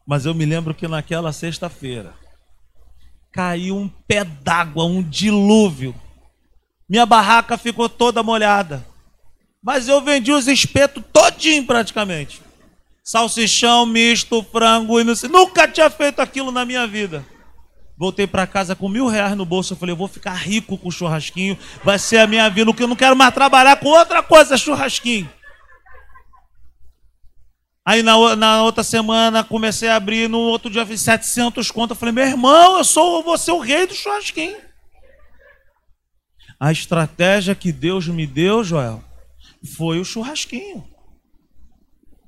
Mas 0.08 0.24
eu 0.24 0.32
me 0.32 0.46
lembro 0.46 0.72
que 0.72 0.88
naquela 0.88 1.34
sexta-feira 1.34 2.14
caiu 3.30 3.76
um 3.76 3.86
pé 3.86 4.24
d'água, 4.24 4.86
um 4.86 5.02
dilúvio. 5.02 5.94
Minha 6.88 7.04
barraca 7.04 7.58
ficou 7.58 7.90
toda 7.90 8.22
molhada. 8.22 8.86
Mas 9.62 9.86
eu 9.86 10.00
vendi 10.00 10.32
os 10.32 10.48
espetos 10.48 11.04
todinho 11.12 11.66
praticamente. 11.66 12.40
Salsichão, 13.04 13.84
misto, 13.84 14.42
frango 14.50 14.98
e 14.98 15.04
não 15.04 15.14
sei. 15.14 15.28
Nunca 15.28 15.68
tinha 15.68 15.90
feito 15.90 16.20
aquilo 16.20 16.50
na 16.50 16.64
minha 16.64 16.86
vida. 16.86 17.22
Voltei 17.98 18.26
para 18.26 18.46
casa 18.46 18.74
com 18.74 18.88
mil 18.88 19.08
reais 19.08 19.36
no 19.36 19.44
bolso. 19.44 19.74
Eu 19.74 19.76
falei, 19.76 19.92
eu 19.92 19.98
vou 19.98 20.08
ficar 20.08 20.32
rico 20.32 20.78
com 20.78 20.90
churrasquinho. 20.90 21.58
Vai 21.84 21.98
ser 21.98 22.16
a 22.20 22.26
minha 22.26 22.48
vida. 22.48 22.72
Eu 22.78 22.88
não 22.88 22.96
quero 22.96 23.14
mais 23.14 23.34
trabalhar 23.34 23.76
com 23.76 23.88
outra 23.88 24.22
coisa, 24.22 24.56
churrasquinho. 24.56 25.28
Aí 27.88 28.02
na, 28.02 28.36
na 28.36 28.62
outra 28.64 28.84
semana 28.84 29.42
comecei 29.42 29.88
a 29.88 29.96
abrir. 29.96 30.28
No 30.28 30.40
outro 30.40 30.68
dia 30.68 30.84
fiz 30.84 31.00
700 31.00 31.70
contas. 31.70 31.96
Falei, 31.96 32.12
meu 32.12 32.26
irmão, 32.26 32.76
eu 32.76 32.84
sou 32.84 33.22
você 33.22 33.50
o 33.50 33.58
rei 33.58 33.86
do 33.86 33.94
churrasquinho. 33.94 34.58
A 36.60 36.70
estratégia 36.70 37.54
que 37.54 37.72
Deus 37.72 38.06
me 38.06 38.26
deu, 38.26 38.62
Joel, 38.62 39.02
foi 39.74 39.98
o 39.98 40.04
churrasquinho. 40.04 40.86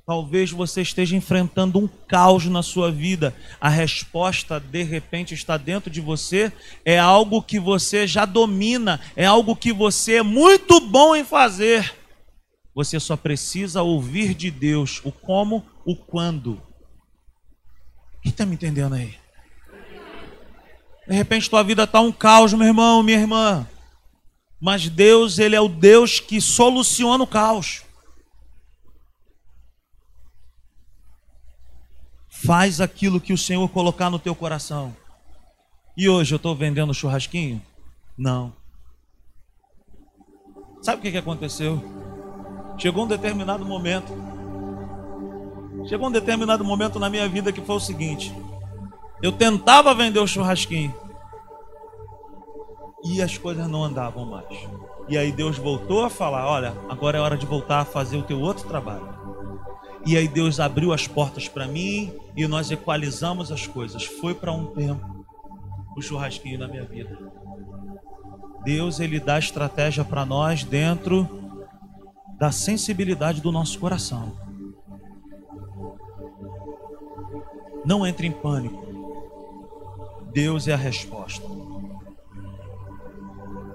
Talvez 0.07 0.51
você 0.51 0.81
esteja 0.81 1.15
enfrentando 1.15 1.79
um 1.79 1.87
caos 2.09 2.47
na 2.47 2.63
sua 2.63 2.91
vida. 2.91 3.37
A 3.61 3.69
resposta, 3.69 4.59
de 4.59 4.83
repente, 4.83 5.35
está 5.35 5.59
dentro 5.59 5.91
de 5.91 6.01
você. 6.01 6.51
É 6.87 6.99
algo 6.99 7.43
que 7.43 7.61
você 7.61 8.07
já 8.07 8.25
domina. 8.25 8.99
É 9.15 9.27
algo 9.27 9.55
que 9.55 9.75
você 9.75 10.15
é 10.15 10.23
muito 10.23 10.81
bom 10.81 11.15
em 11.15 11.23
fazer. 11.23 12.00
Você 12.75 13.01
só 13.01 13.16
precisa 13.16 13.83
ouvir 13.83 14.35
de 14.35 14.51
Deus 14.51 15.01
o 15.05 15.11
como, 15.11 15.66
o 15.85 15.97
quando. 15.97 16.62
Quem 18.23 18.31
está 18.31 18.47
me 18.47 18.55
entendendo 18.55 18.95
aí? 18.95 19.18
De 21.07 21.14
repente, 21.14 21.51
tua 21.51 21.64
vida 21.64 21.85
está 21.85 22.01
um 22.01 22.12
caos, 22.12 22.53
meu 22.53 22.66
irmão, 22.66 23.03
minha 23.03 23.18
irmã. 23.18 23.66
Mas 24.61 24.89
Deus, 24.89 25.39
Ele 25.39 25.57
é 25.57 25.61
o 25.61 25.68
Deus 25.68 26.21
que 26.21 26.41
soluciona 26.41 27.25
o 27.25 27.27
caos. 27.27 27.83
Faz 32.29 32.81
aquilo 32.81 33.21
que 33.21 33.33
o 33.33 33.39
Senhor 33.39 33.68
colocar 33.71 34.09
no 34.09 34.18
teu 34.18 34.35
coração. 34.35 34.97
E 35.97 36.09
hoje 36.09 36.33
eu 36.33 36.37
estou 36.37 36.55
vendendo 36.55 36.95
churrasquinho? 36.95 37.61
Não. 38.16 38.55
Sabe 40.83 41.01
o 41.01 41.03
que, 41.03 41.11
que 41.11 41.18
aconteceu? 41.18 42.00
Chegou 42.81 43.05
um 43.05 43.07
determinado 43.07 43.62
momento. 43.62 44.11
Chegou 45.87 46.09
um 46.09 46.11
determinado 46.11 46.64
momento 46.64 46.99
na 46.99 47.11
minha 47.11 47.28
vida 47.28 47.53
que 47.53 47.61
foi 47.61 47.76
o 47.76 47.81
seguinte: 47.81 48.35
eu 49.22 49.31
tentava 49.31 49.95
vender 49.95 50.18
o 50.18 50.26
churrasquinho 50.26 50.95
e 53.05 53.20
as 53.20 53.37
coisas 53.37 53.68
não 53.68 53.85
andavam 53.85 54.24
mais. 54.24 54.66
E 55.11 55.18
aí 55.18 55.31
Deus 55.31 55.59
voltou 55.59 56.07
a 56.07 56.11
falar: 56.11 56.47
olha, 56.47 56.74
agora 56.89 57.18
é 57.18 57.20
hora 57.20 57.37
de 57.37 57.45
voltar 57.45 57.81
a 57.81 57.85
fazer 57.85 58.16
o 58.16 58.22
teu 58.22 58.41
outro 58.41 58.66
trabalho. 58.66 59.20
E 60.07 60.16
aí 60.16 60.26
Deus 60.26 60.59
abriu 60.59 60.91
as 60.95 61.07
portas 61.07 61.47
para 61.47 61.66
mim 61.66 62.11
e 62.35 62.47
nós 62.49 62.70
equalizamos 62.70 63.53
as 63.53 63.66
coisas. 63.66 64.05
Foi 64.07 64.35
para 64.35 64.53
um 64.53 64.64
tempo 64.64 65.26
o 65.95 66.01
churrasquinho 66.01 66.59
na 66.59 66.66
minha 66.66 66.85
vida. 66.85 67.18
Deus 68.64 69.01
ele 69.01 69.20
dá 69.20 69.39
estratégia 69.39 70.03
para 70.03 70.24
nós 70.24 70.64
dentro 70.64 71.39
da 72.41 72.51
sensibilidade 72.51 73.43
do 73.43 73.53
nosso 73.53 73.78
coração. 73.78 74.32
Não 77.84 78.07
entre 78.07 78.26
em 78.26 78.32
pânico. 78.32 78.82
Deus 80.32 80.66
é 80.66 80.72
a 80.72 80.76
resposta. 80.76 81.47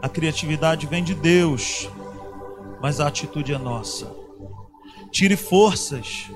A 0.02 0.10
criatividade 0.10 0.88
vem 0.88 1.04
de 1.04 1.14
Deus, 1.14 1.88
mas 2.82 3.00
a 3.00 3.06
atitude 3.06 3.54
é 3.54 3.58
nossa. 3.60 4.12
Tire 5.12 5.38
forças. 5.38 6.32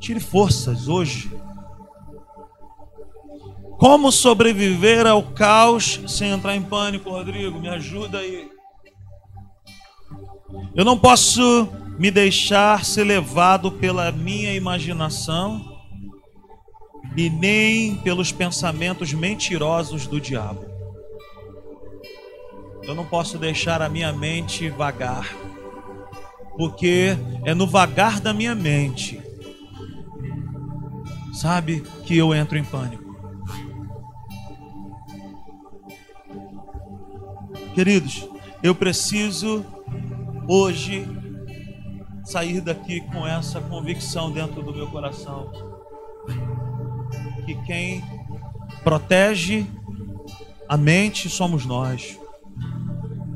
Tire 0.00 0.18
forças 0.18 0.88
hoje. 0.88 1.30
Como 3.78 4.10
sobreviver 4.10 5.06
ao 5.06 5.22
caos 5.22 6.00
sem 6.08 6.30
entrar 6.30 6.56
em 6.56 6.62
pânico, 6.62 7.08
Rodrigo? 7.08 7.60
Me 7.60 7.68
ajuda 7.68 8.18
aí. 8.18 8.57
Eu 10.74 10.84
não 10.84 10.98
posso 10.98 11.68
me 11.98 12.10
deixar 12.10 12.84
ser 12.84 13.04
levado 13.04 13.72
pela 13.72 14.12
minha 14.12 14.54
imaginação 14.54 15.76
e 17.16 17.28
nem 17.28 17.96
pelos 17.96 18.30
pensamentos 18.30 19.12
mentirosos 19.12 20.06
do 20.06 20.20
diabo. 20.20 20.64
Eu 22.84 22.94
não 22.94 23.04
posso 23.04 23.36
deixar 23.36 23.82
a 23.82 23.88
minha 23.88 24.12
mente 24.12 24.70
vagar, 24.70 25.36
porque 26.56 27.16
é 27.44 27.52
no 27.52 27.66
vagar 27.66 28.20
da 28.20 28.32
minha 28.32 28.54
mente, 28.54 29.20
sabe, 31.34 31.82
que 32.04 32.16
eu 32.16 32.32
entro 32.34 32.56
em 32.56 32.64
pânico. 32.64 33.08
Queridos, 37.74 38.26
eu 38.62 38.74
preciso 38.74 39.64
hoje 40.48 41.06
sair 42.24 42.62
daqui 42.62 43.02
com 43.02 43.26
essa 43.26 43.60
convicção 43.60 44.32
dentro 44.32 44.62
do 44.62 44.74
meu 44.74 44.86
coração 44.88 45.52
que 47.44 47.54
quem 47.66 48.02
protege 48.82 49.66
a 50.68 50.76
mente 50.76 51.28
somos 51.28 51.64
nós. 51.64 52.18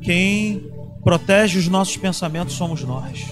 Quem 0.01 0.71
protege 1.03 1.57
os 1.57 1.67
nossos 1.67 1.97
pensamentos 1.97 2.55
somos 2.55 2.83
nós. 2.83 3.25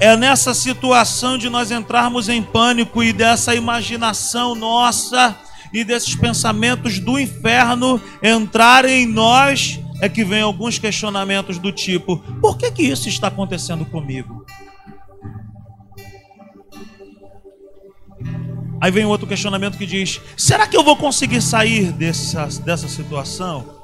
É 0.00 0.16
nessa 0.16 0.54
situação 0.54 1.36
de 1.36 1.50
nós 1.50 1.70
entrarmos 1.70 2.28
em 2.28 2.42
pânico 2.42 3.02
e 3.02 3.12
dessa 3.12 3.54
imaginação 3.54 4.54
nossa 4.54 5.36
e 5.72 5.84
desses 5.84 6.14
pensamentos 6.14 6.98
do 6.98 7.18
inferno 7.18 8.00
entrarem 8.22 9.02
em 9.02 9.06
nós 9.06 9.80
é 10.00 10.08
que 10.08 10.24
vem 10.24 10.42
alguns 10.42 10.78
questionamentos 10.78 11.58
do 11.58 11.72
tipo: 11.72 12.18
por 12.40 12.56
que 12.56 12.70
que 12.70 12.82
isso 12.82 13.08
está 13.08 13.28
acontecendo 13.28 13.84
comigo? 13.84 14.44
Aí 18.80 18.90
vem 18.92 19.04
outro 19.04 19.26
questionamento 19.26 19.76
que 19.76 19.86
diz: 19.86 20.20
será 20.36 20.66
que 20.66 20.76
eu 20.76 20.84
vou 20.84 20.96
conseguir 20.96 21.42
sair 21.42 21.92
dessa, 21.92 22.46
dessa 22.62 22.88
situação? 22.88 23.76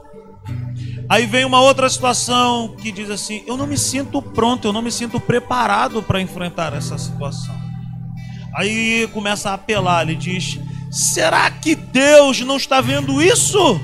Aí 1.08 1.26
vem 1.26 1.44
uma 1.44 1.60
outra 1.60 1.88
situação 1.88 2.76
que 2.76 2.92
diz 2.92 3.10
assim: 3.10 3.42
eu 3.46 3.56
não 3.56 3.66
me 3.66 3.76
sinto 3.76 4.22
pronto, 4.22 4.68
eu 4.68 4.72
não 4.72 4.82
me 4.82 4.92
sinto 4.92 5.18
preparado 5.18 6.02
para 6.02 6.20
enfrentar 6.20 6.72
essa 6.74 6.96
situação. 6.96 7.54
Aí 8.54 9.08
começa 9.12 9.50
a 9.50 9.54
apelar, 9.54 10.02
ele 10.02 10.14
diz: 10.14 10.60
será 10.90 11.50
que 11.50 11.74
Deus 11.74 12.40
não 12.40 12.56
está 12.56 12.80
vendo 12.80 13.20
isso? 13.20 13.80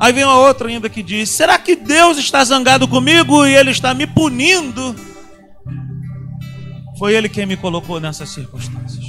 Aí 0.00 0.14
vem 0.14 0.24
uma 0.24 0.38
outra 0.38 0.66
ainda 0.66 0.88
que 0.88 1.02
diz: 1.02 1.28
será 1.28 1.58
que 1.58 1.76
Deus 1.76 2.16
está 2.16 2.42
zangado 2.42 2.88
comigo 2.88 3.44
e 3.44 3.54
Ele 3.54 3.70
está 3.70 3.92
me 3.92 4.06
punindo? 4.06 4.96
Foi 6.98 7.14
Ele 7.14 7.28
quem 7.28 7.44
me 7.44 7.56
colocou 7.56 8.00
nessas 8.00 8.30
circunstâncias. 8.30 9.04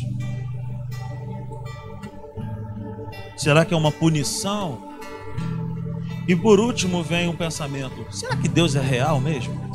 Será 3.38 3.64
que 3.64 3.74
é 3.74 3.78
uma 3.78 3.92
punição? 3.92 4.92
E 6.28 6.36
por 6.36 6.60
último 6.60 7.02
vem 7.02 7.30
um 7.30 7.36
pensamento: 7.36 8.06
será 8.12 8.36
que 8.36 8.50
Deus 8.50 8.76
é 8.76 8.82
real 8.82 9.22
mesmo? 9.22 9.72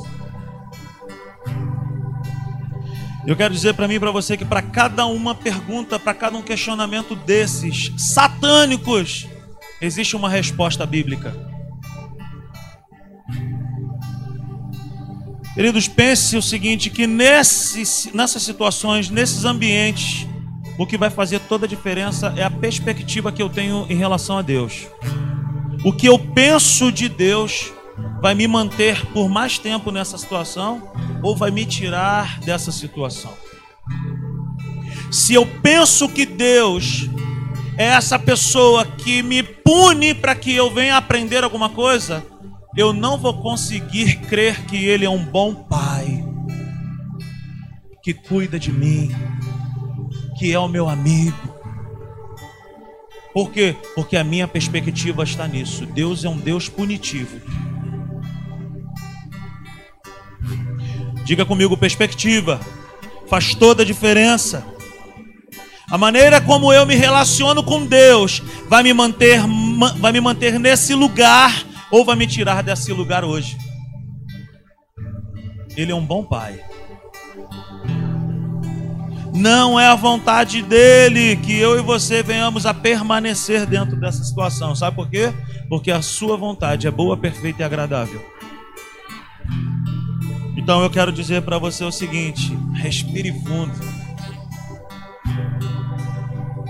Eu 3.26 3.34
quero 3.34 3.54
dizer 3.54 3.74
para 3.74 3.88
mim 3.88 3.94
e 3.94 4.00
para 4.00 4.10
você 4.10 4.36
que 4.36 4.44
para 4.44 4.60
cada 4.60 5.06
uma 5.06 5.34
pergunta, 5.34 5.98
para 5.98 6.14
cada 6.14 6.36
um 6.36 6.42
questionamento 6.42 7.16
desses 7.16 7.90
satânicos, 7.96 9.26
existe 9.80 10.16
uma 10.16 10.28
resposta 10.28 10.86
bíblica. 10.86 11.34
Queridos, 15.54 15.88
pense 15.88 16.36
o 16.36 16.42
seguinte: 16.42 16.90
que 16.90 17.06
nesses, 17.06 18.10
nessas 18.12 18.42
situações, 18.42 19.08
nesses 19.08 19.44
ambientes, 19.44 20.26
o 20.78 20.86
que 20.86 20.98
vai 20.98 21.08
fazer 21.08 21.40
toda 21.40 21.64
a 21.64 21.68
diferença 21.68 22.32
é 22.36 22.42
a 22.42 22.50
perspectiva 22.50 23.32
que 23.32 23.42
eu 23.42 23.48
tenho 23.48 23.86
em 23.88 23.96
relação 23.96 24.36
a 24.36 24.42
Deus. 24.42 24.86
O 25.82 25.92
que 25.92 26.06
eu 26.06 26.18
penso 26.18 26.92
de 26.92 27.08
Deus 27.08 27.72
vai 28.20 28.34
me 28.34 28.46
manter 28.46 29.06
por 29.12 29.28
mais 29.28 29.58
tempo 29.58 29.90
nessa 29.90 30.18
situação 30.18 30.90
ou 31.22 31.34
vai 31.34 31.50
me 31.50 31.64
tirar 31.64 32.38
dessa 32.40 32.70
situação. 32.70 33.32
Se 35.10 35.32
eu 35.32 35.46
penso 35.62 36.08
que 36.08 36.26
Deus 36.26 37.08
é 37.78 37.84
essa 37.84 38.18
pessoa 38.18 38.84
que 38.84 39.22
me 39.22 39.42
pune 39.42 40.14
para 40.14 40.34
que 40.34 40.54
eu 40.54 40.72
venha 40.72 40.96
aprender 40.96 41.44
alguma 41.44 41.68
coisa, 41.68 42.24
eu 42.76 42.92
não 42.92 43.18
vou 43.18 43.42
conseguir 43.42 44.20
crer 44.20 44.64
que 44.66 44.84
Ele 44.84 45.04
é 45.04 45.10
um 45.10 45.24
bom 45.24 45.54
Pai, 45.54 46.24
que 48.02 48.14
cuida 48.14 48.58
de 48.58 48.72
mim, 48.72 49.10
que 50.38 50.52
é 50.52 50.58
o 50.58 50.68
meu 50.68 50.88
amigo. 50.88 51.56
Por 53.32 53.50
quê? 53.50 53.76
Porque 53.94 54.16
a 54.16 54.24
minha 54.24 54.48
perspectiva 54.48 55.22
está 55.22 55.46
nisso. 55.46 55.84
Deus 55.84 56.24
é 56.24 56.28
um 56.28 56.38
Deus 56.38 56.70
punitivo. 56.70 57.38
Diga 61.24 61.44
comigo, 61.44 61.76
perspectiva. 61.76 62.58
Faz 63.28 63.54
toda 63.54 63.82
a 63.82 63.86
diferença. 63.86 64.64
A 65.90 65.96
maneira 65.96 66.40
como 66.40 66.72
eu 66.72 66.84
me 66.84 66.96
relaciono 66.96 67.62
com 67.62 67.86
Deus 67.86 68.42
vai 68.68 68.82
me 68.82 68.92
manter, 68.92 69.40
vai 69.98 70.12
me 70.12 70.20
manter 70.20 70.58
nesse 70.58 70.94
lugar 70.94 71.64
ou 71.90 72.04
vai 72.04 72.16
me 72.16 72.26
tirar 72.26 72.62
desse 72.62 72.92
lugar 72.92 73.24
hoje. 73.24 73.56
Ele 75.76 75.92
é 75.92 75.94
um 75.94 76.04
bom 76.04 76.24
pai. 76.24 76.60
Não 79.32 79.78
é 79.78 79.86
a 79.86 79.94
vontade 79.94 80.62
dele 80.62 81.36
que 81.36 81.56
eu 81.56 81.78
e 81.78 81.82
você 81.82 82.22
venhamos 82.22 82.64
a 82.64 82.72
permanecer 82.72 83.66
dentro 83.66 83.94
dessa 84.00 84.24
situação. 84.24 84.74
Sabe 84.74 84.96
por 84.96 85.08
quê? 85.08 85.32
Porque 85.68 85.90
a 85.90 86.00
sua 86.00 86.36
vontade 86.36 86.86
é 86.86 86.90
boa, 86.90 87.16
perfeita 87.16 87.62
e 87.62 87.64
agradável. 87.64 88.24
Então 90.56 90.82
eu 90.82 90.88
quero 90.90 91.12
dizer 91.12 91.42
para 91.42 91.58
você 91.58 91.84
o 91.84 91.92
seguinte: 91.92 92.56
respire 92.74 93.30
fundo. 93.44 94.05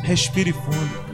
Respire 0.07 0.53
fundo. 0.53 1.07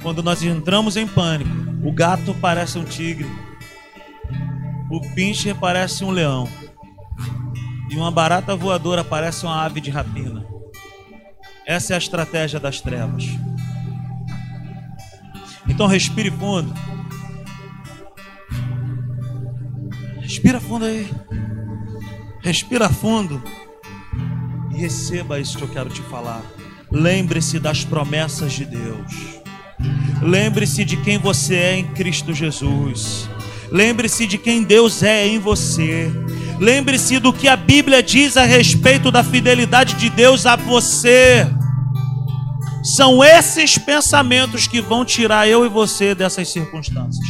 Quando 0.00 0.22
nós 0.22 0.40
entramos 0.40 0.96
em 0.96 1.04
pânico, 1.04 1.50
o 1.82 1.92
gato 1.92 2.32
parece 2.40 2.78
um 2.78 2.84
tigre. 2.84 3.28
O 4.88 5.00
pincher 5.16 5.56
parece 5.56 6.04
um 6.04 6.12
leão. 6.12 6.48
E 7.90 7.96
uma 7.96 8.12
barata 8.12 8.54
voadora 8.54 9.02
parece 9.02 9.44
uma 9.44 9.64
ave 9.64 9.80
de 9.80 9.90
rapina. 9.90 10.46
Essa 11.66 11.94
é 11.94 11.96
a 11.96 11.98
estratégia 11.98 12.60
das 12.60 12.80
trevas. 12.80 13.24
Então 15.68 15.88
respire 15.88 16.30
fundo. 16.30 16.72
Respira 20.20 20.60
fundo 20.60 20.84
aí. 20.84 21.12
Respira 22.42 22.88
fundo. 22.88 23.42
E 24.72 24.78
receba 24.78 25.40
isso 25.40 25.58
que 25.58 25.64
eu 25.64 25.68
quero 25.68 25.90
te 25.90 26.02
falar. 26.02 26.42
Lembre-se 26.90 27.58
das 27.58 27.84
promessas 27.84 28.52
de 28.52 28.64
Deus. 28.64 29.12
Lembre-se 30.22 30.84
de 30.84 30.96
quem 30.96 31.18
você 31.18 31.54
é 31.54 31.76
em 31.78 31.86
Cristo 31.88 32.34
Jesus. 32.34 33.28
Lembre-se 33.70 34.26
de 34.26 34.38
quem 34.38 34.62
Deus 34.62 35.02
é 35.02 35.26
em 35.26 35.38
você. 35.38 36.10
Lembre-se 36.58 37.18
do 37.18 37.32
que 37.32 37.46
a 37.46 37.56
Bíblia 37.56 38.02
diz 38.02 38.36
a 38.36 38.44
respeito 38.44 39.10
da 39.10 39.22
fidelidade 39.22 39.94
de 39.94 40.08
Deus 40.08 40.46
a 40.46 40.56
você. 40.56 41.46
São 42.82 43.22
esses 43.22 43.76
pensamentos 43.76 44.66
que 44.66 44.80
vão 44.80 45.04
tirar 45.04 45.46
eu 45.46 45.66
e 45.66 45.68
você 45.68 46.14
dessas 46.14 46.48
circunstâncias. 46.48 47.26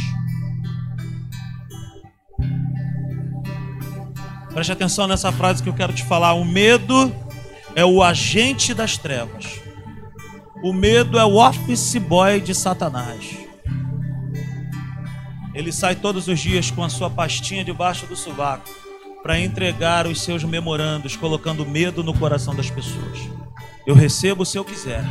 Preste 4.53 4.71
atenção 4.71 5.07
nessa 5.07 5.31
frase 5.31 5.61
que 5.61 5.69
eu 5.69 5.73
quero 5.73 5.93
te 5.93 6.03
falar. 6.03 6.33
O 6.33 6.45
medo 6.45 7.13
é 7.75 7.85
o 7.85 8.01
agente 8.01 8.73
das 8.73 8.97
trevas. 8.97 9.61
O 10.63 10.73
medo 10.73 11.17
é 11.17 11.23
o 11.23 11.37
office 11.37 11.95
boy 11.95 12.41
de 12.41 12.53
Satanás. 12.53 13.37
Ele 15.53 15.71
sai 15.71 15.95
todos 15.95 16.27
os 16.27 16.39
dias 16.39 16.69
com 16.71 16.83
a 16.83 16.89
sua 16.89 17.09
pastinha 17.09 17.63
debaixo 17.63 18.05
do 18.05 18.15
sovaco 18.15 18.69
para 19.21 19.39
entregar 19.39 20.07
os 20.07 20.21
seus 20.21 20.43
memorandos, 20.43 21.15
colocando 21.15 21.65
medo 21.65 22.03
no 22.03 22.13
coração 22.13 22.55
das 22.55 22.69
pessoas. 22.69 23.19
Eu 23.85 23.95
recebo 23.95 24.45
se 24.45 24.57
eu 24.57 24.63
quiser. 24.63 25.03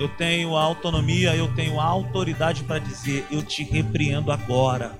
Eu 0.00 0.08
tenho 0.08 0.56
a 0.56 0.62
autonomia, 0.62 1.34
eu 1.36 1.52
tenho 1.54 1.78
a 1.78 1.84
autoridade 1.84 2.64
para 2.64 2.78
dizer: 2.78 3.26
eu 3.30 3.42
te 3.42 3.62
repreendo 3.62 4.32
agora. 4.32 4.98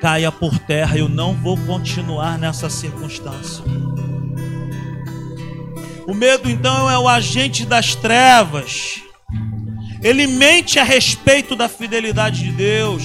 Caia 0.00 0.30
por 0.32 0.58
terra, 0.58 0.98
eu 0.98 1.08
não 1.08 1.34
vou 1.34 1.56
continuar 1.56 2.38
nessa 2.38 2.68
circunstância. 2.68 3.64
O 6.06 6.12
medo 6.12 6.50
então 6.50 6.90
é 6.90 6.98
o 6.98 7.08
agente 7.08 7.64
das 7.64 7.94
trevas. 7.94 9.02
Ele 10.02 10.26
mente 10.26 10.78
a 10.78 10.84
respeito 10.84 11.56
da 11.56 11.68
fidelidade 11.68 12.44
de 12.44 12.52
Deus. 12.52 13.02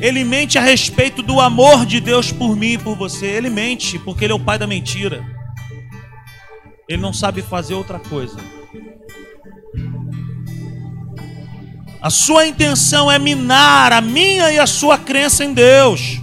Ele 0.00 0.22
mente 0.22 0.56
a 0.56 0.62
respeito 0.62 1.20
do 1.20 1.40
amor 1.40 1.84
de 1.84 1.98
Deus 1.98 2.30
por 2.30 2.54
mim 2.54 2.74
e 2.74 2.78
por 2.78 2.96
você. 2.96 3.26
Ele 3.26 3.50
mente 3.50 3.98
porque 3.98 4.24
ele 4.24 4.32
é 4.32 4.36
o 4.36 4.40
pai 4.40 4.56
da 4.56 4.66
mentira. 4.66 5.24
Ele 6.88 7.02
não 7.02 7.12
sabe 7.12 7.42
fazer 7.42 7.74
outra 7.74 7.98
coisa. 7.98 8.36
A 12.00 12.10
sua 12.10 12.46
intenção 12.46 13.10
é 13.10 13.18
minar 13.18 13.92
a 13.92 14.00
minha 14.00 14.52
e 14.52 14.58
a 14.60 14.66
sua 14.66 14.96
crença 14.96 15.44
em 15.44 15.52
Deus. 15.52 16.20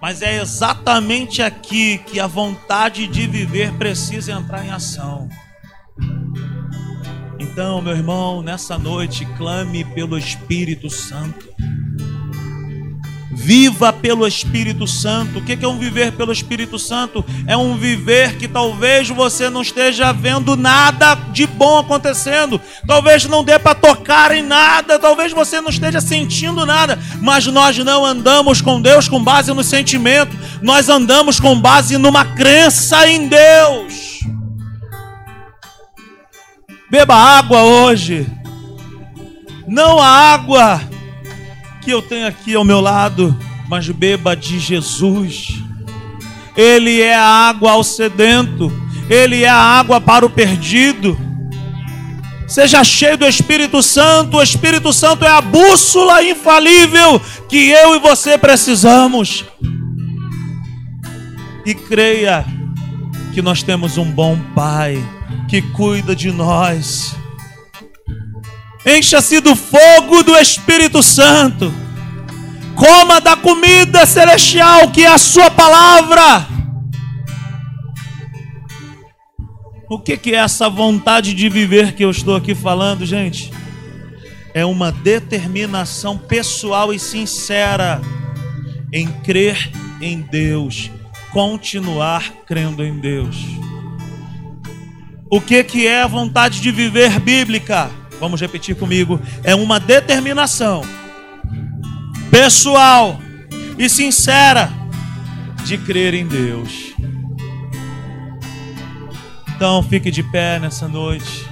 Mas 0.00 0.22
é 0.22 0.40
exatamente 0.40 1.42
aqui 1.42 1.98
que 1.98 2.18
a 2.18 2.26
vontade 2.26 3.06
de 3.06 3.26
viver 3.26 3.72
precisa 3.74 4.32
entrar 4.32 4.64
em 4.64 4.70
ação. 4.70 5.28
Então, 7.38 7.82
meu 7.82 7.94
irmão, 7.94 8.42
nessa 8.42 8.78
noite, 8.78 9.26
clame 9.36 9.84
pelo 9.84 10.16
Espírito 10.16 10.88
Santo. 10.88 11.48
Viva 13.42 13.90
pelo 13.90 14.26
Espírito 14.26 14.86
Santo. 14.86 15.38
O 15.38 15.42
que 15.42 15.64
é 15.64 15.66
um 15.66 15.78
viver 15.78 16.12
pelo 16.12 16.30
Espírito 16.30 16.78
Santo? 16.78 17.24
É 17.46 17.56
um 17.56 17.74
viver 17.74 18.36
que 18.36 18.46
talvez 18.46 19.08
você 19.08 19.48
não 19.48 19.62
esteja 19.62 20.12
vendo 20.12 20.56
nada 20.56 21.14
de 21.32 21.46
bom 21.46 21.78
acontecendo. 21.78 22.60
Talvez 22.86 23.24
não 23.24 23.42
dê 23.42 23.58
para 23.58 23.74
tocar 23.74 24.30
em 24.36 24.42
nada. 24.42 24.98
Talvez 24.98 25.32
você 25.32 25.58
não 25.58 25.70
esteja 25.70 26.02
sentindo 26.02 26.66
nada. 26.66 26.98
Mas 27.22 27.46
nós 27.46 27.78
não 27.78 28.04
andamos 28.04 28.60
com 28.60 28.78
Deus 28.78 29.08
com 29.08 29.24
base 29.24 29.54
no 29.54 29.64
sentimento. 29.64 30.36
Nós 30.60 30.90
andamos 30.90 31.40
com 31.40 31.58
base 31.58 31.96
numa 31.96 32.26
crença 32.26 33.08
em 33.08 33.26
Deus. 33.26 34.20
Beba 36.90 37.14
água 37.14 37.62
hoje. 37.62 38.26
Não 39.66 39.98
a 39.98 40.06
água 40.06 40.80
que 41.80 41.90
eu 41.90 42.02
tenho 42.02 42.26
aqui 42.26 42.54
ao 42.54 42.64
meu 42.64 42.80
lado, 42.80 43.36
mas 43.68 43.88
beba 43.88 44.36
de 44.36 44.58
Jesus. 44.58 45.62
Ele 46.56 47.00
é 47.00 47.14
a 47.14 47.24
água 47.24 47.72
ao 47.72 47.82
sedento, 47.82 48.70
ele 49.08 49.44
é 49.44 49.48
a 49.48 49.56
água 49.56 50.00
para 50.00 50.26
o 50.26 50.30
perdido. 50.30 51.18
Seja 52.46 52.82
cheio 52.82 53.16
do 53.16 53.26
Espírito 53.26 53.82
Santo, 53.82 54.36
o 54.36 54.42
Espírito 54.42 54.92
Santo 54.92 55.24
é 55.24 55.28
a 55.28 55.40
bússola 55.40 56.22
infalível 56.22 57.20
que 57.48 57.70
eu 57.70 57.94
e 57.94 58.00
você 58.00 58.36
precisamos. 58.36 59.44
E 61.64 61.74
creia 61.74 62.44
que 63.32 63.40
nós 63.40 63.62
temos 63.62 63.96
um 63.96 64.10
bom 64.10 64.36
Pai 64.54 65.00
que 65.48 65.62
cuida 65.62 66.14
de 66.16 66.32
nós 66.32 67.14
Encha-se 68.84 69.40
do 69.40 69.54
fogo 69.54 70.22
do 70.22 70.36
Espírito 70.36 71.02
Santo. 71.02 71.72
Coma 72.74 73.20
da 73.20 73.36
comida 73.36 74.06
celestial 74.06 74.90
que 74.90 75.04
é 75.04 75.08
a 75.08 75.18
sua 75.18 75.50
palavra. 75.50 76.46
O 79.88 79.98
que, 79.98 80.30
é 80.32 80.36
essa 80.36 80.70
vontade 80.70 81.34
de 81.34 81.48
viver 81.48 81.94
que 81.94 82.04
eu 82.04 82.10
estou 82.10 82.36
aqui 82.36 82.54
falando, 82.54 83.04
gente? 83.04 83.52
É 84.54 84.64
uma 84.64 84.90
determinação 84.90 86.16
pessoal 86.16 86.92
e 86.94 86.98
sincera 86.98 88.00
em 88.92 89.08
crer 89.08 89.70
em 90.00 90.20
Deus, 90.20 90.90
continuar 91.32 92.32
crendo 92.46 92.84
em 92.84 92.98
Deus. 92.98 93.36
O 95.28 95.40
que, 95.40 95.62
que 95.64 95.86
é 95.86 96.02
a 96.02 96.06
vontade 96.06 96.60
de 96.60 96.70
viver 96.70 97.18
bíblica? 97.18 97.90
Vamos 98.20 98.40
repetir 98.40 98.76
comigo. 98.76 99.18
É 99.42 99.54
uma 99.54 99.80
determinação 99.80 100.82
pessoal 102.30 103.18
e 103.78 103.88
sincera 103.88 104.70
de 105.64 105.78
crer 105.78 106.14
em 106.14 106.26
Deus. 106.26 106.94
Então 109.56 109.82
fique 109.82 110.10
de 110.10 110.22
pé 110.22 110.58
nessa 110.58 110.86
noite 110.86 111.46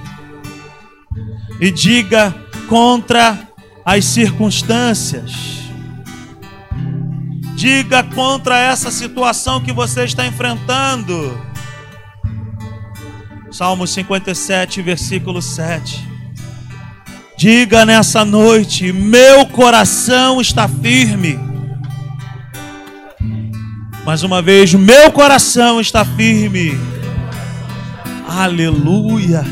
e 1.59 1.69
diga 1.71 2.33
contra 2.67 3.37
as 3.83 4.05
circunstâncias. 4.05 5.59
Diga 7.55 8.03
contra 8.03 8.57
essa 8.57 8.89
situação 8.89 9.59
que 9.59 9.73
você 9.73 10.05
está 10.05 10.25
enfrentando. 10.25 11.37
Salmo 13.51 13.85
57, 13.85 14.81
versículo 14.81 15.41
7. 15.41 16.08
Diga 17.39 17.85
nessa 17.85 18.25
noite: 18.25 18.91
meu 18.91 19.45
coração 19.45 20.41
está 20.41 20.67
firme. 20.67 21.39
Mais 24.05 24.23
uma 24.23 24.41
vez, 24.41 24.73
meu 24.73 25.09
coração 25.09 25.79
está 25.79 26.03
firme. 26.03 26.77
Aleluia. 28.27 29.45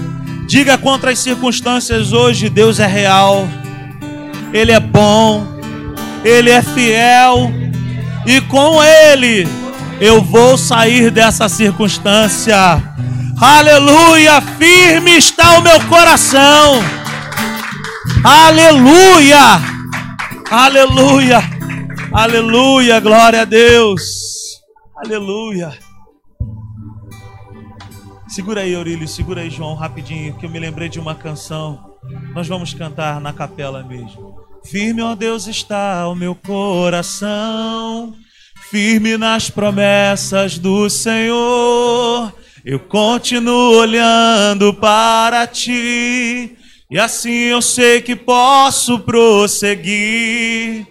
Diga 0.50 0.78
contra 0.78 1.12
as 1.12 1.20
circunstâncias 1.20 2.12
hoje: 2.12 2.50
Deus 2.50 2.82
é 2.82 2.86
real, 2.86 3.48
Ele 4.52 4.74
é 4.74 4.82
bom, 4.82 5.48
Ele 6.26 6.50
é 6.50 6.62
fiel, 6.62 7.50
e 8.26 8.42
com 8.42 8.84
Ele 8.84 9.48
eu 10.02 10.22
vou 10.22 10.58
sair 10.58 11.10
dessa 11.10 11.48
circunstância. 11.48 12.84
Aleluia, 13.40 14.42
firme 14.42 15.12
está 15.12 15.58
o 15.58 15.62
meu 15.62 15.80
coração. 15.86 16.84
Aleluia! 18.24 19.62
Aleluia! 20.50 21.40
Aleluia! 22.12 23.00
Glória 23.00 23.42
a 23.42 23.46
Deus! 23.46 24.02
Aleluia! 24.96 25.78
Segura 28.28 28.62
aí, 28.62 28.76
Aurílio, 28.76 29.08
segura 29.08 29.42
aí, 29.42 29.50
João, 29.50 29.74
rapidinho, 29.74 30.36
que 30.36 30.46
eu 30.46 30.50
me 30.50 30.60
lembrei 30.60 30.90
de 30.90 31.00
uma 31.00 31.16
canção. 31.16 31.96
Nós 32.34 32.48
vamos 32.48 32.74
cantar 32.74 33.20
na 33.22 33.34
capela 33.34 33.84
mesmo. 33.84 34.36
Firme, 34.66 35.02
ó 35.02 35.16
Deus, 35.16 35.48
está 35.48 36.08
o 36.08 36.16
meu 36.16 36.36
coração, 36.36 38.14
firme 38.70 39.18
nas 39.18 39.50
promessas 39.50 40.58
do 40.58 40.90
Senhor. 40.90 42.34
Eu 42.66 42.80
continuo 42.80 43.78
olhando 43.78 44.74
para 44.74 45.48
ti 45.48 46.57
e 46.90 46.98
assim 46.98 47.46
eu 47.50 47.62
sei 47.62 48.02
que 48.02 48.16
posso 48.16 49.00
prosseguir. 49.00 50.88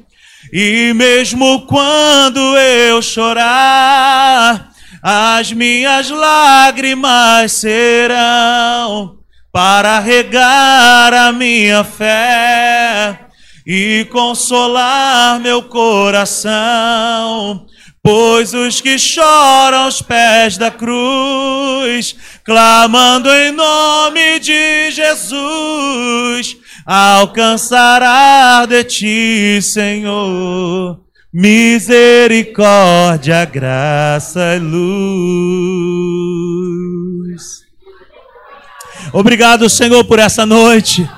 E 0.53 0.93
mesmo 0.95 1.67
quando 1.67 2.39
eu 2.57 3.03
chorar, 3.03 4.71
as 5.03 5.53
minhas 5.53 6.11
lágrimas 6.11 7.53
serão 7.53 9.19
para 9.53 9.99
regar 9.99 11.15
a 11.15 11.33
minha 11.33 11.83
fé 11.83 13.26
e 13.67 14.07
consolar 14.11 15.41
meu 15.41 15.63
coração. 15.65 17.67
Pois 18.01 18.55
os 18.55 18.81
que 18.81 18.97
choram 18.97 19.79
aos 19.79 20.01
pés 20.01 20.57
da 20.57 20.71
cruz, 20.71 22.15
clamando 22.45 23.29
em 23.29 23.51
nome 23.51 24.39
de 24.39 24.93
Jesus, 24.93 26.57
alcançará 26.87 28.65
de 28.65 28.85
ti, 28.85 29.61
Senhor, 29.61 31.01
misericórdia, 31.33 33.45
graça 33.45 34.55
e 34.55 34.61
luz. 34.61 34.77
Obrigado, 39.13 39.69
Senhor, 39.69 40.05
por 40.05 40.21
essa 40.21 40.47
noite. 40.47 41.11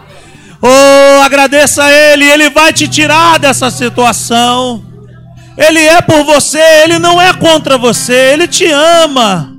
Oh, 0.61 1.23
agradeça 1.23 1.85
a 1.85 1.93
Ele, 1.93 2.25
Ele 2.25 2.51
vai 2.51 2.73
te 2.73 2.89
tirar 2.89 3.39
dessa 3.39 3.71
situação. 3.71 4.85
Ele 5.57 5.81
é 5.81 6.01
por 6.01 6.25
você, 6.25 6.61
Ele 6.85 6.99
não 6.99 7.21
é 7.21 7.33
contra 7.33 7.79
você, 7.79 8.33
Ele 8.33 8.49
te 8.49 8.67
ama. 8.67 9.57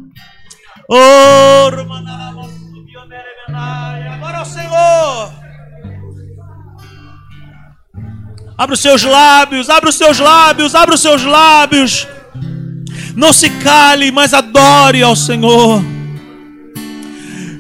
Oh, 0.89 1.69
agora 4.13 4.37
é 4.37 4.41
o 4.41 4.45
Senhor. 4.45 5.33
Abre 8.57 8.73
os 8.73 8.81
seus 8.81 9.03
lábios, 9.03 9.69
abre 9.69 9.89
os 9.89 9.95
seus 9.95 10.19
lábios, 10.19 10.75
abre 10.75 10.95
os 10.95 11.01
seus 11.01 11.23
lábios. 11.23 12.07
Não 13.15 13.31
se 13.31 13.49
cale, 13.49 14.11
mas 14.11 14.33
adore 14.33 15.01
ao 15.01 15.15
Senhor. 15.15 15.98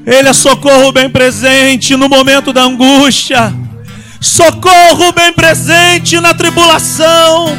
Ele 0.05 0.29
é 0.29 0.33
socorro 0.33 0.91
bem 0.91 1.09
presente 1.09 1.95
no 1.95 2.09
momento 2.09 2.51
da 2.51 2.63
angústia, 2.63 3.53
socorro 4.19 5.11
bem 5.11 5.31
presente 5.33 6.19
na 6.19 6.33
tribulação. 6.33 7.57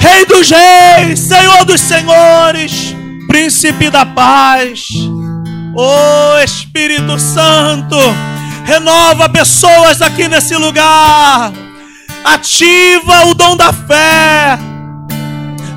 Rei 0.00 0.24
dos 0.24 0.50
reis, 0.50 1.20
Senhor 1.20 1.64
dos 1.64 1.80
senhores, 1.80 2.94
príncipe 3.28 3.90
da 3.90 4.04
paz. 4.04 4.88
Oh 5.76 6.38
Espírito 6.42 7.18
Santo, 7.18 7.96
renova 8.64 9.28
pessoas 9.28 10.02
aqui 10.02 10.26
nesse 10.26 10.56
lugar 10.56 11.52
ativa 12.24 13.26
o 13.26 13.34
dom 13.34 13.56
da 13.56 13.72
fé, 13.72 14.58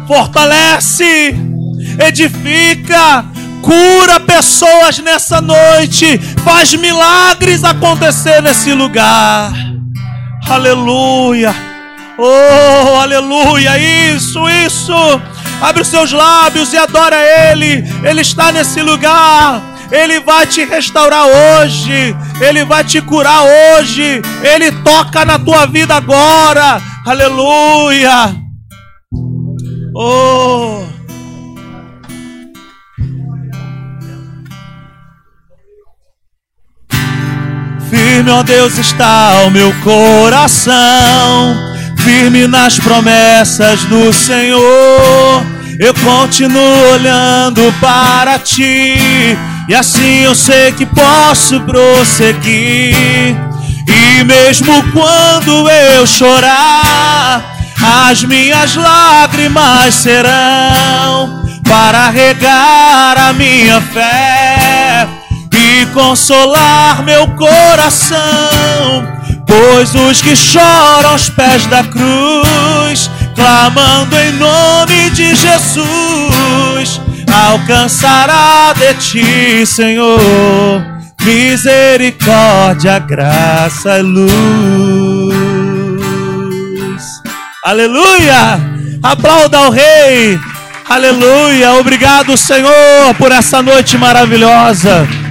fortalece, 0.07 1.35
edifica, 2.05 3.25
cura 3.63 4.19
pessoas 4.19 4.99
nessa 4.99 5.39
noite, 5.41 6.19
faz 6.43 6.73
milagres 6.75 7.63
acontecer 7.63 8.41
nesse 8.41 8.73
lugar. 8.73 9.53
Aleluia. 10.47 11.55
Oh, 12.17 12.99
aleluia. 12.99 13.79
Isso, 14.13 14.47
isso. 14.49 14.93
Abre 15.61 15.81
os 15.81 15.87
seus 15.87 16.11
lábios 16.11 16.73
e 16.73 16.77
adora 16.77 17.15
Ele. 17.15 17.83
Ele 18.03 18.21
está 18.21 18.51
nesse 18.51 18.81
lugar. 18.81 19.61
Ele 19.89 20.19
vai 20.19 20.45
te 20.45 20.65
restaurar 20.65 21.25
hoje, 21.25 22.15
Ele 22.41 22.65
vai 22.65 22.83
te 22.83 22.99
curar 22.99 23.43
hoje, 23.43 24.21
Ele 24.41 24.71
toca 24.83 25.23
na 25.23 25.37
tua 25.37 25.67
vida 25.67 25.95
agora, 25.95 26.81
aleluia. 27.05 28.35
Oh. 29.95 30.92
Firme, 38.13 38.29
ó 38.29 38.43
Deus, 38.43 38.77
está 38.77 39.41
o 39.47 39.49
meu 39.49 39.73
coração, 39.81 41.73
firme 41.97 42.45
nas 42.45 42.79
promessas 42.79 43.83
do 43.85 44.13
Senhor. 44.13 45.43
Eu 45.79 45.95
continuo 45.95 46.91
olhando 46.91 47.73
para 47.81 48.37
ti 48.37 49.35
e 49.67 49.73
assim 49.73 50.21
eu 50.21 50.35
sei 50.35 50.73
que 50.73 50.85
posso 50.85 51.59
prosseguir. 51.61 53.35
E 53.87 54.23
mesmo 54.23 54.83
quando 54.91 55.67
eu 55.67 56.05
chorar, 56.05 57.43
as 58.07 58.23
minhas 58.25 58.75
lágrimas 58.75 59.91
serão 59.95 61.43
para 61.63 62.11
regar 62.11 63.17
a 63.17 63.33
minha 63.33 63.81
fé 63.81 64.42
consolar 65.93 67.03
meu 67.03 67.27
coração. 67.35 68.17
Pois 69.45 69.93
os 69.93 70.21
que 70.21 70.35
choram 70.35 71.11
aos 71.11 71.29
pés 71.29 71.65
da 71.67 71.83
cruz, 71.83 73.09
clamando 73.35 74.17
em 74.17 74.31
nome 74.33 75.09
de 75.11 75.35
Jesus, 75.35 77.01
alcançará 77.31 78.73
de 78.73 78.93
ti, 78.95 79.65
Senhor, 79.65 80.19
misericórdia, 81.21 82.99
graça 82.99 83.99
e 83.99 84.01
luz. 84.01 85.33
Aleluia! 87.63 88.59
Aplauda 89.01 89.57
ao 89.57 89.71
Rei. 89.71 90.39
Aleluia! 90.89 91.73
Obrigado, 91.73 92.35
Senhor, 92.37 93.13
por 93.17 93.31
essa 93.31 93.61
noite 93.61 93.97
maravilhosa. 93.97 95.22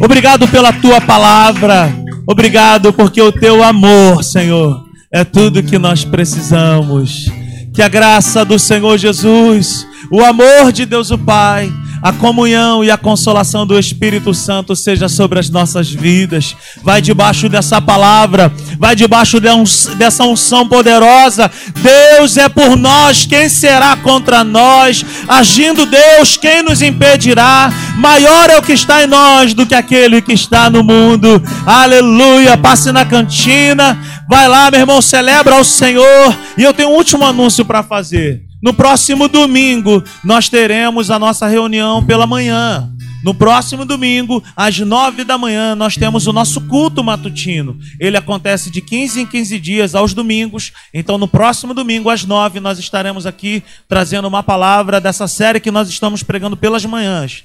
Obrigado 0.00 0.46
pela 0.48 0.72
tua 0.72 1.00
palavra. 1.00 1.92
Obrigado 2.26 2.92
porque 2.92 3.20
o 3.22 3.32
teu 3.32 3.62
amor, 3.62 4.22
Senhor, 4.22 4.84
é 5.12 5.24
tudo 5.24 5.62
que 5.62 5.78
nós 5.78 6.04
precisamos. 6.04 7.30
Que 7.72 7.82
a 7.82 7.88
graça 7.88 8.44
do 8.44 8.58
Senhor 8.58 8.98
Jesus, 8.98 9.86
o 10.10 10.22
amor 10.22 10.72
de 10.72 10.84
Deus 10.84 11.10
o 11.10 11.18
Pai, 11.18 11.70
a 12.02 12.12
comunhão 12.12 12.84
e 12.84 12.90
a 12.90 12.96
consolação 12.96 13.66
do 13.66 13.78
Espírito 13.78 14.32
Santo 14.34 14.76
seja 14.76 15.08
sobre 15.08 15.38
as 15.38 15.50
nossas 15.50 15.90
vidas. 15.90 16.56
Vai 16.82 17.00
debaixo 17.00 17.48
dessa 17.48 17.80
palavra, 17.80 18.52
vai 18.78 18.94
debaixo 18.94 19.38
dessa 19.40 20.24
unção 20.24 20.68
poderosa. 20.68 21.50
Deus 21.74 22.36
é 22.36 22.48
por 22.48 22.76
nós, 22.76 23.26
quem 23.26 23.48
será 23.48 23.96
contra 23.96 24.44
nós? 24.44 25.04
Agindo 25.28 25.86
Deus, 25.86 26.36
quem 26.36 26.62
nos 26.62 26.82
impedirá? 26.82 27.72
Maior 27.96 28.50
é 28.50 28.58
o 28.58 28.62
que 28.62 28.72
está 28.72 29.02
em 29.02 29.06
nós 29.06 29.54
do 29.54 29.66
que 29.66 29.74
aquele 29.74 30.20
que 30.20 30.32
está 30.32 30.70
no 30.70 30.82
mundo. 30.82 31.42
Aleluia. 31.66 32.56
Passe 32.56 32.92
na 32.92 33.04
cantina 33.04 33.98
Vai 34.28 34.48
lá, 34.48 34.70
meu 34.70 34.80
irmão, 34.80 35.00
celebra 35.00 35.54
ao 35.54 35.64
Senhor. 35.64 36.36
E 36.58 36.62
eu 36.62 36.74
tenho 36.74 36.88
um 36.88 36.94
último 36.94 37.24
anúncio 37.24 37.64
para 37.64 37.82
fazer. 37.82 38.45
No 38.66 38.74
próximo 38.74 39.28
domingo, 39.28 40.02
nós 40.24 40.48
teremos 40.48 41.08
a 41.08 41.20
nossa 41.20 41.46
reunião 41.46 42.04
pela 42.04 42.26
manhã. 42.26 42.92
No 43.22 43.32
próximo 43.32 43.84
domingo, 43.84 44.42
às 44.56 44.76
nove 44.80 45.22
da 45.22 45.38
manhã, 45.38 45.76
nós 45.76 45.94
temos 45.94 46.26
o 46.26 46.32
nosso 46.32 46.60
culto 46.62 47.04
matutino. 47.04 47.78
Ele 48.00 48.16
acontece 48.16 48.68
de 48.68 48.80
15 48.80 49.20
em 49.20 49.26
15 49.26 49.60
dias 49.60 49.94
aos 49.94 50.12
domingos. 50.12 50.72
Então, 50.92 51.16
no 51.16 51.28
próximo 51.28 51.72
domingo, 51.72 52.10
às 52.10 52.24
nove, 52.24 52.58
nós 52.58 52.76
estaremos 52.80 53.24
aqui 53.24 53.62
trazendo 53.86 54.26
uma 54.26 54.42
palavra 54.42 55.00
dessa 55.00 55.28
série 55.28 55.60
que 55.60 55.70
nós 55.70 55.88
estamos 55.88 56.24
pregando 56.24 56.56
pelas 56.56 56.84
manhãs. 56.84 57.44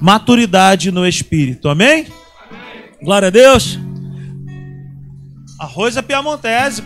Maturidade 0.00 0.92
no 0.92 1.04
Espírito. 1.04 1.68
Amém? 1.68 2.06
Amém. 2.48 2.90
Glória 3.02 3.26
a 3.26 3.30
Deus. 3.32 3.76
Arroz 5.58 5.96
é 5.96 6.02
piamontese. 6.02 6.82